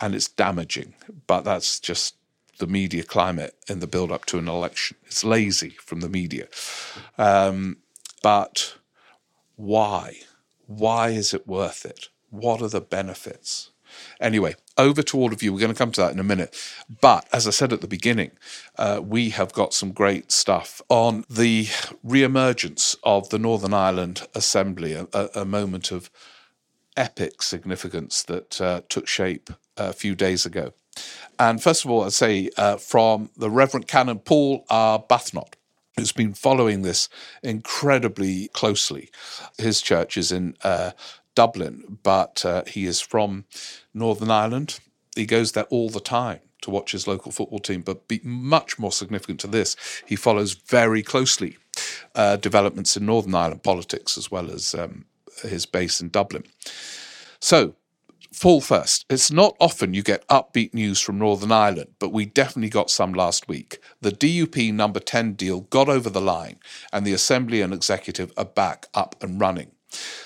and 0.00 0.16
it's 0.16 0.26
damaging, 0.26 0.94
but 1.28 1.42
that's 1.42 1.78
just 1.78 2.16
the 2.58 2.66
media 2.66 3.04
climate 3.04 3.54
in 3.68 3.78
the 3.78 3.86
build 3.86 4.10
up 4.10 4.24
to 4.26 4.38
an 4.38 4.48
election. 4.48 4.96
It's 5.06 5.22
lazy 5.22 5.70
from 5.70 6.00
the 6.00 6.08
media. 6.08 6.48
Um, 7.18 7.76
but 8.20 8.74
why? 9.54 10.16
Why 10.66 11.10
is 11.10 11.32
it 11.32 11.46
worth 11.46 11.84
it? 11.84 12.08
What 12.30 12.62
are 12.62 12.68
the 12.68 12.80
benefits? 12.80 13.70
Anyway, 14.20 14.56
over 14.78 15.02
to 15.02 15.18
all 15.18 15.32
of 15.32 15.42
you. 15.42 15.52
We're 15.52 15.60
going 15.60 15.72
to 15.72 15.78
come 15.78 15.92
to 15.92 16.00
that 16.02 16.12
in 16.12 16.18
a 16.18 16.24
minute. 16.24 16.56
But 17.00 17.28
as 17.32 17.46
I 17.46 17.50
said 17.50 17.72
at 17.72 17.80
the 17.80 17.88
beginning, 17.88 18.32
uh, 18.78 19.00
we 19.04 19.30
have 19.30 19.52
got 19.52 19.74
some 19.74 19.92
great 19.92 20.32
stuff 20.32 20.80
on 20.88 21.24
the 21.28 21.68
re-emergence 22.02 22.96
of 23.02 23.28
the 23.30 23.38
Northern 23.38 23.74
Ireland 23.74 24.26
Assembly, 24.34 24.94
a, 24.94 25.08
a 25.34 25.44
moment 25.44 25.90
of 25.90 26.10
epic 26.96 27.42
significance 27.42 28.22
that 28.24 28.60
uh, 28.60 28.80
took 28.88 29.06
shape 29.06 29.50
a 29.76 29.92
few 29.92 30.14
days 30.14 30.46
ago. 30.46 30.72
And 31.38 31.62
first 31.62 31.84
of 31.84 31.90
all, 31.90 32.04
I'd 32.04 32.12
say 32.12 32.50
uh, 32.56 32.76
from 32.76 33.30
the 33.36 33.50
Reverend 33.50 33.86
Canon 33.86 34.18
Paul 34.18 34.64
Arbuthnot, 34.68 35.54
who's 35.96 36.12
been 36.12 36.34
following 36.34 36.82
this 36.82 37.08
incredibly 37.42 38.48
closely. 38.48 39.10
His 39.58 39.80
church 39.80 40.16
is 40.16 40.32
in 40.32 40.56
uh, 40.62 40.92
Dublin, 41.34 41.98
but 42.02 42.44
uh, 42.44 42.64
he 42.66 42.86
is 42.86 43.00
from 43.00 43.44
Northern 43.98 44.30
Ireland. 44.30 44.80
He 45.16 45.26
goes 45.26 45.52
there 45.52 45.64
all 45.64 45.90
the 45.90 46.00
time 46.00 46.40
to 46.62 46.70
watch 46.70 46.92
his 46.92 47.06
local 47.06 47.32
football 47.32 47.58
team, 47.58 47.82
but 47.82 48.08
be 48.08 48.20
much 48.22 48.78
more 48.78 48.92
significant 48.92 49.40
to 49.40 49.46
this, 49.46 49.76
he 50.06 50.16
follows 50.16 50.54
very 50.54 51.02
closely 51.02 51.56
uh, 52.14 52.36
developments 52.36 52.96
in 52.96 53.06
Northern 53.06 53.34
Ireland 53.34 53.62
politics 53.62 54.18
as 54.18 54.30
well 54.30 54.50
as 54.50 54.74
um, 54.74 55.04
his 55.42 55.66
base 55.66 56.00
in 56.00 56.08
Dublin. 56.08 56.44
So, 57.40 57.76
Paul 58.40 58.60
first. 58.60 59.04
It's 59.10 59.32
not 59.32 59.56
often 59.58 59.94
you 59.94 60.02
get 60.02 60.26
upbeat 60.28 60.72
news 60.72 61.00
from 61.00 61.18
Northern 61.18 61.50
Ireland, 61.50 61.94
but 61.98 62.12
we 62.12 62.24
definitely 62.26 62.68
got 62.68 62.90
some 62.90 63.12
last 63.12 63.48
week. 63.48 63.80
The 64.00 64.12
DUP 64.12 64.72
number 64.72 65.00
10 65.00 65.32
deal 65.32 65.62
got 65.62 65.88
over 65.88 66.08
the 66.08 66.20
line, 66.20 66.60
and 66.92 67.04
the 67.04 67.12
Assembly 67.12 67.62
and 67.62 67.72
Executive 67.72 68.32
are 68.36 68.44
back 68.44 68.86
up 68.94 69.16
and 69.22 69.40
running. 69.40 69.72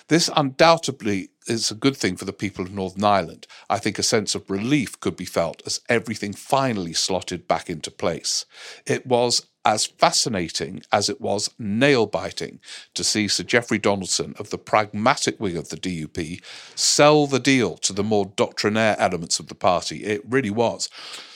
This 0.08 0.28
undoubtedly 0.36 1.30
is 1.46 1.70
a 1.70 1.74
good 1.74 1.96
thing 1.96 2.16
for 2.16 2.24
the 2.24 2.32
people 2.32 2.64
of 2.64 2.72
Northern 2.72 3.04
Ireland. 3.04 3.46
I 3.68 3.78
think 3.78 3.98
a 3.98 4.02
sense 4.02 4.34
of 4.34 4.50
relief 4.50 4.98
could 5.00 5.16
be 5.16 5.24
felt 5.24 5.62
as 5.66 5.80
everything 5.88 6.32
finally 6.32 6.92
slotted 6.92 7.48
back 7.48 7.68
into 7.68 7.90
place. 7.90 8.44
It 8.86 9.06
was 9.06 9.46
as 9.64 9.86
fascinating 9.86 10.82
as 10.90 11.08
it 11.08 11.20
was 11.20 11.50
nail 11.58 12.06
biting 12.06 12.58
to 12.94 13.04
see 13.04 13.28
Sir 13.28 13.44
Jeffrey 13.44 13.78
Donaldson 13.78 14.34
of 14.38 14.50
the 14.50 14.58
pragmatic 14.58 15.38
wing 15.38 15.56
of 15.56 15.68
the 15.68 15.76
DUP 15.76 16.42
sell 16.74 17.26
the 17.26 17.38
deal 17.38 17.76
to 17.78 17.92
the 17.92 18.02
more 18.02 18.26
doctrinaire 18.26 18.96
elements 18.98 19.38
of 19.38 19.46
the 19.48 19.54
party. 19.54 20.04
It 20.04 20.22
really 20.28 20.50
was. 20.50 20.88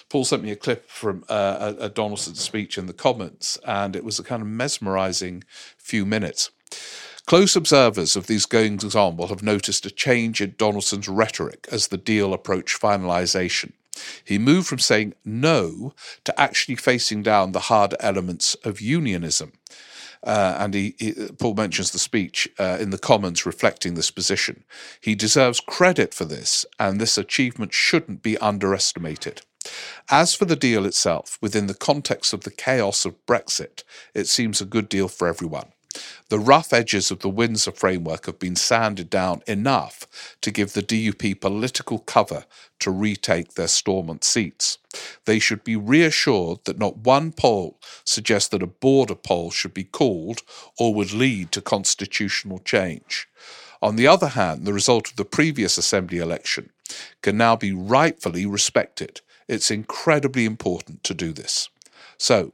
Paul 0.08 0.24
sent 0.24 0.42
me 0.42 0.50
a 0.50 0.56
clip 0.56 0.88
from 0.88 1.24
uh, 1.28 1.74
a, 1.78 1.84
a 1.84 1.88
Donaldson 1.88 2.34
speech 2.34 2.78
in 2.78 2.86
the 2.86 2.92
comments, 2.92 3.58
and 3.64 3.96
it 3.96 4.04
was 4.04 4.18
a 4.18 4.24
kind 4.24 4.42
of 4.42 4.48
mesmerizing 4.48 5.44
few 5.78 6.06
minutes. 6.06 6.50
Close 7.26 7.56
observers 7.56 8.14
of 8.14 8.28
these 8.28 8.46
goings 8.46 8.94
on 8.94 9.16
will 9.16 9.26
have 9.26 9.42
noticed 9.42 9.84
a 9.84 9.90
change 9.90 10.40
in 10.40 10.54
Donaldson's 10.56 11.08
rhetoric 11.08 11.66
as 11.72 11.88
the 11.88 11.96
deal 11.96 12.32
approached 12.32 12.80
finalisation. 12.80 13.72
He 14.24 14.38
moved 14.38 14.68
from 14.68 14.78
saying 14.78 15.14
no 15.24 15.92
to 16.22 16.40
actually 16.40 16.76
facing 16.76 17.24
down 17.24 17.50
the 17.50 17.60
hard 17.60 17.96
elements 17.98 18.54
of 18.62 18.80
unionism. 18.80 19.54
Uh, 20.22 20.56
and 20.58 20.74
he, 20.74 20.94
he, 20.98 21.12
Paul 21.38 21.54
mentions 21.54 21.90
the 21.90 21.98
speech 21.98 22.48
uh, 22.60 22.78
in 22.80 22.90
the 22.90 22.98
Commons 22.98 23.44
reflecting 23.44 23.94
this 23.94 24.12
position. 24.12 24.62
He 25.00 25.16
deserves 25.16 25.60
credit 25.60 26.14
for 26.14 26.24
this, 26.24 26.64
and 26.78 27.00
this 27.00 27.18
achievement 27.18 27.72
shouldn't 27.72 28.22
be 28.22 28.38
underestimated. 28.38 29.42
As 30.10 30.34
for 30.34 30.44
the 30.44 30.56
deal 30.56 30.86
itself, 30.86 31.38
within 31.42 31.66
the 31.66 31.74
context 31.74 32.32
of 32.32 32.42
the 32.42 32.50
chaos 32.52 33.04
of 33.04 33.26
Brexit, 33.26 33.82
it 34.14 34.28
seems 34.28 34.60
a 34.60 34.64
good 34.64 34.88
deal 34.88 35.08
for 35.08 35.26
everyone. 35.26 35.72
The 36.28 36.38
rough 36.38 36.72
edges 36.72 37.10
of 37.10 37.20
the 37.20 37.28
Windsor 37.28 37.70
framework 37.70 38.26
have 38.26 38.38
been 38.38 38.56
sanded 38.56 39.08
down 39.08 39.42
enough 39.46 40.36
to 40.40 40.50
give 40.50 40.72
the 40.72 40.82
DUP 40.82 41.40
political 41.40 42.00
cover 42.00 42.44
to 42.80 42.90
retake 42.90 43.54
their 43.54 43.68
Stormont 43.68 44.24
seats. 44.24 44.78
They 45.24 45.38
should 45.38 45.62
be 45.62 45.76
reassured 45.76 46.64
that 46.64 46.78
not 46.78 46.98
one 46.98 47.32
poll 47.32 47.78
suggests 48.04 48.48
that 48.50 48.62
a 48.62 48.66
border 48.66 49.14
poll 49.14 49.50
should 49.50 49.72
be 49.72 49.84
called 49.84 50.42
or 50.78 50.94
would 50.94 51.12
lead 51.12 51.52
to 51.52 51.60
constitutional 51.60 52.58
change. 52.58 53.28
On 53.80 53.96
the 53.96 54.06
other 54.06 54.28
hand, 54.28 54.64
the 54.64 54.72
result 54.72 55.10
of 55.10 55.16
the 55.16 55.24
previous 55.24 55.78
Assembly 55.78 56.18
election 56.18 56.70
can 57.22 57.36
now 57.36 57.56
be 57.56 57.72
rightfully 57.72 58.46
respected. 58.46 59.20
It's 59.48 59.70
incredibly 59.70 60.44
important 60.44 61.04
to 61.04 61.14
do 61.14 61.32
this. 61.32 61.68
So, 62.18 62.52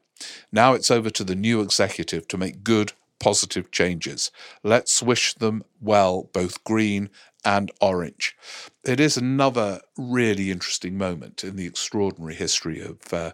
now 0.51 0.75
it's 0.75 0.91
over 0.91 1.11
to 1.11 1.25
the 1.25 1.35
new 1.35 1.61
executive 1.61 2.29
to 2.29 2.39
make 2.39 2.65
good 2.65 2.93
positive 3.23 3.71
changes. 3.71 4.33
Let's 4.65 5.01
wish 5.01 5.35
them 5.35 5.63
well, 5.81 6.29
both 6.33 6.65
green 6.65 7.09
and 7.45 7.71
orange. 7.81 8.37
It 8.85 8.99
is 8.99 9.17
another 9.17 9.81
really 9.97 10.51
interesting 10.51 10.99
moment 10.99 11.45
in 11.45 11.55
the 11.55 11.65
extraordinary 11.65 12.35
history 12.35 12.81
of 12.81 13.15
uh, 13.15 13.31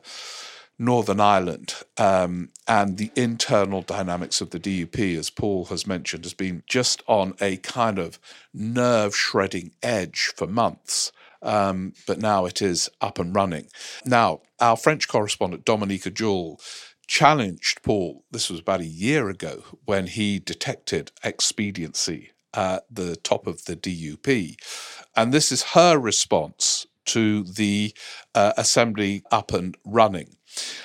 Northern 0.78 1.20
Ireland 1.20 1.74
um, 1.96 2.50
and 2.68 2.98
the 2.98 3.10
internal 3.16 3.80
dynamics 3.80 4.42
of 4.42 4.50
the 4.50 4.60
DUP, 4.60 5.16
as 5.16 5.30
Paul 5.30 5.64
has 5.66 5.86
mentioned, 5.86 6.26
has 6.26 6.34
been 6.34 6.64
just 6.66 7.02
on 7.06 7.34
a 7.40 7.56
kind 7.56 7.98
of 7.98 8.18
nerve 8.52 9.16
shredding 9.16 9.72
edge 9.82 10.32
for 10.36 10.46
months. 10.46 11.12
Um, 11.40 11.94
but 12.06 12.18
now 12.18 12.44
it 12.44 12.60
is 12.60 12.90
up 13.00 13.18
and 13.18 13.34
running. 13.34 13.68
Now, 14.04 14.40
our 14.60 14.76
French 14.76 15.08
correspondent 15.08 15.64
Dominica 15.64 16.10
Jewell 16.10 16.60
challenged 17.08 17.82
Paul, 17.82 18.24
this 18.30 18.48
was 18.48 18.60
about 18.60 18.80
a 18.80 18.86
year 18.86 19.28
ago, 19.28 19.64
when 19.86 20.06
he 20.06 20.38
detected 20.38 21.10
expediency 21.24 22.30
at 22.54 22.84
the 22.90 23.16
top 23.16 23.46
of 23.46 23.64
the 23.64 23.74
DUP. 23.74 24.54
And 25.16 25.32
this 25.32 25.50
is 25.50 25.62
her 25.74 25.98
response 25.98 26.86
to 27.08 27.44
the 27.44 27.94
uh, 28.34 28.52
assembly 28.56 29.22
up 29.30 29.52
and 29.52 29.76
running. 29.84 30.36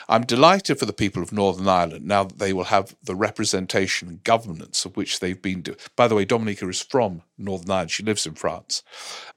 I'm 0.09 0.23
delighted 0.23 0.79
for 0.79 0.86
the 0.86 0.93
people 0.93 1.23
of 1.23 1.31
Northern 1.31 1.67
Ireland 1.67 2.05
now 2.05 2.25
that 2.25 2.39
they 2.39 2.53
will 2.53 2.65
have 2.65 2.95
the 3.03 3.15
representation 3.15 4.07
and 4.09 4.23
governance 4.23 4.86
of 4.86 4.97
which 4.97 5.19
they've 5.19 5.41
been. 5.41 5.62
Do- 5.62 5.77
By 5.95 6.07
the 6.07 6.15
way, 6.15 6.25
Dominica 6.25 6.67
is 6.69 6.81
from 6.81 7.23
Northern 7.38 7.71
Ireland. 7.71 7.91
She 7.91 8.03
lives 8.03 8.27
in 8.27 8.36
France. 8.36 8.83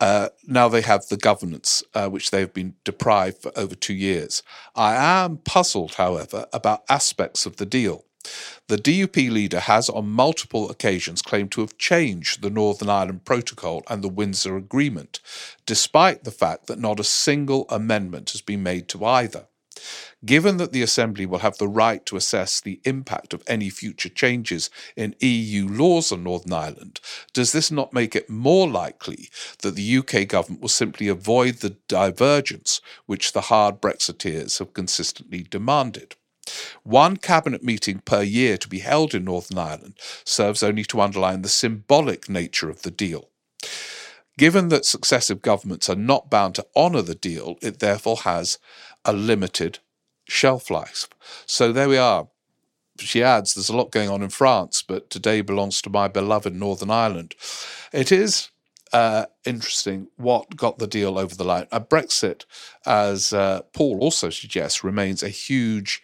Uh, 0.01 0.31
now 0.47 0.69
they 0.69 0.83
have 0.83 1.07
the 1.09 1.17
governance 1.19 1.85
uh, 1.95 2.09
which 2.09 2.31
they've 2.33 2.53
been 2.53 2.75
deprived 2.85 3.43
for 3.43 3.53
over 3.57 3.75
two 3.77 3.95
years. 3.95 4.43
I 4.75 4.97
am 4.97 5.39
puzzled, 5.39 5.95
however, 5.97 6.47
about 6.53 6.85
aspects 6.91 7.47
of 7.47 7.57
the 7.57 7.67
deal. 7.67 8.06
The 8.69 8.77
DUP 8.77 9.31
leader 9.31 9.61
has 9.61 9.89
on 9.89 10.09
multiple 10.09 10.71
occasions 10.71 11.23
claimed 11.23 11.53
to 11.53 11.61
have 11.61 11.79
changed 11.79 12.43
the 12.43 12.51
Northern 12.51 12.89
Ireland 12.89 13.25
Protocol 13.25 13.83
and 13.89 14.03
the 14.03 14.09
Windsor 14.09 14.57
Agreement, 14.57 15.21
despite 15.67 16.25
the 16.25 16.31
fact 16.31 16.67
that 16.67 16.79
not 16.79 17.01
a 17.01 17.05
single 17.05 17.67
amendment 17.69 18.31
has 18.31 18.41
been 18.41 18.63
made 18.63 18.89
to 18.89 19.05
either. 19.05 19.47
Given 20.25 20.57
that 20.57 20.73
the 20.73 20.83
Assembly 20.83 21.27
will 21.27 21.41
have 21.41 21.59
the 21.59 21.69
right 21.69 22.05
to 22.07 22.17
assess 22.17 22.61
the 22.61 22.81
impact 22.85 23.35
of 23.35 23.45
any 23.47 23.69
future 23.71 24.09
changes 24.09 24.71
in 24.97 25.15
EU 25.21 25.69
laws 25.69 26.11
on 26.11 26.25
Northern 26.25 26.55
Ireland, 26.55 27.01
does 27.33 27.53
this 27.53 27.71
not 27.71 27.93
make 27.93 28.17
it 28.17 28.31
more 28.31 28.69
likely 28.69 29.29
that 29.63 29.75
the 29.75 29.99
UK 29.99 30.27
government 30.27 30.63
will 30.63 30.69
simply 30.69 31.09
avoid 31.09 31.57
the 31.57 31.77
divergence 31.89 32.81
which 33.05 33.33
the 33.33 33.43
hard 33.43 33.81
Brexiteers 33.81 34.59
have 34.59 34.73
consistently 34.73 35.43
demanded? 35.43 36.17
One 36.83 37.17
cabinet 37.17 37.63
meeting 37.63 38.01
per 38.05 38.23
year 38.23 38.57
to 38.59 38.69
be 38.69 38.79
held 38.81 39.15
in 39.15 39.25
Northern 39.25 39.59
Ireland 39.59 39.95
serves 40.25 40.63
only 40.63 40.85
to 40.85 41.01
underline 41.01 41.43
the 41.43 41.49
symbolic 41.49 42.29
nature 42.29 42.71
of 42.71 42.83
the 42.83 42.91
deal. 42.91 43.31
Given 44.39 44.69
that 44.69 44.85
successive 44.85 45.41
governments 45.41 45.89
are 45.89 45.97
not 45.97 46.31
bound 46.31 46.55
to 46.57 46.67
honour 46.77 47.03
the 47.03 47.15
deal, 47.15 47.57
it 47.63 47.79
therefore 47.79 48.19
has 48.19 48.59
a 49.05 49.13
limited 49.13 49.79
shelf 50.29 50.71
life. 50.71 51.09
So 51.47 51.73
there 51.73 51.89
we 51.89 51.97
are. 51.97 52.29
She 52.99 53.23
adds, 53.23 53.55
there's 53.55 53.69
a 53.69 53.77
lot 53.77 53.93
going 53.93 54.11
on 54.11 54.23
in 54.23 54.31
France, 54.31 54.83
but 54.87 55.11
today 55.11 55.41
belongs 55.41 55.83
to 55.83 55.91
my 55.91 56.09
beloved 56.09 56.55
Northern 56.55 56.91
Ireland. 56.91 57.35
It 57.93 58.11
is 58.11 58.51
uh, 58.93 59.27
interesting 59.45 60.09
what 60.17 60.57
got 60.57 60.79
the 60.79 60.87
deal 60.87 61.19
over 61.19 61.35
the 61.35 61.45
line. 61.45 61.67
Uh, 61.73 61.81
Brexit, 61.81 62.45
as 62.85 63.33
uh, 63.33 63.63
Paul 63.73 63.99
also 64.01 64.31
suggests, 64.31 64.85
remains 64.85 65.23
a 65.23 65.29
huge 65.29 66.03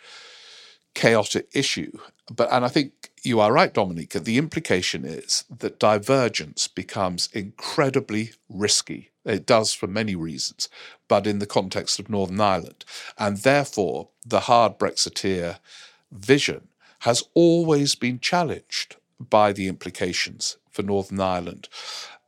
chaotic 0.95 1.49
issue. 1.53 1.93
But 2.35 2.53
and 2.53 2.65
I 2.65 2.69
think 2.69 3.11
you 3.23 3.41
are 3.41 3.53
right, 3.53 3.73
Dominica. 3.73 4.21
The 4.21 4.39
implication 4.39 5.05
is 5.05 5.45
that 5.59 5.79
divergence 5.79 6.69
becomes 6.69 7.29
incredibly 7.33 8.33
risky. 8.49 9.11
It 9.25 9.47
does 9.47 9.73
for 9.73 9.87
many 9.87 10.15
reasons, 10.17 10.69
but 11.09 11.27
in 11.27 11.39
the 11.39 11.47
context 11.47 11.99
of 12.01 12.11
Northern 12.11 12.41
Ireland. 12.41 12.85
And 13.19 13.39
therefore, 13.39 14.09
the 14.27 14.41
hard 14.41 14.79
Brexiteer 14.79 15.59
vision 16.11 16.69
has 17.01 17.23
always 17.35 17.95
been 17.95 18.19
challenged 18.19 18.97
by 19.19 19.53
the 19.53 19.69
implications 19.69 20.57
for 20.71 20.83
Northern 20.83 21.21
Ireland. 21.21 21.69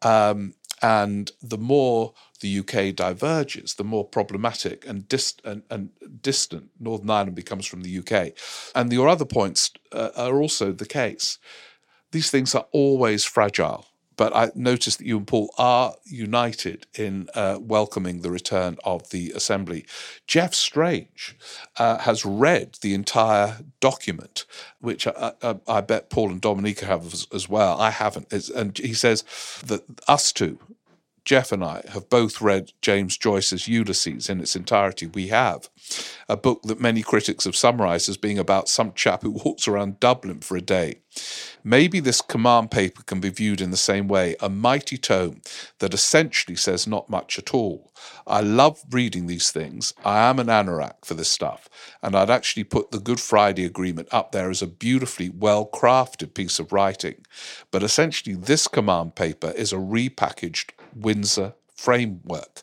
Um, 0.02 0.54
and 0.82 1.32
the 1.42 1.58
more 1.58 2.12
the 2.44 2.58
UK 2.58 2.94
diverges, 2.94 3.74
the 3.74 3.84
more 3.84 4.04
problematic 4.04 4.86
and, 4.86 5.08
dist- 5.08 5.40
and, 5.46 5.62
and, 5.70 5.88
distant 6.20 6.68
Northern 6.78 7.08
Ireland 7.08 7.34
becomes 7.34 7.64
from 7.64 7.80
the 7.82 7.98
UK. 7.98 8.32
And 8.74 8.92
your 8.92 9.08
other 9.08 9.24
points 9.24 9.70
uh, 9.92 10.10
are 10.14 10.36
also 10.38 10.70
the 10.70 10.84
case. 10.84 11.38
These 12.12 12.30
things 12.30 12.54
are 12.54 12.66
always 12.70 13.24
fragile. 13.24 13.86
But 14.16 14.36
I 14.36 14.52
noticed 14.54 14.98
that 14.98 15.06
you 15.06 15.16
and 15.16 15.26
Paul 15.26 15.52
are 15.58 15.94
united 16.04 16.86
in 16.94 17.28
uh, 17.34 17.58
welcoming 17.60 18.20
the 18.20 18.30
return 18.30 18.76
of 18.84 19.10
the 19.10 19.32
Assembly. 19.32 19.86
Jeff 20.26 20.54
Strange 20.54 21.36
uh, 21.78 21.98
has 21.98 22.24
read 22.24 22.76
the 22.80 22.94
entire 22.94 23.58
document, 23.80 24.44
which 24.80 25.06
I, 25.08 25.32
I, 25.42 25.56
I, 25.66 25.80
bet 25.80 26.10
Paul 26.10 26.30
and 26.30 26.40
Dominica 26.40 26.86
have 26.86 27.12
as, 27.12 27.26
as 27.34 27.48
well. 27.48 27.80
I 27.80 27.90
haven't. 27.90 28.32
It's, 28.32 28.48
and 28.48 28.78
he 28.78 28.94
says 28.94 29.24
that 29.66 29.82
us 30.06 30.30
two, 30.30 30.60
Jeff 31.24 31.52
and 31.52 31.64
I 31.64 31.82
have 31.88 32.10
both 32.10 32.42
read 32.42 32.72
James 32.82 33.16
Joyce's 33.16 33.66
Ulysses 33.66 34.28
in 34.28 34.40
its 34.40 34.54
entirety. 34.54 35.06
We 35.06 35.28
have 35.28 35.70
a 36.28 36.36
book 36.36 36.62
that 36.64 36.80
many 36.80 37.02
critics 37.02 37.44
have 37.44 37.56
summarized 37.56 38.10
as 38.10 38.18
being 38.18 38.38
about 38.38 38.68
some 38.68 38.92
chap 38.92 39.22
who 39.22 39.30
walks 39.44 39.66
around 39.66 40.00
Dublin 40.00 40.40
for 40.40 40.56
a 40.56 40.60
day. 40.60 41.00
Maybe 41.62 42.00
this 42.00 42.20
command 42.20 42.70
paper 42.70 43.02
can 43.04 43.20
be 43.20 43.30
viewed 43.30 43.62
in 43.62 43.70
the 43.70 43.76
same 43.78 44.06
way 44.06 44.36
a 44.40 44.50
mighty 44.50 44.98
tome 44.98 45.40
that 45.78 45.94
essentially 45.94 46.56
says 46.56 46.86
not 46.86 47.08
much 47.08 47.38
at 47.38 47.54
all. 47.54 47.90
I 48.26 48.40
love 48.42 48.82
reading 48.90 49.26
these 49.26 49.50
things. 49.50 49.94
I 50.04 50.28
am 50.28 50.38
an 50.38 50.48
anorak 50.48 51.06
for 51.06 51.14
this 51.14 51.28
stuff, 51.28 51.70
and 52.02 52.14
I'd 52.14 52.28
actually 52.28 52.64
put 52.64 52.90
the 52.90 52.98
Good 52.98 53.20
Friday 53.20 53.64
Agreement 53.64 54.08
up 54.12 54.32
there 54.32 54.50
as 54.50 54.60
a 54.60 54.66
beautifully 54.66 55.30
well 55.30 55.66
crafted 55.66 56.34
piece 56.34 56.58
of 56.58 56.72
writing. 56.72 57.24
But 57.70 57.82
essentially, 57.82 58.36
this 58.36 58.68
command 58.68 59.14
paper 59.14 59.52
is 59.56 59.72
a 59.72 59.76
repackaged 59.76 60.72
Windsor 60.94 61.54
framework. 61.76 62.62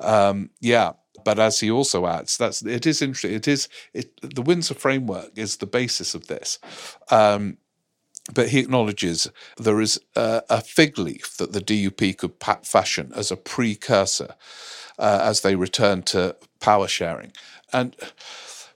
Um, 0.00 0.50
yeah, 0.60 0.92
but 1.24 1.38
as 1.38 1.60
he 1.60 1.70
also 1.70 2.06
adds, 2.06 2.36
that's 2.36 2.62
it 2.62 2.86
is 2.86 3.02
interesting. 3.02 3.34
It 3.34 3.48
is 3.48 3.68
it, 3.92 4.12
the 4.22 4.42
Windsor 4.42 4.74
framework 4.74 5.30
is 5.36 5.56
the 5.56 5.66
basis 5.66 6.14
of 6.14 6.26
this. 6.28 6.58
Um, 7.10 7.58
but 8.34 8.48
he 8.48 8.58
acknowledges 8.58 9.30
there 9.56 9.80
is 9.80 10.00
a, 10.16 10.42
a, 10.50 10.60
fig 10.60 10.98
leaf 10.98 11.36
that 11.36 11.52
the 11.52 11.60
DUP 11.60 12.18
could 12.18 12.32
fashion 12.64 13.12
as 13.14 13.30
a 13.30 13.36
precursor 13.36 14.34
uh, 14.98 15.20
as 15.22 15.42
they 15.42 15.54
return 15.54 16.02
to 16.02 16.36
power 16.60 16.88
sharing. 16.88 17.32
And 17.72 17.94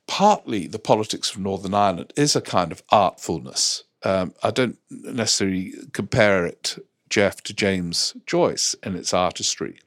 partly 0.07 0.67
the 0.67 0.79
politics 0.79 1.33
of 1.33 1.39
Northern 1.39 1.75
Ireland 1.75 2.13
is 2.17 2.37
a 2.37 2.41
kind 2.41 2.73
of 2.73 2.87
artfulness. 2.89 3.85
Um, 4.03 4.35
I 4.43 4.51
don't 4.51 4.79
necessarily 4.91 5.75
compare 5.93 6.47
it, 6.47 6.77
Geoff, 7.11 7.43
to 7.43 7.53
James 7.53 8.15
Joyce 8.27 8.75
in 8.83 8.97
its 8.97 9.13
artistry. 9.13 9.79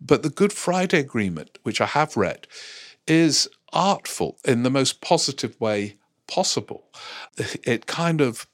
But 0.00 0.22
the 0.22 0.30
Good 0.30 0.52
Friday 0.52 1.00
Agreement, 1.00 1.58
which 1.62 1.80
I 1.80 1.86
have 1.86 2.16
read, 2.16 2.46
is 3.06 3.48
artful 3.72 4.38
in 4.44 4.62
the 4.62 4.70
most 4.70 5.00
positive 5.00 5.60
way 5.60 5.96
possible. 6.26 6.84
It 7.36 7.86
kind 7.86 8.20
of 8.20 8.46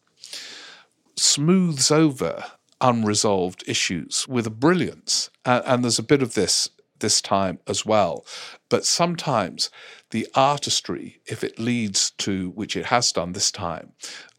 smooths 1.17 1.91
over 1.91 2.45
unresolved 2.81 3.65
issues 3.67 4.27
with 4.29 4.47
a 4.47 4.51
brilliance. 4.51 5.31
And, 5.45 5.85
there's 5.85 5.99
a 5.99 6.03
bit 6.03 6.23
of 6.23 6.35
this 6.35 6.71
this 7.01 7.21
time 7.21 7.59
as 7.67 7.85
well. 7.85 8.25
But 8.69 8.87
sometimes 8.87 9.69
the 10.11 10.27
artistry, 10.35 11.21
if 11.27 11.43
it 11.45 11.59
leads 11.59 12.13
to, 12.13 12.51
which 12.51 12.77
it 12.77 12.87
has 12.87 13.13
done 13.13 13.33
this 13.33 13.51
time, 13.51 13.93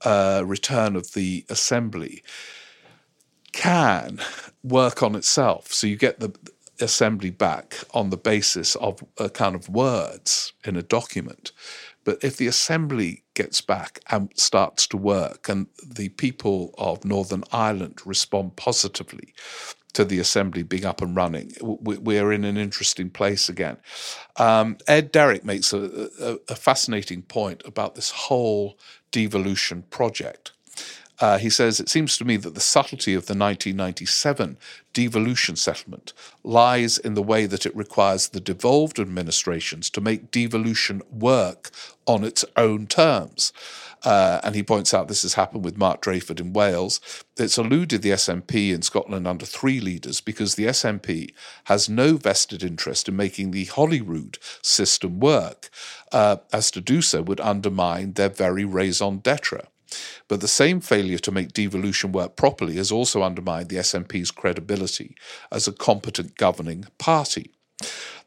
uh, 0.04 0.42
return 0.46 0.96
of 0.96 1.14
the 1.14 1.46
assembly, 1.50 2.24
can 3.56 4.20
work 4.64 5.02
on 5.02 5.16
itself. 5.16 5.74
So 5.74 5.88
you 5.88 5.96
get 5.96 6.20
the 6.20 6.34
assembly 6.82 7.30
back 7.30 7.78
on 7.94 8.10
the 8.10 8.18
basis 8.18 8.76
of 8.76 9.04
a 9.18 9.30
kind 9.30 9.56
of 9.56 9.70
words 9.70 10.54
in 10.66 10.76
a 10.76 10.84
document. 10.84 11.52
But 12.04 12.24
if 12.24 12.38
the 12.38 12.48
assembly 12.48 13.24
gets 13.34 13.62
back 13.62 14.00
and 14.12 14.30
starts 14.36 14.86
to 14.88 14.98
work, 14.98 15.50
and 15.50 15.68
the 15.84 16.10
people 16.10 16.76
of 16.78 17.04
Northern 17.06 17.44
Ireland 17.52 18.02
respond 18.06 18.58
positively 18.58 19.34
to 19.94 20.04
the 20.06 20.20
assembly 20.20 20.62
being 20.62 20.86
up 20.86 21.02
and 21.02 21.16
running, 21.16 21.54
we're 21.62 22.34
in 22.34 22.44
an 22.44 22.58
interesting 22.58 23.10
place 23.10 23.48
again. 23.48 23.78
Um, 24.36 24.78
Ed 24.88 25.12
Derrick 25.12 25.46
makes 25.46 25.72
a, 25.74 26.10
a, 26.22 26.38
a 26.50 26.56
fascinating 26.56 27.22
point 27.22 27.64
about 27.66 27.96
this 27.96 28.12
whole 28.12 28.78
devolution 29.12 29.84
project. 29.90 30.52
Uh, 31.20 31.38
he 31.38 31.50
says, 31.50 31.80
It 31.80 31.90
seems 31.90 32.18
to 32.18 32.26
me 32.26 32.38
that 32.38 32.54
the 32.54 32.60
subtlety 32.60 33.14
of 33.14 33.26
the 33.26 33.38
1997 33.38 34.58
devolution 34.94 35.56
settlement 35.56 36.14
lies 36.44 36.98
in 36.98 37.14
the 37.14 37.24
way 37.24 37.46
that 37.46 37.66
it 37.66 37.76
requires 37.76 38.30
the 38.30 38.40
devolved 38.40 39.00
administrations 39.00 39.90
to 39.90 40.02
make 40.02 40.32
devolution 40.32 41.02
work 41.12 41.72
on 42.06 42.24
its 42.24 42.46
own 42.56 42.88
terms. 42.88 43.52
Uh, 44.04 44.40
and 44.44 44.54
he 44.54 44.62
points 44.62 44.94
out 44.94 45.08
this 45.08 45.24
has 45.24 45.34
happened 45.34 45.66
with 45.66 45.78
Mark 45.78 46.02
Drakeford 46.02 46.40
in 46.40 46.54
Wales. 46.54 47.02
It's 47.38 47.58
eluded 47.58 48.04
the 48.04 48.12
SNP 48.12 48.72
in 48.72 48.84
Scotland 48.84 49.26
under 49.26 49.46
three 49.46 49.80
leaders 49.80 50.22
because 50.22 50.56
the 50.56 50.66
SNP 50.66 51.34
has 51.66 51.90
no 51.90 52.16
vested 52.16 52.62
interest 52.62 53.10
in 53.10 53.16
making 53.16 53.50
the 53.50 53.66
Holyrood 53.66 54.38
system 54.62 55.20
work, 55.20 55.70
uh, 56.12 56.38
as 56.54 56.70
to 56.72 56.82
do 56.82 57.02
so 57.02 57.24
would 57.24 57.40
undermine 57.40 58.14
their 58.14 58.30
very 58.30 58.64
raison 58.64 59.18
d'etre. 59.18 59.68
But 60.28 60.42
the 60.42 60.48
same 60.48 60.82
failure 60.82 61.20
to 61.20 61.32
make 61.32 61.54
devolution 61.54 62.12
work 62.12 62.36
properly 62.36 62.76
has 62.76 62.92
also 62.92 63.24
undermined 63.24 63.70
the 63.70 63.78
SNP's 63.78 64.32
credibility 64.32 65.16
as 65.52 65.68
a 65.68 65.74
competent 65.74 66.38
governing 66.38 66.86
party. 66.98 67.52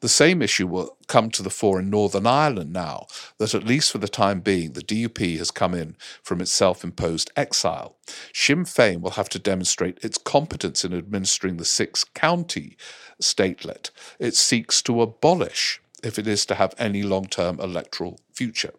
The 0.01 0.09
same 0.09 0.43
issue 0.43 0.67
will 0.67 0.97
come 1.09 1.31
to 1.31 1.43
the 1.43 1.51
fore 1.51 1.81
in 1.81 1.91
Northern 1.91 2.27
Ireland 2.27 2.73
now 2.73 3.07
that, 3.39 3.55
at 3.55 3.65
least 3.65 3.91
for 3.91 3.99
the 3.99 4.09
time 4.09 4.41
being, 4.41 4.73
the 4.73 4.83
DUP 4.83 5.39
has 5.39 5.51
come 5.51 5.75
in 5.75 5.97
from 6.23 6.41
its 6.41 6.53
self 6.53 6.85
imposed 6.85 7.33
exile. 7.35 7.97
Sinn 8.33 8.65
Féin 8.65 9.01
will 9.01 9.13
have 9.13 9.29
to 9.31 9.39
demonstrate 9.39 9.99
its 10.05 10.19
competence 10.19 10.85
in 10.85 10.95
administering 10.95 11.57
the 11.57 11.65
six 11.65 12.05
county 12.05 12.77
statelet 13.21 13.91
it 14.21 14.37
seeks 14.37 14.83
to 14.83 15.03
abolish 15.03 15.81
if 16.05 16.19
it 16.19 16.29
is 16.29 16.47
to 16.47 16.55
have 16.55 16.75
any 16.79 17.03
long 17.03 17.27
term 17.27 17.59
electoral 17.59 18.21
future. 18.33 18.75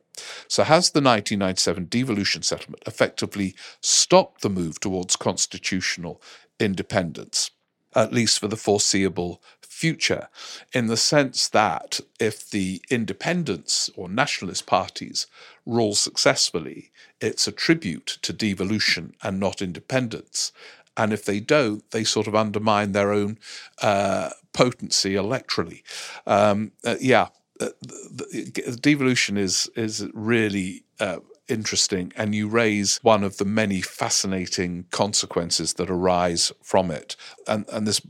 So, 0.47 0.63
has 0.63 0.91
the 0.91 0.99
1997 0.99 1.86
devolution 1.86 2.41
settlement 2.41 2.84
effectively 2.86 3.55
stopped 3.82 4.41
the 4.41 4.49
move 4.49 4.79
towards 4.79 5.15
constitutional 5.15 6.21
independence, 6.60 7.51
at 7.95 8.13
least 8.13 8.39
for 8.39 8.47
the 8.47 8.58
foreseeable 8.58 9.41
future, 9.79 10.27
in 10.73 10.88
the 10.88 10.97
sense 10.97 11.47
that 11.47 12.01
if 12.19 12.49
the 12.49 12.82
independents 12.89 13.89
or 13.95 14.10
nationalist 14.10 14.65
parties 14.65 15.25
rule 15.65 15.95
successfully, 15.95 16.91
it's 17.21 17.47
a 17.47 17.51
tribute 17.51 18.17
to 18.21 18.34
devolution 18.34 19.13
and 19.23 19.39
not 19.39 19.62
independence. 19.62 20.51
And 20.97 21.13
if 21.13 21.23
they 21.23 21.39
don't, 21.39 21.89
they 21.91 22.03
sort 22.03 22.27
of 22.27 22.36
undermine 22.36 22.91
their 22.91 23.13
own 23.13 23.38
uh, 23.82 24.32
potency 24.51 25.13
electorally. 25.13 25.84
Um, 26.27 26.73
uh, 26.84 26.95
yeah, 26.99 27.29
the, 27.60 28.78
devolution 28.82 29.38
is 29.38 29.69
is 29.76 30.08
really 30.13 30.84
uh, 31.00 31.19
interesting, 31.48 32.12
and 32.15 32.34
you 32.34 32.48
raise 32.48 32.98
one 33.04 33.24
of 33.24 33.38
the 33.38 33.45
many 33.45 33.82
fascinating 33.82 34.86
consequences 34.91 35.74
that 35.74 35.89
arise 35.89 36.52
from 36.62 36.91
it. 36.91 37.15
And 37.48 37.65
and 37.72 37.86
this 37.88 38.02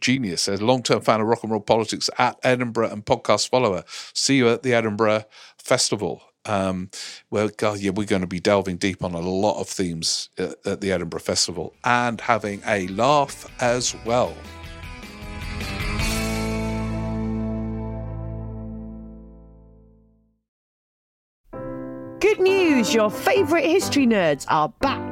genius 0.00 0.42
says, 0.42 0.62
long 0.62 0.82
term 0.82 1.00
fan 1.00 1.20
of 1.20 1.26
rock 1.26 1.42
and 1.42 1.52
roll 1.52 1.60
politics 1.60 2.08
at 2.18 2.38
Edinburgh 2.42 2.90
and 2.90 3.04
podcast 3.04 3.48
follower. 3.48 3.84
See 4.14 4.36
you 4.36 4.48
at 4.48 4.62
the 4.62 4.72
Edinburgh 4.72 5.24
Festival. 5.58 6.22
Um, 6.44 6.90
well, 7.30 7.50
God, 7.56 7.78
yeah, 7.78 7.90
we're 7.90 8.06
going 8.06 8.22
to 8.22 8.26
be 8.26 8.40
delving 8.40 8.76
deep 8.76 9.04
on 9.04 9.14
a 9.14 9.20
lot 9.20 9.60
of 9.60 9.68
themes 9.68 10.28
at, 10.38 10.54
at 10.66 10.80
the 10.80 10.90
Edinburgh 10.90 11.20
Festival 11.20 11.74
and 11.84 12.20
having 12.20 12.62
a 12.66 12.88
laugh 12.88 13.46
as 13.60 13.94
well. 14.04 14.34
Your 22.92 23.10
favourite 23.10 23.64
history 23.64 24.06
nerds 24.06 24.44
are 24.48 24.68
back. 24.80 25.11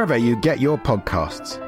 you 0.01 0.35
get 0.35 0.59
your 0.59 0.77
podcasts. 0.77 1.59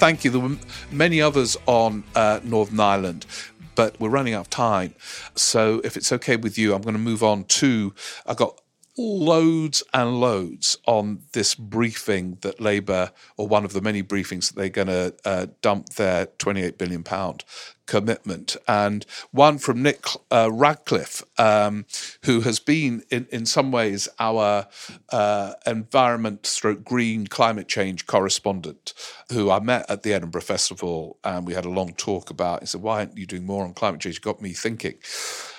thank 0.00 0.24
you. 0.24 0.30
There 0.30 0.40
were 0.40 0.56
many 0.90 1.20
others 1.20 1.58
on 1.66 2.04
uh, 2.16 2.40
Northern 2.42 2.80
Ireland, 2.80 3.26
but 3.74 4.00
we're 4.00 4.08
running 4.08 4.32
out 4.32 4.40
of 4.40 4.50
time. 4.50 4.94
So 5.36 5.82
if 5.84 5.94
it's 5.96 6.10
okay 6.10 6.36
with 6.36 6.56
you, 6.56 6.74
I'm 6.74 6.80
going 6.80 6.94
to 6.94 7.00
move 7.00 7.22
on 7.22 7.44
to. 7.44 7.94
I 8.26 8.32
got 8.32 8.58
loads 8.98 9.82
and 9.94 10.20
loads 10.20 10.76
on 10.86 11.20
this 11.32 11.54
briefing 11.54 12.38
that 12.42 12.60
Labour, 12.60 13.12
or 13.36 13.48
one 13.48 13.64
of 13.64 13.72
the 13.72 13.80
many 13.80 14.02
briefings 14.02 14.48
that 14.48 14.56
they're 14.56 14.68
going 14.68 14.88
to 14.88 15.14
uh, 15.24 15.46
dump 15.62 15.90
their 15.90 16.26
28 16.26 16.78
billion 16.78 17.02
pound 17.02 17.44
commitment, 17.86 18.56
and 18.68 19.04
one 19.32 19.58
from 19.58 19.82
Nick 19.82 20.04
uh, 20.30 20.48
Radcliffe, 20.52 21.22
um, 21.38 21.86
who 22.24 22.40
has 22.42 22.60
been 22.60 23.02
in, 23.10 23.26
in 23.32 23.46
some 23.46 23.72
ways 23.72 24.08
our 24.20 24.66
uh, 25.10 25.54
environment 25.66 26.46
stroke 26.46 26.84
green 26.84 27.26
climate 27.26 27.68
change 27.68 28.06
correspondent, 28.06 28.94
who 29.32 29.50
I 29.50 29.60
met 29.60 29.90
at 29.90 30.02
the 30.02 30.12
Edinburgh 30.12 30.42
Festival, 30.42 31.18
and 31.24 31.46
we 31.46 31.54
had 31.54 31.64
a 31.64 31.70
long 31.70 31.92
talk 31.94 32.30
about. 32.30 32.60
He 32.60 32.66
said, 32.66 32.82
"Why 32.82 32.98
aren't 32.98 33.16
you 33.16 33.26
doing 33.26 33.46
more 33.46 33.64
on 33.64 33.74
climate 33.74 34.00
change?" 34.00 34.18
It 34.18 34.22
got 34.22 34.40
me 34.40 34.52
thinking. 34.52 34.94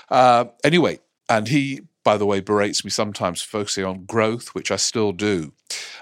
Uh, 0.10 0.46
anyway, 0.64 1.00
and 1.30 1.48
he 1.48 1.82
by 2.04 2.18
the 2.18 2.26
way, 2.26 2.39
berates 2.39 2.84
me 2.84 2.89
sometimes 2.89 3.41
focusing 3.41 3.86
on 3.86 4.06
growth, 4.06 4.49
which 4.49 4.72
I 4.72 4.76
still 4.76 5.12
do. 5.12 5.54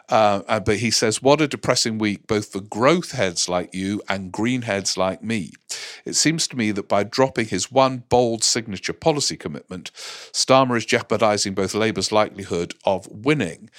Uh, 0.10 0.42
uh, 0.48 0.60
but 0.60 0.78
he 0.78 0.90
says, 0.90 1.22
What 1.22 1.42
a 1.42 1.48
depressing 1.48 1.98
week, 1.98 2.26
both 2.26 2.52
for 2.52 2.62
growth 2.62 3.12
heads 3.12 3.48
like 3.48 3.74
you 3.74 4.02
and 4.10 4.32
green 4.32 4.64
heads 4.64 4.98
like 4.98 5.22
me. 5.22 5.52
It 6.06 6.16
seems 6.16 6.48
to 6.48 6.58
me 6.58 6.72
that 6.72 6.88
by 6.88 7.04
dropping 7.04 7.48
his 7.48 7.72
one 7.72 8.04
bold 8.10 8.44
signature 8.44 8.94
policy 8.94 9.38
commitment, 9.38 9.92
Starmer 9.94 10.78
is 10.78 10.86
jeopardising 10.86 11.54
both 11.54 11.76
Labour's 11.76 12.12
likelihood 12.12 12.74
of 12.86 13.08
winning 13.12 13.70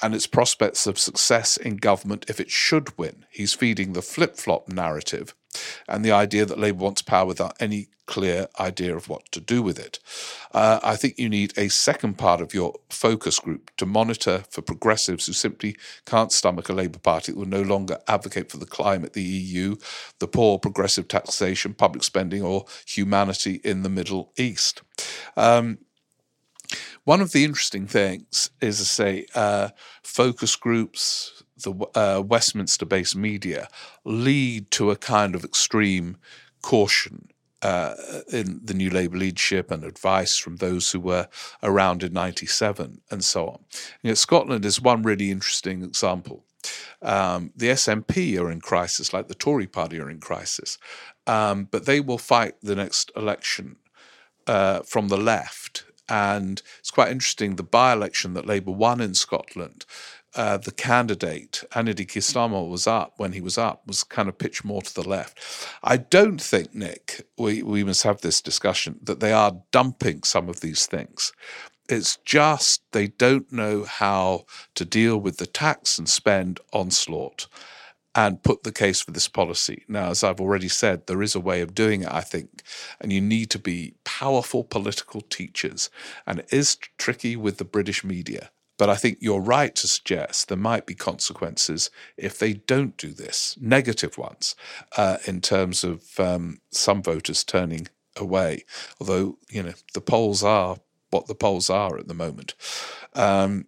and 0.00 0.14
its 0.14 0.26
prospects 0.26 0.86
of 0.86 0.98
success 0.98 1.56
in 1.56 1.76
government 1.76 2.26
if 2.28 2.38
it 2.38 2.50
should 2.50 2.96
win. 2.96 3.24
He's 3.30 3.54
feeding 3.54 3.92
the 3.92 4.02
flip 4.02 4.36
flop 4.36 4.68
narrative 4.68 5.34
and 5.88 6.04
the 6.04 6.12
idea 6.12 6.44
that 6.46 6.58
Labour 6.58 6.84
wants 6.84 7.02
power 7.02 7.26
without 7.26 7.56
any 7.60 7.88
clear 8.10 8.48
idea 8.58 8.96
of 8.96 9.08
what 9.08 9.30
to 9.30 9.40
do 9.40 9.62
with 9.62 9.78
it. 9.78 10.00
Uh, 10.52 10.80
I 10.82 10.96
think 10.96 11.16
you 11.16 11.28
need 11.28 11.56
a 11.56 11.68
second 11.68 12.18
part 12.18 12.40
of 12.40 12.52
your 12.52 12.74
focus 12.88 13.38
group 13.38 13.70
to 13.76 13.86
monitor 13.86 14.42
for 14.50 14.62
progressives 14.62 15.26
who 15.26 15.32
simply 15.32 15.76
can't 16.06 16.32
stomach 16.32 16.68
a 16.68 16.72
Labour 16.72 16.98
Party 16.98 17.30
that 17.30 17.38
will 17.38 17.46
no 17.46 17.62
longer 17.62 17.98
advocate 18.08 18.50
for 18.50 18.56
the 18.56 18.66
climate, 18.66 19.12
the 19.12 19.22
EU, 19.22 19.76
the 20.18 20.26
poor, 20.26 20.58
progressive 20.58 21.06
taxation, 21.06 21.72
public 21.72 22.02
spending, 22.02 22.42
or 22.42 22.64
humanity 22.84 23.60
in 23.62 23.84
the 23.84 23.88
Middle 23.88 24.32
East. 24.36 24.82
Um, 25.36 25.78
one 27.04 27.20
of 27.20 27.30
the 27.32 27.44
interesting 27.44 27.86
things 27.86 28.50
is 28.60 28.78
to 28.78 28.84
say 28.84 29.26
uh, 29.36 29.68
focus 30.02 30.56
groups, 30.56 31.39
the 31.62 31.72
uh, 31.94 32.20
Westminster 32.20 32.86
based 32.86 33.16
media 33.16 33.68
lead 34.04 34.70
to 34.72 34.90
a 34.90 34.96
kind 34.96 35.34
of 35.34 35.44
extreme 35.44 36.16
caution 36.62 37.28
uh, 37.62 37.94
in 38.32 38.60
the 38.64 38.74
new 38.74 38.90
Labour 38.90 39.18
leadership 39.18 39.70
and 39.70 39.84
advice 39.84 40.36
from 40.36 40.56
those 40.56 40.92
who 40.92 41.00
were 41.00 41.28
around 41.62 42.02
in 42.02 42.12
97 42.12 43.00
and 43.10 43.24
so 43.24 43.48
on. 43.48 43.64
You 44.02 44.10
know, 44.10 44.14
Scotland 44.14 44.64
is 44.64 44.80
one 44.80 45.02
really 45.02 45.30
interesting 45.30 45.82
example. 45.82 46.44
Um, 47.02 47.52
the 47.56 47.68
SNP 47.68 48.38
are 48.38 48.50
in 48.50 48.60
crisis, 48.60 49.12
like 49.12 49.28
the 49.28 49.34
Tory 49.34 49.66
party 49.66 49.98
are 49.98 50.10
in 50.10 50.20
crisis, 50.20 50.78
um, 51.26 51.68
but 51.70 51.86
they 51.86 52.00
will 52.00 52.18
fight 52.18 52.54
the 52.62 52.76
next 52.76 53.10
election 53.16 53.76
uh, 54.46 54.80
from 54.80 55.08
the 55.08 55.16
left. 55.16 55.84
And 56.08 56.60
it's 56.80 56.90
quite 56.90 57.10
interesting 57.10 57.56
the 57.56 57.62
by 57.62 57.92
election 57.92 58.34
that 58.34 58.46
Labour 58.46 58.72
won 58.72 59.00
in 59.00 59.14
Scotland 59.14 59.86
uh, 60.36 60.58
the 60.58 60.70
candidate, 60.70 61.64
Andy 61.74 62.04
Keir 62.04 62.22
was 62.48 62.86
up 62.86 63.14
when 63.16 63.32
he 63.32 63.40
was 63.40 63.58
up, 63.58 63.86
was 63.86 64.04
kind 64.04 64.28
of 64.28 64.38
pitched 64.38 64.64
more 64.64 64.82
to 64.82 64.94
the 64.94 65.08
left. 65.08 65.38
I 65.82 65.96
don't 65.96 66.40
think, 66.40 66.74
Nick, 66.74 67.26
we, 67.36 67.62
we 67.62 67.82
must 67.82 68.04
have 68.04 68.20
this 68.20 68.40
discussion, 68.40 69.00
that 69.02 69.20
they 69.20 69.32
are 69.32 69.60
dumping 69.72 70.22
some 70.22 70.48
of 70.48 70.60
these 70.60 70.86
things. 70.86 71.32
It's 71.88 72.18
just 72.24 72.82
they 72.92 73.08
don't 73.08 73.50
know 73.52 73.84
how 73.84 74.44
to 74.76 74.84
deal 74.84 75.18
with 75.18 75.38
the 75.38 75.46
tax 75.46 75.98
and 75.98 76.08
spend 76.08 76.60
onslaught 76.72 77.48
and 78.14 78.42
put 78.42 78.62
the 78.62 78.72
case 78.72 79.00
for 79.00 79.10
this 79.10 79.28
policy. 79.28 79.84
Now, 79.88 80.10
as 80.10 80.22
I've 80.22 80.40
already 80.40 80.68
said, 80.68 81.06
there 81.06 81.22
is 81.22 81.34
a 81.34 81.40
way 81.40 81.60
of 81.60 81.74
doing 81.74 82.02
it, 82.02 82.12
I 82.12 82.20
think, 82.20 82.62
and 83.00 83.12
you 83.12 83.20
need 83.20 83.50
to 83.50 83.58
be 83.58 83.94
powerful 84.04 84.62
political 84.62 85.20
teachers. 85.20 85.90
And 86.26 86.40
it 86.40 86.52
is 86.52 86.76
tricky 86.98 87.36
with 87.36 87.58
the 87.58 87.64
British 87.64 88.04
media 88.04 88.50
but 88.80 88.88
I 88.88 88.94
think 88.94 89.18
you're 89.20 89.42
right 89.42 89.74
to 89.74 89.86
suggest 89.86 90.48
there 90.48 90.56
might 90.56 90.86
be 90.86 90.94
consequences 90.94 91.90
if 92.16 92.38
they 92.38 92.54
don't 92.54 92.96
do 92.96 93.12
this, 93.12 93.58
negative 93.60 94.16
ones, 94.16 94.56
uh, 94.96 95.18
in 95.26 95.42
terms 95.42 95.84
of 95.84 96.18
um, 96.18 96.62
some 96.70 97.02
voters 97.02 97.44
turning 97.44 97.88
away. 98.16 98.64
Although, 98.98 99.36
you 99.50 99.62
know, 99.62 99.74
the 99.92 100.00
polls 100.00 100.42
are 100.42 100.78
what 101.10 101.26
the 101.26 101.34
polls 101.34 101.68
are 101.68 101.98
at 101.98 102.08
the 102.08 102.14
moment. 102.14 102.54
Um, 103.12 103.66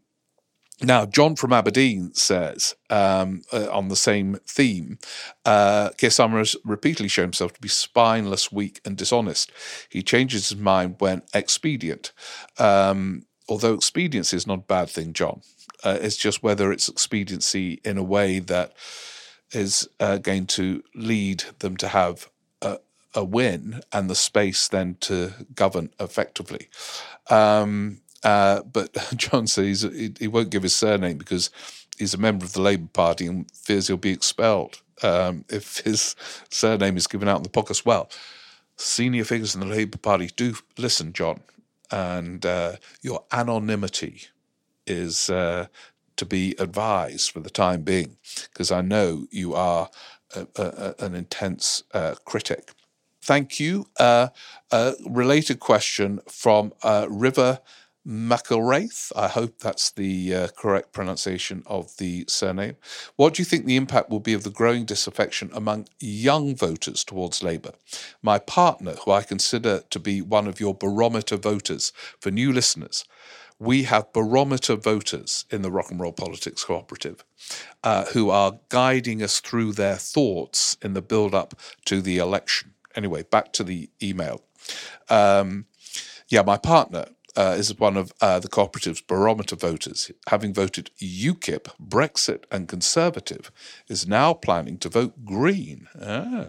now, 0.81 1.05
John 1.05 1.37
from 1.37 1.53
Aberdeen 1.53 2.15
says 2.15 2.75
um, 2.89 3.43
uh, 3.53 3.69
on 3.71 3.89
the 3.89 3.97
same 3.97 4.39
theme, 4.47 4.99
uh, 5.45 5.91
Keir 5.99 6.09
Starmer 6.09 6.39
has 6.39 6.57
repeatedly 6.65 7.09
shown 7.09 7.27
himself 7.27 7.53
to 7.53 7.61
be 7.61 7.69
spineless, 7.69 8.51
weak, 8.51 8.81
and 8.87 8.97
dishonest. 8.97 9.53
He 9.91 10.03
changes 10.03 10.49
his 10.49 10.59
mind 10.59 10.97
when 11.01 11.21
expedient. 11.35 12.15
Um, 12.59 13.27
although 13.49 13.75
expediency 13.75 14.37
is 14.37 14.47
not 14.47 14.59
a 14.61 14.63
bad 14.63 14.89
thing, 14.89 15.13
John. 15.13 15.43
Uh, 15.85 15.99
it's 16.01 16.17
just 16.17 16.43
whether 16.43 16.73
it's 16.73 16.89
expediency 16.89 17.81
in 17.85 17.99
a 17.99 18.03
way 18.03 18.39
that 18.39 18.73
is 19.53 19.89
uh, 20.01 20.19
going 20.19 20.47
to 20.47 20.83
lead 20.95 21.45
them 21.59 21.77
to 21.77 21.89
have 21.89 22.31
a, 22.63 22.79
a, 23.15 23.25
win 23.25 23.83
and 23.93 24.09
the 24.09 24.15
space 24.15 24.69
then 24.69 24.97
to 25.01 25.33
govern 25.55 25.91
effectively. 26.01 26.69
Um, 27.29 28.01
uh, 28.23 28.63
but 28.63 28.97
John 29.17 29.47
says 29.47 29.83
he, 29.83 30.15
he, 30.19 30.29
won't 30.29 30.51
give 30.51 30.63
his 30.63 30.75
surname 30.75 31.19
because 31.19 31.51
he's 31.99 32.15
a 32.15 32.19
member 32.19 32.45
of 32.45 32.53
the 32.53 32.63
Labour 32.63 32.89
Party 32.93 33.27
and 33.27 33.51
fears 33.51 33.89
he'll 33.89 33.97
be 33.97 34.13
expelled 34.13 34.81
um, 35.03 35.45
if 35.49 35.79
his 35.85 36.15
surname 36.49 36.97
is 36.97 37.07
given 37.07 37.29
out 37.29 37.39
in 37.39 37.43
the 37.43 37.49
podcast. 37.49 37.85
Well, 37.85 38.09
senior 38.77 39.25
figures 39.25 39.55
in 39.55 39.61
the 39.61 39.67
Labour 39.67 39.99
Party 39.99 40.31
do 40.35 40.55
listen, 40.79 41.13
John 41.13 41.41
and 41.93 42.45
uh, 42.47 42.77
your 43.03 43.25
anonymity 43.31 44.23
is 44.87 45.31
uh, 45.31 45.67
to 46.17 46.27
be 46.27 46.55
advised 46.59 47.31
for 47.31 47.41
the 47.41 47.51
time 47.51 47.83
being, 47.83 48.17
because 48.53 48.73
I 48.73 48.81
know 48.81 49.27
you 49.31 49.55
are 49.55 49.91
a, 50.35 50.47
a, 50.57 50.95
an 50.99 51.15
intense 51.15 51.85
uh, 51.95 52.15
critic. 52.25 52.73
Thank 53.23 53.61
you. 53.61 53.87
Uh, 54.01 54.29
a 54.73 54.95
related 55.09 55.61
question 55.61 56.21
from 56.29 56.73
uh, 56.83 57.07
River 57.09 57.61
McElraith. 58.07 59.13
I 59.15 59.29
hope 59.29 59.59
that's 59.59 59.91
the 59.91 60.35
uh, 60.35 60.49
correct 60.57 60.93
pronunciation 60.93 61.63
of 61.67 61.97
the 61.99 62.25
surname. 62.29 62.77
What 63.17 63.35
do 63.35 63.43
you 63.43 63.45
think 63.45 63.65
the 63.65 63.77
impact 63.77 64.11
will 64.11 64.21
be 64.21 64.35
of 64.35 64.43
the 64.43 64.51
growing 64.51 64.85
disaffection 64.85 65.51
among 65.53 65.89
young 66.01 66.57
voters 66.57 67.05
towards 67.05 67.43
Labour? 67.43 67.73
My 68.23 68.39
partner, 68.39 68.95
who 69.05 69.13
I 69.13 69.23
consider 69.23 69.83
to 69.91 70.01
be 70.01 70.21
one 70.21 70.49
of 70.49 70.61
your 70.61 70.75
barometer 70.75 71.37
voters, 71.37 71.93
for 72.19 72.31
new 72.31 72.53
listeners, 72.53 73.05
we 73.59 73.85
have 73.85 74.13
barometer 74.13 74.75
voters 74.75 75.45
in 75.51 75.63
the 75.63 75.71
Rock 75.71 75.93
and 75.93 76.01
Roll 76.01 76.13
Politics 76.13 76.65
Cooperative 76.65 77.25
uh, 77.85 78.07
who 78.07 78.31
are 78.31 78.59
guiding 78.69 79.23
us 79.23 79.39
through 79.39 79.73
their 79.73 79.97
thoughts 79.97 80.77
in 80.83 80.95
the 80.95 81.03
build 81.03 81.35
up 81.35 81.55
to 81.85 82.01
the 82.01 82.19
election. 82.19 82.73
Anyway, 82.97 83.23
back 83.23 83.53
to 83.53 83.63
the 83.63 83.89
email. 84.03 84.43
Um, 85.09 85.67
yeah, 86.29 86.43
my 86.43 86.57
partner 86.57 87.07
uh, 87.37 87.55
is 87.59 87.79
one 87.79 87.97
of 87.97 88.13
uh, 88.21 88.39
the 88.39 88.49
cooperative's 88.49 89.01
barometer 89.01 89.57
voters, 89.57 90.11
having 90.29 90.53
voted 90.53 90.91
UKIP, 91.01 91.69
Brexit, 91.81 92.45
and 92.51 92.69
Conservative, 92.69 93.51
is 93.89 94.07
now 94.07 94.35
planning 94.35 94.79
to 94.79 94.89
vote 94.89 95.25
Green. 95.25 95.89
Ah, 96.01 96.47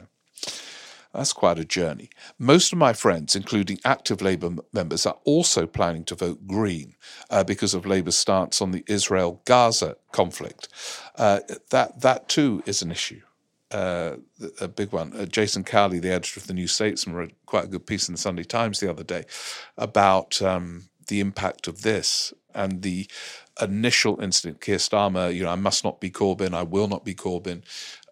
that's 1.14 1.34
quite 1.34 1.60
a 1.60 1.66
journey. 1.66 2.10
Most 2.40 2.74
of 2.74 2.80
my 2.80 2.92
friends, 2.92 3.36
including 3.36 3.80
active 3.86 4.22
Labour 4.22 4.56
members, 4.74 5.06
are 5.06 5.20
also 5.26 5.68
planning 5.68 6.04
to 6.06 6.16
vote 6.16 6.48
Green 6.48 6.96
uh, 7.30 7.44
because 7.44 7.76
of 7.76 7.86
Labour's 7.86 8.18
stance 8.18 8.62
on 8.62 8.72
the 8.72 8.84
Israel 8.88 9.42
Gaza 9.46 9.96
conflict. 10.12 10.70
Uh, 11.16 11.42
that, 11.70 12.02
that 12.02 12.28
too 12.28 12.64
is 12.66 12.82
an 12.82 12.92
issue 12.92 13.22
uh, 13.74 14.18
a 14.62 14.68
big 14.68 14.92
one. 14.92 15.14
Uh, 15.16 15.26
Jason 15.26 15.64
Cowley, 15.64 16.00
the 16.00 16.12
editor 16.12 16.40
of 16.40 16.48
the 16.48 16.54
New 16.54 16.68
Statesman, 16.68 17.16
wrote 17.16 17.34
quite 17.46 17.66
a 17.66 17.68
good 17.68 17.86
piece 17.86 18.08
in 18.08 18.14
the 18.14 18.20
Sunday 18.20 18.44
Times 18.44 18.80
the 18.80 18.90
other 18.90 19.04
day 19.04 19.24
about 19.78 20.42
um, 20.42 20.84
the 21.08 21.20
impact 21.20 21.68
of 21.68 21.82
this 21.82 22.34
and 22.54 22.82
the 22.84 23.08
initial 23.62 24.20
incident. 24.22 24.62
Keir 24.62 24.78
Starmer, 24.78 25.34
you 25.34 25.44
know, 25.44 25.50
I 25.50 25.56
must 25.56 25.84
not 25.84 26.00
be 26.00 26.12
Corbyn, 26.12 26.54
I 26.54 26.64
will 26.64 26.88
not 26.88 27.04
be 27.04 27.16
Corbyn, 27.16 27.64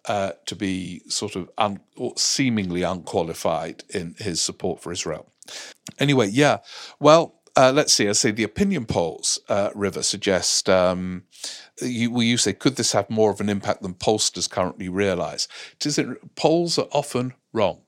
uh, 0.06 0.32
to 0.46 0.56
be 0.56 1.02
sort 1.08 1.36
of 1.36 1.50
un- 1.58 1.80
seemingly 2.16 2.82
unqualified 2.82 3.84
in 3.90 4.16
his 4.18 4.40
support 4.40 4.80
for 4.80 4.92
Israel. 4.92 5.32
Anyway, 5.98 6.28
yeah, 6.28 6.58
well, 6.98 7.34
uh, 7.56 7.72
let's 7.74 7.92
see. 7.92 8.08
I 8.08 8.12
say 8.12 8.30
the 8.30 8.44
opinion 8.44 8.86
polls, 8.86 9.38
uh, 9.48 9.70
River, 9.74 10.02
suggest 10.02 10.68
um, 10.70 11.24
you, 11.82 12.10
well, 12.10 12.22
you 12.22 12.36
say, 12.36 12.52
could 12.52 12.76
this 12.76 12.92
have 12.92 13.10
more 13.10 13.30
of 13.30 13.40
an 13.40 13.48
impact 13.48 13.82
than 13.82 13.94
pollsters 13.94 14.48
currently 14.48 14.88
realise? 14.88 15.48
Polls 16.36 16.78
are 16.78 16.88
often 16.92 17.34
wrong. 17.52 17.82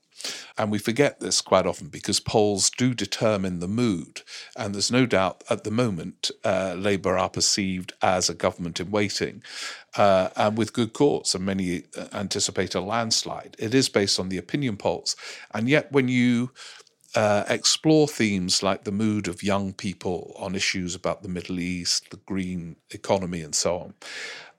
And 0.56 0.70
we 0.70 0.78
forget 0.78 1.20
this 1.20 1.40
quite 1.40 1.66
often 1.66 1.88
because 1.88 2.20
polls 2.20 2.70
do 2.70 2.94
determine 2.94 3.58
the 3.58 3.68
mood. 3.68 4.22
And 4.56 4.74
there's 4.74 4.90
no 4.90 5.06
doubt 5.06 5.44
at 5.50 5.64
the 5.64 5.70
moment, 5.70 6.30
uh, 6.44 6.74
Labour 6.78 7.18
are 7.18 7.28
perceived 7.28 7.92
as 8.00 8.30
a 8.30 8.34
government 8.34 8.80
in 8.80 8.90
waiting, 8.90 9.42
uh, 9.96 10.30
and 10.36 10.56
with 10.56 10.72
good 10.72 10.92
cause. 10.92 11.34
And 11.34 11.44
many 11.44 11.84
uh, 11.96 12.06
anticipate 12.12 12.74
a 12.74 12.80
landslide. 12.80 13.56
It 13.58 13.74
is 13.74 13.88
based 13.88 14.18
on 14.18 14.28
the 14.28 14.38
opinion 14.38 14.76
polls. 14.76 15.16
And 15.52 15.68
yet, 15.68 15.92
when 15.92 16.08
you 16.08 16.52
uh, 17.14 17.44
explore 17.48 18.08
themes 18.08 18.62
like 18.62 18.84
the 18.84 18.92
mood 18.92 19.28
of 19.28 19.42
young 19.42 19.72
people 19.72 20.34
on 20.36 20.54
issues 20.54 20.94
about 20.94 21.22
the 21.22 21.28
Middle 21.28 21.60
East, 21.60 22.10
the 22.10 22.16
green 22.26 22.76
economy, 22.90 23.40
and 23.40 23.54
so 23.54 23.78
on. 23.78 23.94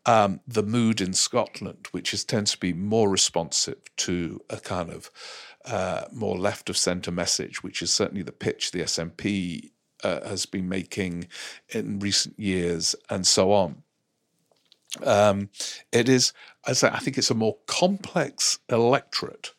Um, 0.06 0.40
the 0.48 0.64
mood 0.64 1.02
in 1.02 1.14
Scotland, 1.14 1.88
which 1.92 2.14
is, 2.14 2.24
tends 2.24 2.52
to 2.52 2.60
be 2.60 2.74
more 2.74 3.10
responsive 3.10 3.82
to 3.98 4.42
a 4.50 4.58
kind 4.58 4.92
of 4.92 5.10
uh, 5.66 6.06
more 6.14 6.38
left 6.38 6.70
of 6.70 6.78
centre 6.78 7.12
message, 7.12 7.64
which 7.64 7.82
is 7.82 7.92
certainly 7.92 8.22
the 8.22 8.32
pitch 8.32 8.72
the 8.72 8.82
SNP 8.82 9.72
uh, 10.04 10.28
has 10.28 10.46
been 10.46 10.70
making 10.70 11.28
in 11.70 12.00
recent 12.00 12.40
years, 12.40 12.96
and 13.10 13.26
so 13.26 13.52
on. 13.52 13.84
Um, 15.04 15.50
it 15.92 16.08
is, 16.08 16.32
I 16.66 16.74
think, 16.74 17.18
it's 17.18 17.32
a 17.32 17.36
more 17.36 17.58
complex 17.66 18.60
electorate 18.70 19.54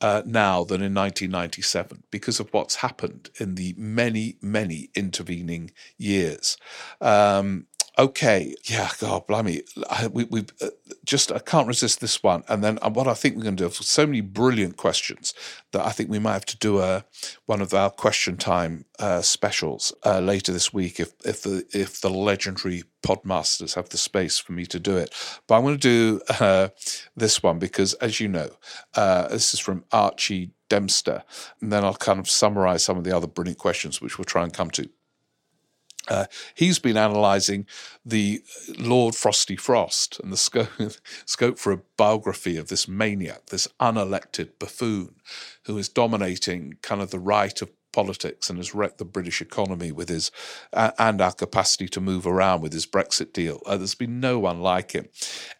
uh, 0.00 0.22
now 0.24 0.64
than 0.64 0.82
in 0.82 0.94
1997 0.94 2.04
because 2.10 2.40
of 2.40 2.52
what's 2.52 2.76
happened 2.76 3.30
in 3.38 3.54
the 3.54 3.74
many, 3.76 4.36
many 4.40 4.90
intervening 4.94 5.70
years. 5.98 6.56
Um, 7.00 7.66
okay, 7.98 8.54
yeah, 8.64 8.90
God, 8.98 9.26
blimey, 9.26 9.62
I, 9.88 10.06
we, 10.06 10.24
we 10.24 10.46
uh, 10.62 10.68
just 11.04 11.32
I 11.32 11.38
can't 11.38 11.68
resist 11.68 12.00
this 12.00 12.22
one. 12.22 12.42
And 12.48 12.62
then 12.62 12.78
what 12.82 13.06
I 13.06 13.14
think 13.14 13.36
we're 13.36 13.44
going 13.44 13.56
to 13.56 13.68
do, 13.68 13.70
so 13.70 14.06
many 14.06 14.20
brilliant 14.20 14.76
questions 14.76 15.34
that 15.72 15.84
I 15.84 15.90
think 15.90 16.10
we 16.10 16.18
might 16.18 16.32
have 16.32 16.46
to 16.46 16.58
do 16.58 16.80
a 16.80 17.04
one 17.46 17.60
of 17.60 17.74
our 17.74 17.90
question 17.90 18.36
time 18.36 18.84
uh, 18.98 19.22
specials 19.22 19.92
uh, 20.04 20.20
later 20.20 20.52
this 20.52 20.72
week 20.72 21.00
if 21.00 21.12
if 21.24 21.42
the 21.42 21.64
if 21.72 22.00
the 22.00 22.10
legendary 22.10 22.84
podmasters 23.02 23.74
have 23.74 23.88
the 23.88 23.98
space 23.98 24.38
for 24.38 24.52
me 24.52 24.66
to 24.66 24.78
do 24.78 24.96
it. 24.96 25.14
But 25.46 25.56
I'm 25.56 25.62
going 25.62 25.78
to 25.78 25.80
do 25.80 26.20
uh, 26.40 26.68
this 27.16 27.42
one 27.42 27.58
because, 27.58 27.94
as 27.94 28.20
you 28.20 28.28
know, 28.28 28.50
uh, 28.94 29.28
this 29.28 29.54
is 29.54 29.60
from 29.60 29.84
Archie 29.92 30.52
Dempster, 30.68 31.24
and 31.60 31.72
then 31.72 31.84
I'll 31.84 31.94
kind 31.94 32.18
of 32.18 32.28
summarize 32.28 32.84
some 32.84 32.96
of 32.96 33.04
the 33.04 33.16
other 33.16 33.26
brilliant 33.26 33.58
questions 33.58 34.00
which 34.00 34.18
we'll 34.18 34.24
try 34.24 34.42
and 34.42 34.52
come 34.52 34.70
to. 34.72 34.88
Uh, 36.08 36.24
he's 36.54 36.78
been 36.78 36.96
analysing 36.96 37.66
the 38.04 38.42
Lord 38.78 39.14
Frosty 39.14 39.56
Frost 39.56 40.18
and 40.20 40.32
the 40.32 40.36
scope, 40.36 40.68
scope 41.26 41.58
for 41.58 41.72
a 41.72 41.82
biography 41.96 42.56
of 42.56 42.68
this 42.68 42.88
maniac, 42.88 43.46
this 43.46 43.68
unelected 43.78 44.58
buffoon 44.58 45.16
who 45.66 45.76
is 45.76 45.88
dominating 45.88 46.74
kind 46.82 47.02
of 47.02 47.10
the 47.10 47.18
right 47.18 47.60
of 47.60 47.70
politics 47.92 48.48
and 48.48 48.58
has 48.58 48.74
wrecked 48.74 48.98
the 48.98 49.04
British 49.04 49.40
economy 49.40 49.92
with 49.92 50.08
his 50.08 50.30
uh, 50.72 50.90
and 50.98 51.20
our 51.20 51.32
capacity 51.32 51.88
to 51.88 52.00
move 52.00 52.26
around 52.26 52.60
with 52.60 52.72
his 52.72 52.86
Brexit 52.86 53.32
deal. 53.32 53.60
Uh, 53.66 53.76
there's 53.76 53.94
been 53.94 54.20
no 54.20 54.38
one 54.38 54.60
like 54.60 54.92
him. 54.92 55.08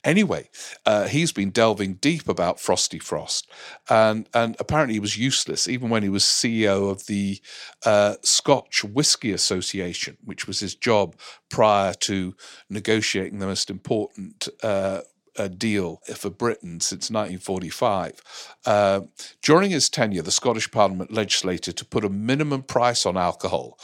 Anyway, 0.04 0.48
uh, 0.86 1.06
he's 1.06 1.32
been 1.32 1.50
delving 1.50 1.94
deep 1.94 2.28
about 2.28 2.60
Frosty 2.60 2.98
Frost, 2.98 3.50
and 3.88 4.28
and 4.34 4.56
apparently 4.58 4.94
he 4.94 5.00
was 5.00 5.18
useless 5.18 5.68
even 5.68 5.90
when 5.90 6.02
he 6.02 6.08
was 6.08 6.24
CEO 6.24 6.90
of 6.90 7.06
the 7.06 7.40
uh, 7.84 8.16
Scotch 8.22 8.84
Whisky 8.84 9.32
Association, 9.32 10.16
which 10.24 10.46
was 10.46 10.60
his 10.60 10.74
job 10.74 11.16
prior 11.48 11.94
to 11.94 12.34
negotiating 12.68 13.38
the 13.38 13.46
most 13.46 13.70
important 13.70 14.48
uh, 14.62 15.00
a 15.36 15.48
deal 15.48 16.00
for 16.14 16.30
Britain 16.30 16.80
since 16.80 17.10
1945. 17.10 18.22
Uh, 18.66 19.00
during 19.42 19.70
his 19.70 19.88
tenure, 19.88 20.22
the 20.22 20.30
Scottish 20.30 20.70
Parliament 20.70 21.12
legislated 21.12 21.76
to 21.76 21.84
put 21.84 22.04
a 22.04 22.08
minimum 22.08 22.62
price 22.62 23.06
on 23.06 23.16
alcohol 23.16 23.78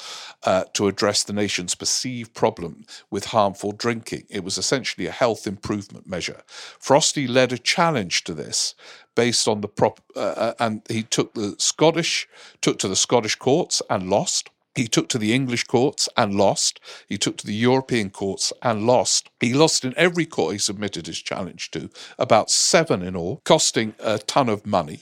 uh, 0.45 0.65
to 0.75 0.89
address 0.89 1.23
the 1.23 1.33
nation's 1.33 1.75
perceived 1.75 2.35
problem 2.35 2.85
with 3.11 3.27
harmful 3.27 3.73
drinking. 3.73 4.25
It 4.29 4.45
was 4.45 4.59
essentially 4.59 5.07
a 5.07 5.13
health 5.13 5.47
improvement 5.47 6.07
measure. 6.07 6.43
Frosty 6.79 7.27
led 7.27 7.53
a 7.53 7.59
challenge 7.59 8.25
to 8.25 8.35
this 8.35 8.75
based 9.15 9.49
on 9.49 9.61
the 9.61 9.69
prop, 9.69 10.01
uh, 10.15 10.21
uh 10.21 10.55
and 10.61 10.83
he 10.89 11.03
took 11.03 11.35
the 11.35 11.57
Scottish 11.59 12.29
took 12.61 12.79
to 12.79 12.89
the 12.89 12.97
Scottish 12.97 13.37
courts 13.37 13.83
and 13.89 14.11
lost. 14.11 14.51
He 14.77 14.87
took 14.87 15.09
to 15.09 15.19
the 15.19 15.33
English 15.33 15.65
courts 15.65 16.07
and 16.19 16.35
lost. 16.35 16.79
He 17.09 17.17
took 17.17 17.39
to 17.39 17.47
the 17.47 17.55
European 17.55 18.11
courts 18.11 18.53
and 18.63 18.87
lost. 18.87 19.31
He 19.41 19.55
lost 19.55 19.85
in 19.85 19.95
every 19.97 20.27
court 20.27 20.53
he 20.53 20.59
submitted 20.59 21.07
his 21.07 21.19
challenge 21.19 21.71
to, 21.71 21.89
about 22.19 22.51
seven 22.51 23.03
in 23.03 23.17
all, 23.17 23.41
costing 23.45 23.95
a 23.99 24.19
ton 24.19 24.51
of 24.51 24.67
money. 24.67 25.01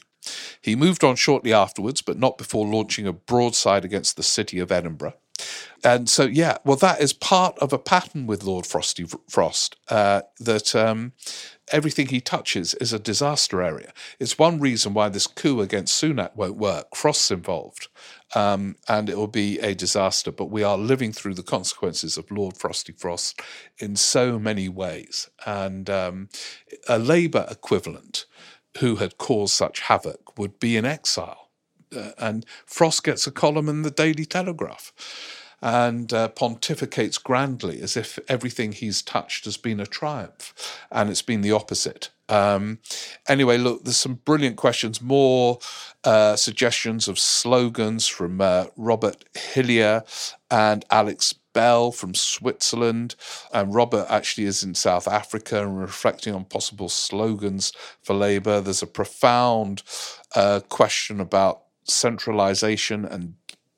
He 0.63 0.77
moved 0.77 1.05
on 1.05 1.17
shortly 1.17 1.53
afterwards, 1.53 2.03
but 2.03 2.19
not 2.19 2.39
before 2.39 2.67
launching 2.67 3.07
a 3.07 3.13
broadside 3.13 3.85
against 3.85 4.17
the 4.17 4.23
city 4.23 4.59
of 4.61 4.73
Edinburgh. 4.73 5.15
And 5.83 6.09
so, 6.09 6.25
yeah, 6.25 6.59
well, 6.65 6.77
that 6.77 7.01
is 7.01 7.13
part 7.13 7.59
of 7.59 7.73
a 7.73 7.79
pattern 7.79 8.27
with 8.27 8.43
Lord 8.43 8.67
Frosty 8.67 9.07
Frost 9.29 9.77
uh, 9.91 10.23
that 10.41 10.75
um, 10.75 11.13
everything 11.71 12.07
he 12.07 12.23
touches 12.23 12.73
is 12.75 12.95
a 12.95 12.99
disaster 12.99 13.61
area. 13.63 13.93
It's 14.19 14.39
one 14.39 14.61
reason 14.61 14.95
why 14.95 15.11
this 15.11 15.27
coup 15.27 15.61
against 15.61 16.03
Sunak 16.03 16.35
won't 16.37 16.57
work. 16.57 16.97
Frost's 16.97 17.31
involved 17.31 17.89
um, 18.35 18.77
and 18.89 19.11
it 19.11 19.19
will 19.19 19.27
be 19.27 19.59
a 19.61 19.75
disaster. 19.75 20.33
But 20.33 20.51
we 20.51 20.63
are 20.63 20.79
living 20.79 21.13
through 21.13 21.35
the 21.35 21.43
consequences 21.43 22.17
of 22.17 22.31
Lord 22.31 22.57
Frosty 22.57 22.93
Frost 22.93 23.41
in 23.79 23.97
so 23.97 24.39
many 24.39 24.71
ways. 24.71 25.29
And 25.45 25.91
um, 25.91 26.29
a 26.89 26.99
Labour 26.99 27.47
equivalent 27.51 28.25
who 28.79 28.97
had 28.97 29.19
caused 29.19 29.55
such 29.55 29.81
havoc 29.81 30.39
would 30.39 30.59
be 30.59 30.77
in 30.77 30.85
exile. 30.85 31.44
Uh, 31.95 32.13
and 32.19 32.47
Frost 32.67 33.05
gets 33.05 33.27
a 33.27 33.31
column 33.31 33.69
in 33.69 33.83
the 33.83 33.91
Daily 33.91 34.25
Telegraph 34.25 34.93
and 35.63 36.13
uh, 36.13 36.29
pontificates 36.29 37.23
grandly 37.23 37.81
as 37.81 37.97
if 37.97 38.19
everything 38.29 38.73
he's 38.73 39.01
touched 39.01 39.47
has 39.47 39.57
been 39.57 39.81
a 39.81 39.87
triumph, 39.87 40.79
and 40.93 41.09
it's 41.09 41.23
been 41.23 41.41
the 41.41 41.53
opposite. 41.53 42.11
Um, 42.29 42.79
anyway, 43.29 43.57
look, 43.59 43.85
there's 43.85 43.97
some 43.97 44.21
brilliant 44.27 44.57
questions, 44.57 45.01
more 45.01 45.59
uh, 46.05 46.37
suggestions 46.37 47.09
of 47.09 47.19
slogans 47.19 48.07
from 48.07 48.41
uh, 48.41 48.67
Robert 48.77 49.25
Hillier 49.35 50.05
and 50.51 50.85
Alex 50.91 51.35
Bell 51.55 51.93
from 51.93 52.15
Switzerland. 52.15 53.15
And 53.53 53.75
Robert 53.75 54.07
actually 54.11 54.47
is 54.47 54.63
in 54.63 54.75
South 54.75 55.09
Africa 55.09 55.63
and 55.63 55.81
reflecting 55.81 56.35
on 56.35 56.45
possible 56.45 56.89
slogans 56.89 57.73
for 58.03 58.15
Labour. 58.15 58.61
There's 58.61 58.83
a 58.83 58.87
profound 58.87 59.83
uh, 60.35 60.61
question 60.69 61.21
about 61.21 61.64
centralisation 61.85 63.05
and 63.05 63.35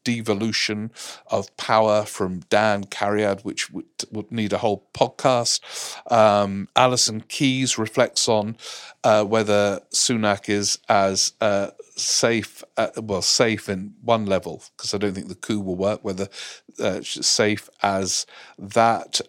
devolution 0.07 0.93
of 1.27 1.55
power 1.57 2.05
from 2.05 2.39
Dan 2.49 2.85
Cariad, 2.85 3.45
which 3.45 3.73
would, 3.73 3.87
would 4.13 4.31
need 4.31 4.53
a 4.53 4.59
whole 4.59 4.89
podcast. 4.95 5.61
Um, 6.13 6.69
Alison 6.77 7.23
Keys 7.23 7.77
reflects 7.77 8.29
on 8.29 8.57
uh, 9.03 9.25
whether 9.25 9.81
Sunak 9.93 10.49
is 10.49 10.79
as 10.89 11.33
uh, 11.41 11.71
safe, 11.97 12.63
uh, 12.77 12.91
well, 13.03 13.21
safe 13.21 13.69
in 13.69 13.95
one 14.01 14.27
level, 14.27 14.63
because 14.77 14.95
I 14.95 14.99
don't 14.99 15.13
think 15.13 15.27
the 15.27 15.35
coup 15.35 15.61
will 15.61 15.75
work, 15.75 16.05
whether 16.05 16.29
uh, 16.79 17.01
safe 17.03 17.69
as 17.83 18.27
that. 18.59 19.21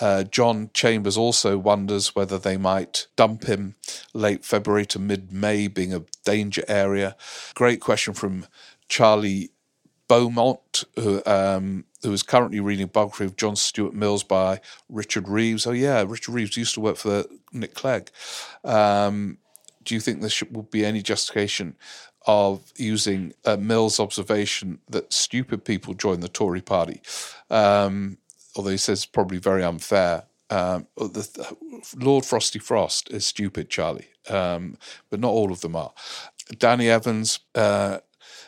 Uh, 0.00 0.06
uh, 0.16 0.22
John 0.22 0.70
Chambers 0.72 1.16
also 1.16 1.58
wonders 1.58 2.14
whether 2.14 2.38
they 2.38 2.56
might 2.56 3.06
dump 3.16 3.44
him 3.44 3.74
late 4.14 4.44
February 4.44 4.86
to 4.86 4.98
mid 4.98 5.32
May, 5.32 5.68
being 5.68 5.92
a 5.92 6.04
danger 6.24 6.62
area. 6.68 7.16
Great 7.54 7.80
question 7.80 8.14
from 8.14 8.46
Charlie 8.88 9.50
Beaumont, 10.08 10.84
who 10.94 11.22
um, 11.26 11.84
who 12.02 12.12
is 12.12 12.22
currently 12.22 12.60
reading 12.60 12.84
a 12.84 12.88
biography 12.88 13.24
of 13.24 13.36
John 13.36 13.56
Stuart 13.56 13.94
Mills 13.94 14.22
by 14.22 14.60
Richard 14.88 15.28
Reeves. 15.28 15.66
Oh 15.66 15.72
yeah, 15.72 16.04
Richard 16.06 16.32
Reeves 16.32 16.56
used 16.56 16.74
to 16.74 16.80
work 16.80 16.96
for 16.96 17.24
Nick 17.52 17.74
Clegg. 17.74 18.10
Um, 18.64 19.38
do 19.82 19.94
you 19.94 20.00
think 20.00 20.20
there 20.20 20.30
should, 20.30 20.54
will 20.54 20.62
be 20.62 20.84
any 20.84 21.02
justification 21.02 21.76
of 22.26 22.72
using 22.76 23.34
a 23.44 23.56
Mills' 23.56 24.00
observation 24.00 24.80
that 24.88 25.12
stupid 25.12 25.64
people 25.64 25.94
join 25.94 26.20
the 26.20 26.28
Tory 26.28 26.62
party? 26.62 27.00
Um, 27.50 28.18
although 28.56 28.70
he 28.70 28.76
says 28.76 29.06
probably 29.06 29.38
very 29.38 29.64
unfair. 29.64 30.24
Um, 30.50 30.86
the, 30.96 31.56
Lord 31.96 32.24
Frosty 32.24 32.58
Frost 32.58 33.10
is 33.10 33.26
stupid, 33.26 33.68
Charlie, 33.68 34.08
um, 34.28 34.78
but 35.10 35.20
not 35.20 35.30
all 35.30 35.52
of 35.52 35.60
them 35.60 35.76
are. 35.76 35.92
Danny 36.58 36.88
Evans, 36.88 37.40
uh, 37.54 37.98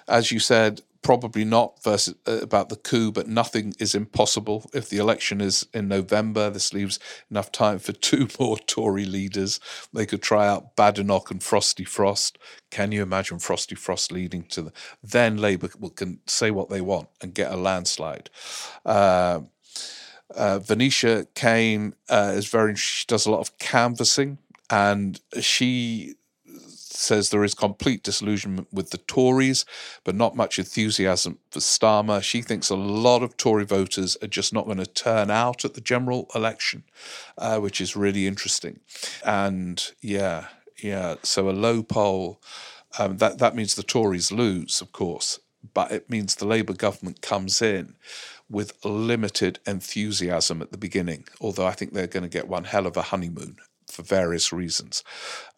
as 0.07 0.31
you 0.31 0.39
said, 0.39 0.83
probably 1.03 1.45
not 1.45 1.83
versus 1.83 2.15
uh, 2.27 2.39
about 2.43 2.69
the 2.69 2.77
coup, 2.77 3.13
but 3.13 3.29
nothing 3.29 3.73
is 3.79 3.95
impossible. 3.95 4.69
If 4.75 4.89
the 4.89 4.99
election 4.99 5.41
is 5.41 5.67
in 5.73 5.89
November, 5.89 6.51
this 6.51 6.73
leaves 6.75 6.99
enough 7.31 7.53
time 7.53 7.79
for 7.79 7.93
two 7.93 8.29
more 8.39 8.59
Tory 8.59 9.05
leaders. 9.05 9.61
They 9.93 10.07
could 10.07 10.23
try 10.23 10.47
out 10.47 10.77
Badenoch 10.77 11.31
and 11.31 11.43
Frosty 11.43 11.85
Frost. 11.85 12.39
Can 12.71 12.93
you 12.93 13.03
imagine 13.03 13.39
Frosty 13.39 13.75
Frost 13.75 14.13
leading 14.13 14.45
to 14.45 14.63
the? 14.63 14.73
Then 15.03 15.39
Labour 15.39 15.69
can 15.95 16.21
say 16.27 16.51
what 16.51 16.69
they 16.69 16.81
want 16.81 17.09
and 17.21 17.35
get 17.35 17.51
a 17.53 17.57
landslide. 17.57 18.31
Uh, 18.85 19.41
uh, 20.35 20.59
Venetia 20.59 21.27
Kane 21.35 21.95
uh, 22.09 22.33
is 22.35 22.49
very. 22.49 22.77
She 22.77 23.07
does 23.07 23.27
a 23.27 23.31
lot 23.31 23.41
of 23.41 23.59
canvassing, 23.59 24.39
and 24.71 25.21
she 25.41 26.15
says 26.99 27.31
there 27.31 27.45
is 27.45 27.55
complete 27.55 28.03
disillusionment 28.03 28.69
with 28.73 28.91
the 28.91 28.99
Tories, 28.99 29.65
but 30.05 30.15
not 30.15 30.37
much 30.37 30.59
enthusiasm 30.59 31.39
for 31.51 31.61
Starmer. 31.61 32.23
She 32.23 32.43
thinks 32.43 32.71
a 32.71 32.77
lot 32.77 33.23
of 33.23 33.37
Tory 33.37 33.65
voters 33.65 34.17
are 34.23 34.29
just 34.29 34.53
not 34.53 34.67
going 34.67 34.79
to 34.79 34.87
turn 34.87 35.31
out 35.31 35.65
at 35.65 35.75
the 35.75 35.81
general 35.81 36.29
election, 36.35 36.85
uh, 37.37 37.59
which 37.59 37.81
is 37.81 37.97
really 37.97 38.27
interesting. 38.27 38.81
And 39.25 39.93
yeah, 40.01 40.49
yeah, 40.83 41.17
so 41.23 41.49
a 41.49 41.53
low 41.53 41.83
poll. 41.83 42.41
Um, 42.99 43.19
that 43.19 43.39
that 43.39 43.55
means 43.55 43.75
the 43.75 43.83
Tories 43.83 44.33
lose, 44.33 44.81
of 44.81 44.93
course, 44.93 45.39
but 45.75 45.93
it 45.93 46.11
means 46.11 46.35
the 46.35 46.47
Labour 46.47 46.73
government 46.73 47.23
comes 47.23 47.63
in 47.63 47.95
with 48.51 48.85
limited 48.85 49.59
enthusiasm 49.67 50.63
at 50.63 50.73
the 50.73 50.79
beginning. 50.79 51.27
Although 51.41 51.67
I 51.67 51.73
think 51.73 51.93
they're 51.93 52.07
going 52.07 52.23
to 52.23 52.29
get 52.29 52.49
one 52.49 52.65
hell 52.65 52.87
of 52.87 52.97
a 52.97 53.03
honeymoon 53.03 53.57
for 53.87 54.03
various 54.03 54.53
reasons. 54.53 55.03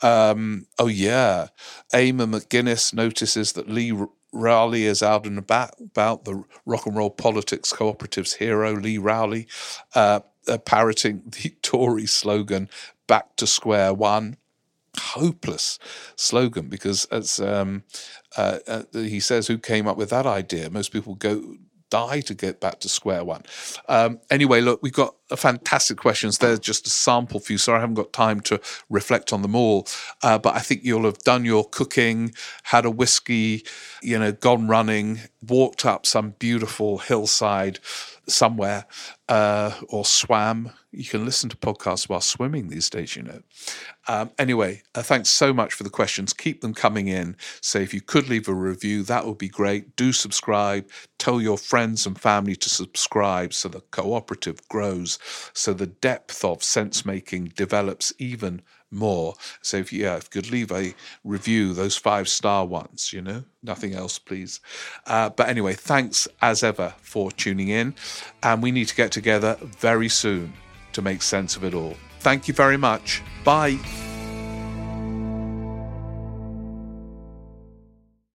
Um, 0.03 0.66
oh, 0.78 0.86
yeah. 0.86 1.49
Eamon 1.93 2.34
McGuinness 2.34 2.95
notices 2.95 3.53
that 3.53 3.68
Lee 3.68 3.93
Rowley 4.32 4.84
is 4.84 5.03
out 5.03 5.26
and 5.26 5.38
about, 5.38 5.74
about 5.80 6.24
the 6.24 6.45
rock 6.64 6.86
and 6.86 6.97
roll 6.97 7.11
politics 7.11 7.72
cooperatives 7.72 8.36
hero, 8.36 8.74
Lee 8.74 8.99
Rowley. 8.99 9.47
Uh, 9.95 10.20
uh, 10.49 10.59
parroting 10.59 11.22
the 11.43 11.55
Tory 11.62 12.07
slogan 12.07 12.68
"Back 13.07 13.36
to 13.36 13.47
Square 13.47 13.95
One." 13.95 14.36
Hopeless 14.99 15.78
slogan 16.16 16.68
because, 16.68 17.05
as 17.07 17.38
um, 17.38 17.84
uh, 18.36 18.59
uh, 18.66 18.82
he 18.93 19.20
says, 19.20 19.47
who 19.47 19.57
came 19.57 19.86
up 19.86 19.97
with 19.97 20.11
that 20.11 20.26
idea? 20.26 20.68
Most 20.68 20.93
people 20.93 21.14
go 21.14 21.55
die 21.91 22.20
to 22.22 22.34
get 22.34 22.61
back 22.61 22.80
to 22.80 22.88
square 22.88 23.24
one. 23.24 23.43
Um, 23.88 24.20
anyway, 24.30 24.61
look, 24.61 24.80
we've 24.82 24.93
got 24.93 25.14
fantastic 25.36 25.99
questions. 25.99 26.38
There's 26.38 26.59
just 26.59 26.86
a 26.86 26.91
sample 26.91 27.41
for 27.41 27.53
you. 27.53 27.59
Sorry, 27.59 27.78
I 27.78 27.80
haven't 27.80 27.95
got 27.97 28.12
time 28.12 28.41
to 28.43 28.61
reflect 28.88 29.32
on 29.32 29.43
them 29.43 29.55
all. 29.55 29.86
Uh, 30.22 30.38
but 30.38 30.55
I 30.55 30.61
think 30.61 30.82
you'll 30.84 31.05
have 31.05 31.18
done 31.18 31.45
your 31.45 31.64
cooking, 31.68 32.32
had 32.64 32.84
a 32.84 32.91
whiskey, 32.91 33.64
you 34.03 34.18
know, 34.18 34.32
gone 34.32 34.68
running, 34.68 35.20
walked 35.47 35.84
up 35.84 36.07
some 36.07 36.30
beautiful 36.38 36.99
hillside 36.99 37.78
somewhere, 38.26 38.86
uh, 39.28 39.72
or 39.88 40.05
swam. 40.05 40.70
You 40.93 41.05
can 41.05 41.24
listen 41.24 41.51
to 41.51 41.57
podcasts 41.57 42.09
while 42.09 42.20
swimming 42.20 42.68
these 42.68 42.91
days, 42.91 43.16
you 43.16 43.22
know. 43.22 43.43
Um, 44.11 44.33
anyway, 44.41 44.83
uh, 44.97 45.03
thanks 45.03 45.31
so 45.31 45.53
much 45.53 45.73
for 45.73 45.85
the 45.85 45.89
questions. 45.89 46.33
Keep 46.33 46.63
them 46.63 46.75
coming 46.75 47.07
in. 47.07 47.37
So 47.61 47.79
if 47.79 47.95
you 47.95 48.01
could 48.01 48.29
leave 48.29 48.49
a 48.49 48.53
review, 48.53 49.05
that 49.05 49.25
would 49.25 49.39
be 49.39 49.49
great. 49.49 49.95
Do 49.95 50.11
subscribe. 50.11 50.91
Tell 51.19 51.41
your 51.41 51.57
friends 51.57 52.07
and 52.07 52.21
family 52.21 52.57
to 52.57 52.69
subscribe 52.69 53.55
so 53.55 53.69
the 53.69 53.83
cooperative 53.93 54.69
grows, 54.69 55.21
so 55.53 55.73
the 55.73 55.87
depth 55.87 56.45
of 56.45 56.65
sense 56.65 57.07
making 57.07 57.53
develops 57.55 58.13
even 58.19 58.63
more. 58.91 59.35
So 59.63 59.77
if 59.77 59.93
you, 59.93 60.03
yeah, 60.03 60.17
if 60.17 60.25
you 60.25 60.43
could 60.43 60.51
leave 60.51 60.73
a 60.73 60.93
review, 61.23 61.73
those 61.73 61.97
five 61.97 62.29
star 62.29 62.67
ones, 62.67 63.13
you 63.13 63.23
know, 63.23 63.45
nothing 63.63 63.95
else, 63.95 64.19
please. 64.19 64.59
Uh, 65.07 65.31
but 65.31 65.49
anyway, 65.49 65.75
thanks 65.75 66.27
as 66.43 66.65
ever 66.65 66.95
for 67.01 67.31
tuning 67.31 67.69
in, 67.69 67.95
and 68.43 68.61
we 68.61 68.73
need 68.73 68.89
to 68.89 68.97
get 68.97 69.13
together 69.13 69.57
very 69.79 70.09
soon 70.09 70.53
to 70.95 71.01
make 71.01 71.23
sense 71.23 71.55
of 71.55 71.63
it 71.63 71.75
all. 71.75 71.95
Thank 72.21 72.49
you 72.49 72.55
very 72.55 72.77
much. 72.77 73.23
Bye. 73.45 73.79